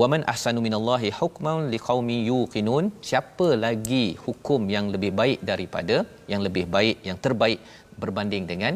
Waman 0.00 0.24
ahsanu 0.32 0.60
minallahi 0.66 1.10
hukman 1.20 1.60
liqaumi 1.74 2.18
yuqinun. 2.30 2.86
Siapa 3.10 3.48
lagi 3.64 4.04
hukum 4.26 4.62
yang 4.74 4.88
lebih 4.94 5.12
baik 5.20 5.40
daripada 5.50 5.96
yang 6.32 6.42
lebih 6.46 6.64
baik 6.76 6.96
yang 7.08 7.18
terbaik 7.24 7.60
berbanding 8.02 8.44
dengan 8.52 8.74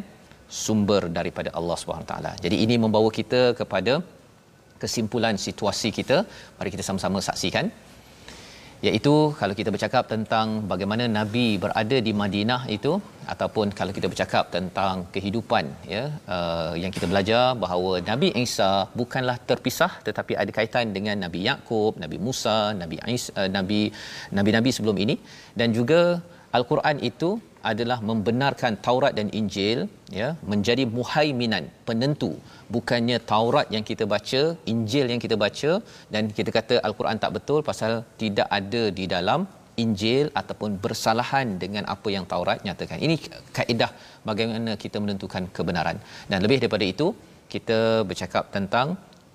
sumber 0.65 1.03
daripada 1.19 1.51
Allah 1.59 1.77
Subhanahu 1.81 2.11
taala. 2.13 2.33
Jadi 2.45 2.57
ini 2.65 2.77
membawa 2.85 3.11
kita 3.19 3.43
kepada 3.61 3.95
kesimpulan 4.83 5.37
situasi 5.47 5.91
kita. 5.99 6.19
Mari 6.59 6.71
kita 6.75 6.85
sama-sama 6.89 7.21
saksikan. 7.29 7.69
Iaitu 8.87 9.13
kalau 9.39 9.55
kita 9.59 9.71
bercakap 9.75 10.05
tentang 10.13 10.47
bagaimana 10.71 11.05
Nabi 11.17 11.47
berada 11.65 11.97
di 12.07 12.13
Madinah 12.21 12.63
itu 12.77 12.93
ataupun 13.33 13.67
kalau 13.79 13.93
kita 13.97 14.09
bercakap 14.13 14.45
tentang 14.55 15.05
kehidupan 15.15 15.65
ya 15.95 16.05
uh, 16.35 16.73
yang 16.83 16.93
kita 16.97 17.07
belajar 17.13 17.43
bahawa 17.65 17.93
Nabi 18.11 18.29
Isa 18.45 18.71
bukanlah 19.01 19.37
terpisah 19.51 19.93
tetapi 20.07 20.33
ada 20.43 20.51
kaitan 20.59 20.97
dengan 20.97 21.17
Nabi 21.25 21.41
Yakub, 21.51 22.01
Nabi 22.05 22.17
Musa, 22.27 22.59
Nabi 22.83 22.97
Isa, 23.17 23.31
uh, 23.37 23.49
Nabi 23.57 23.81
Nabi-nabi 24.39 24.73
sebelum 24.77 24.97
ini 25.05 25.17
dan 25.61 25.77
juga 25.79 26.01
Al-Quran 26.59 26.99
itu 27.11 27.31
adalah 27.71 27.99
membenarkan 28.09 28.73
Taurat 28.87 29.13
dan 29.19 29.29
Injil 29.41 29.79
ya 30.19 30.29
menjadi 30.53 30.85
muhaiminan 30.97 31.65
penentu. 31.89 32.31
Bukannya 32.75 33.19
Taurat 33.33 33.67
yang 33.75 33.85
kita 33.91 34.05
baca 34.15 34.43
Injil 34.73 35.07
yang 35.13 35.23
kita 35.25 35.37
baca 35.45 35.73
dan 36.15 36.33
kita 36.39 36.51
kata 36.59 36.77
Al-Quran 36.89 37.21
tak 37.25 37.33
betul 37.37 37.61
pasal 37.71 37.93
tidak 38.23 38.49
ada 38.59 38.83
di 38.99 39.07
dalam 39.15 39.43
Injil 39.85 40.27
ataupun 40.41 40.71
bersalahan 40.85 41.47
dengan 41.63 41.85
apa 41.95 42.09
yang 42.17 42.25
Taurat 42.33 42.59
nyatakan. 42.67 42.99
Ini 43.07 43.17
kaedah 43.59 43.91
bagaimana 44.31 44.73
kita 44.85 44.97
menentukan 45.05 45.45
kebenaran. 45.57 45.99
Dan 46.31 46.39
lebih 46.45 46.59
daripada 46.63 46.87
itu 46.95 47.07
kita 47.55 47.79
bercakap 48.09 48.45
tentang 48.57 48.89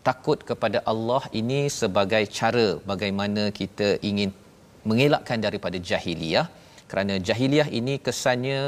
takut 0.08 0.40
kepada 0.50 0.80
Allah 0.92 1.24
ini 1.40 1.62
sebagai 1.80 2.24
cara 2.40 2.68
bagaimana 2.92 3.44
kita 3.60 3.88
ingin 4.10 4.30
mengelakkan 4.90 5.40
daripada 5.46 5.78
jahiliyah 5.90 6.46
kerana 6.92 7.14
jahiliah 7.28 7.68
ini 7.80 7.96
kesannya 8.08 8.60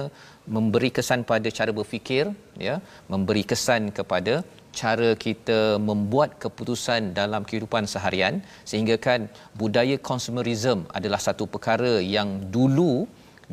memberi 0.55 0.89
kesan 0.97 1.21
pada 1.31 1.49
cara 1.57 1.71
berfikir 1.79 2.25
ya 2.67 2.75
memberi 3.13 3.43
kesan 3.51 3.83
kepada 3.97 4.35
cara 4.79 5.09
kita 5.25 5.59
membuat 5.89 6.29
keputusan 6.43 7.01
dalam 7.19 7.41
kehidupan 7.49 7.83
seharian 7.93 8.35
sehingga 8.69 8.95
kan 9.05 9.21
budaya 9.61 9.95
consumerism 10.09 10.79
adalah 10.97 11.19
satu 11.27 11.45
perkara 11.53 11.93
yang 12.15 12.29
dulu 12.55 12.93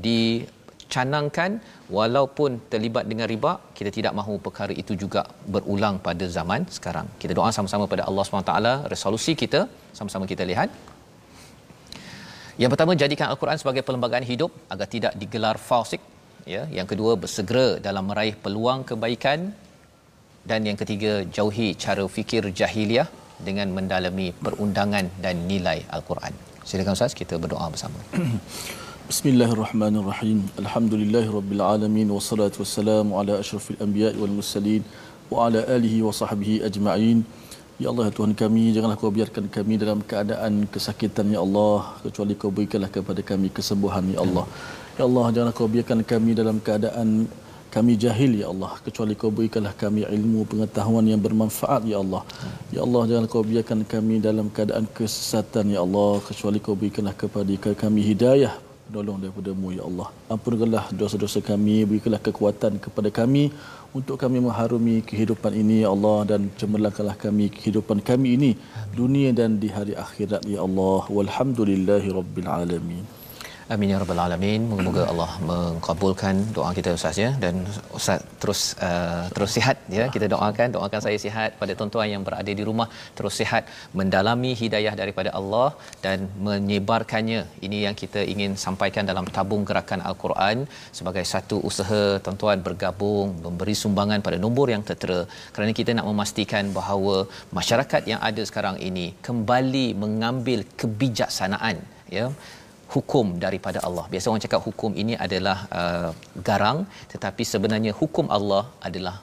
dicanangkan 0.07 1.51
walaupun 1.99 2.51
terlibat 2.73 3.05
dengan 3.13 3.29
riba 3.35 3.53
kita 3.79 3.91
tidak 3.99 4.13
mahu 4.21 4.35
perkara 4.47 4.75
itu 4.83 4.95
juga 5.05 5.23
berulang 5.55 5.97
pada 6.09 6.27
zaman 6.37 6.63
sekarang. 6.77 7.09
Kita 7.23 7.33
doa 7.39 7.51
sama-sama 7.59 7.87
pada 7.93 8.05
Allah 8.09 8.25
SWT 8.27 8.55
resolusi 8.95 9.35
kita 9.45 9.63
sama-sama 9.99 10.27
kita 10.33 10.45
lihat 10.53 10.69
yang 12.63 12.71
pertama 12.73 12.93
jadikan 13.03 13.27
al-Quran 13.33 13.59
sebagai 13.63 13.83
perlembagaan 13.87 14.27
hidup 14.33 14.51
agar 14.75 14.87
tidak 14.95 15.13
digelar 15.23 15.57
falsik 15.69 16.03
ya 16.55 16.63
yang 16.79 16.87
kedua 16.93 17.13
bersegera 17.23 17.69
dalam 17.87 18.05
meraih 18.11 18.35
peluang 18.45 18.81
kebaikan 18.91 19.41
dan 20.51 20.61
yang 20.69 20.79
ketiga 20.83 21.13
jauhi 21.37 21.69
cara 21.85 22.05
fikir 22.17 22.43
jahiliah 22.61 23.09
dengan 23.47 23.69
mendalami 23.77 24.29
perundangan 24.45 25.07
dan 25.25 25.37
nilai 25.51 25.79
al-Quran. 25.97 26.33
Silakan 26.69 26.97
Ustaz 26.97 27.13
kita 27.21 27.35
berdoa 27.43 27.67
bersama. 27.75 27.99
Bismillahirrahmanirrahim. 29.11 30.39
Alhamdulillahirabbil 30.63 31.63
alamin 31.75 32.09
wassalatu 32.17 32.63
wassalamu 32.63 33.19
ala 33.21 33.35
asyrafil 33.43 33.81
anbiya'i 33.87 34.17
wal 34.23 34.35
mursalin 34.39 34.83
wa 35.33 35.45
ala 35.47 35.61
alihi 35.77 36.01
wa 36.07 36.13
sahbihi 36.21 36.63
ajma'in. 36.69 37.19
Ya 37.83 37.89
Allah 37.91 38.07
Tuhan 38.17 38.33
kami 38.41 38.63
janganlah 38.75 38.99
kau 39.03 39.11
biarkan 39.11 39.47
kami 39.55 39.75
dalam 39.83 39.99
keadaan 40.11 40.53
kesakitan 40.75 41.27
ya 41.35 41.41
Allah 41.47 41.79
kecuali 42.05 42.35
kau 42.41 42.51
berikanlah 42.57 42.91
kepada 42.97 43.21
kami 43.31 43.49
kesembuhan 43.57 44.05
ya 44.15 44.21
Allah. 44.27 44.45
Ya 44.99 45.03
Allah 45.09 45.25
janganlah 45.35 45.57
kau 45.59 45.67
biarkan 45.75 46.01
kami 46.13 46.31
dalam 46.41 46.57
keadaan 46.67 47.09
kami 47.75 47.93
jahil 48.05 48.33
ya 48.43 48.47
Allah 48.53 48.73
kecuali 48.87 49.19
kau 49.21 49.31
berikanlah 49.39 49.75
kami 49.83 50.07
ilmu 50.19 50.47
pengetahuan 50.53 51.07
yang 51.13 51.19
bermanfaat 51.27 51.83
ya 51.93 51.99
Allah. 52.05 52.23
Ya 52.77 52.81
Allah 52.87 53.03
janganlah 53.09 53.33
kau 53.35 53.43
biarkan 53.43 53.83
kami 53.95 54.23
dalam 54.29 54.47
keadaan 54.55 54.87
kesesatan 54.99 55.75
ya 55.75 55.83
Allah 55.87 56.13
kecuali 56.29 56.63
kau 56.67 56.79
berikanlah 56.83 57.17
kepada 57.23 57.75
kami 57.83 58.03
hidayah 58.11 58.55
penolong 58.87 59.19
daripada-Mu 59.23 59.69
ya 59.79 59.83
Allah. 59.91 60.09
Ampunkanlah 60.35 60.85
dosa-dosa 61.01 61.41
kami, 61.51 61.77
berikanlah 61.91 62.23
kekuatan 62.29 62.79
kepada 62.85 63.11
kami 63.21 63.45
untuk 63.95 64.19
kami 64.19 64.43
mengharumi 64.43 65.07
kehidupan 65.07 65.55
ini 65.55 65.87
ya 65.87 65.95
Allah 65.95 66.35
dan 66.35 66.51
cemerlangkanlah 66.59 67.15
kami 67.15 67.47
kehidupan 67.47 68.03
kami 68.03 68.35
ini 68.35 68.51
dunia 68.91 69.31
dan 69.31 69.63
di 69.63 69.71
hari 69.71 69.95
akhirat 69.95 70.43
ya 70.51 70.67
Allah. 70.67 71.07
Walhamdulillahirabbil 71.07 72.51
alamin. 72.51 73.07
Amin 73.73 73.91
ya 73.93 73.99
rabbal 74.01 74.19
alamin. 74.23 74.63
Moga-moga 74.71 75.03
Allah 75.11 75.31
mengabulkan 75.51 76.35
doa 76.57 76.71
kita 76.79 76.91
Ustaz 76.97 77.17
ya 77.23 77.31
dan 77.43 77.55
Ustaz 77.99 78.21
terus 78.41 78.61
uh, 78.87 79.25
terus 79.35 79.51
sihat 79.57 79.77
ya. 79.97 80.05
Kita 80.15 80.27
doakan 80.33 80.69
doakan 80.77 81.01
saya 81.05 81.19
sihat 81.23 81.57
pada 81.61 81.73
tuan-tuan 81.79 82.09
yang 82.15 82.23
berada 82.27 82.53
di 82.59 82.65
rumah 82.69 82.89
terus 83.19 83.35
sihat 83.41 83.65
mendalami 83.99 84.51
hidayah 84.63 84.93
daripada 85.01 85.31
Allah 85.39 85.69
dan 86.05 86.29
menyebarkannya. 86.49 87.41
Ini 87.67 87.79
yang 87.87 87.97
kita 88.03 88.23
ingin 88.33 88.53
sampaikan 88.65 89.09
dalam 89.11 89.29
tabung 89.37 89.63
gerakan 89.71 90.03
Al-Quran 90.11 90.67
sebagai 90.99 91.25
satu 91.33 91.59
usaha 91.71 92.03
tuan-tuan 92.27 92.61
bergabung 92.69 93.33
memberi 93.47 93.77
sumbangan 93.85 94.21
pada 94.27 94.41
nombor 94.45 94.69
yang 94.75 94.85
tertera 94.91 95.21
kerana 95.55 95.75
kita 95.81 95.97
nak 95.97 96.09
memastikan 96.11 96.69
bahawa 96.79 97.17
masyarakat 97.61 98.03
yang 98.13 98.21
ada 98.31 98.45
sekarang 98.51 98.77
ini 98.91 99.07
kembali 99.29 99.87
mengambil 100.05 100.61
kebijaksanaan 100.83 101.79
ya 102.19 102.29
hukum 102.95 103.27
daripada 103.45 103.79
Allah. 103.89 104.05
Biasa 104.13 104.31
orang 104.31 104.45
cakap 104.47 104.61
hukum 104.69 104.91
ini 105.03 105.15
adalah 105.27 105.59
uh, 105.81 106.11
garang 106.49 106.79
tetapi 107.13 107.43
sebenarnya 107.53 107.93
hukum 108.01 108.27
Allah 108.37 108.63
adalah 108.89 109.15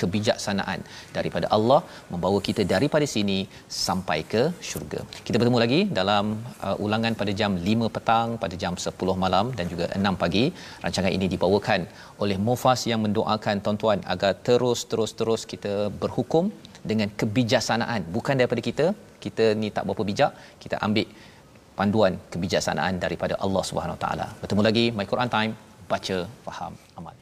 kebijaksanaan 0.00 0.80
daripada 1.16 1.46
Allah 1.56 1.78
membawa 2.12 2.38
kita 2.48 2.62
daripada 2.72 3.06
sini 3.14 3.38
sampai 3.86 4.18
ke 4.32 4.42
syurga. 4.68 5.00
Kita 5.26 5.36
bertemu 5.40 5.58
lagi 5.64 5.80
dalam 5.98 6.24
uh, 6.66 6.76
ulangan 6.84 7.14
pada 7.20 7.32
jam 7.40 7.52
5 7.70 7.94
petang, 7.96 8.28
pada 8.44 8.54
jam 8.62 8.74
10 8.86 9.24
malam 9.24 9.48
dan 9.58 9.66
juga 9.72 9.88
6 10.00 10.22
pagi. 10.22 10.44
Rancangan 10.84 11.12
ini 11.18 11.28
dibawakan 11.34 11.80
oleh 12.24 12.38
Mufas 12.46 12.82
yang 12.90 13.02
mendoakan 13.06 13.62
tuan-tuan 13.66 14.00
agar 14.14 14.32
terus-terus-terus 14.48 15.44
kita 15.54 15.74
berhukum 16.02 16.46
dengan 16.90 17.10
kebijaksanaan 17.20 18.02
bukan 18.16 18.36
daripada 18.40 18.64
kita. 18.70 18.86
Kita 19.24 19.44
ni 19.60 19.68
tak 19.76 19.84
berapa 19.88 20.04
bijak, 20.08 20.32
kita 20.62 20.76
ambil 20.86 21.06
panduan 21.78 22.14
kebijaksanaan 22.32 23.02
daripada 23.04 23.34
Allah 23.44 23.64
Subhanahu 23.70 23.98
taala. 24.04 24.26
Bertemu 24.42 24.62
lagi 24.68 24.84
My 24.98 25.06
Quran 25.12 25.30
Time, 25.36 25.52
baca, 25.92 26.18
faham, 26.46 26.72
amal 26.98 27.14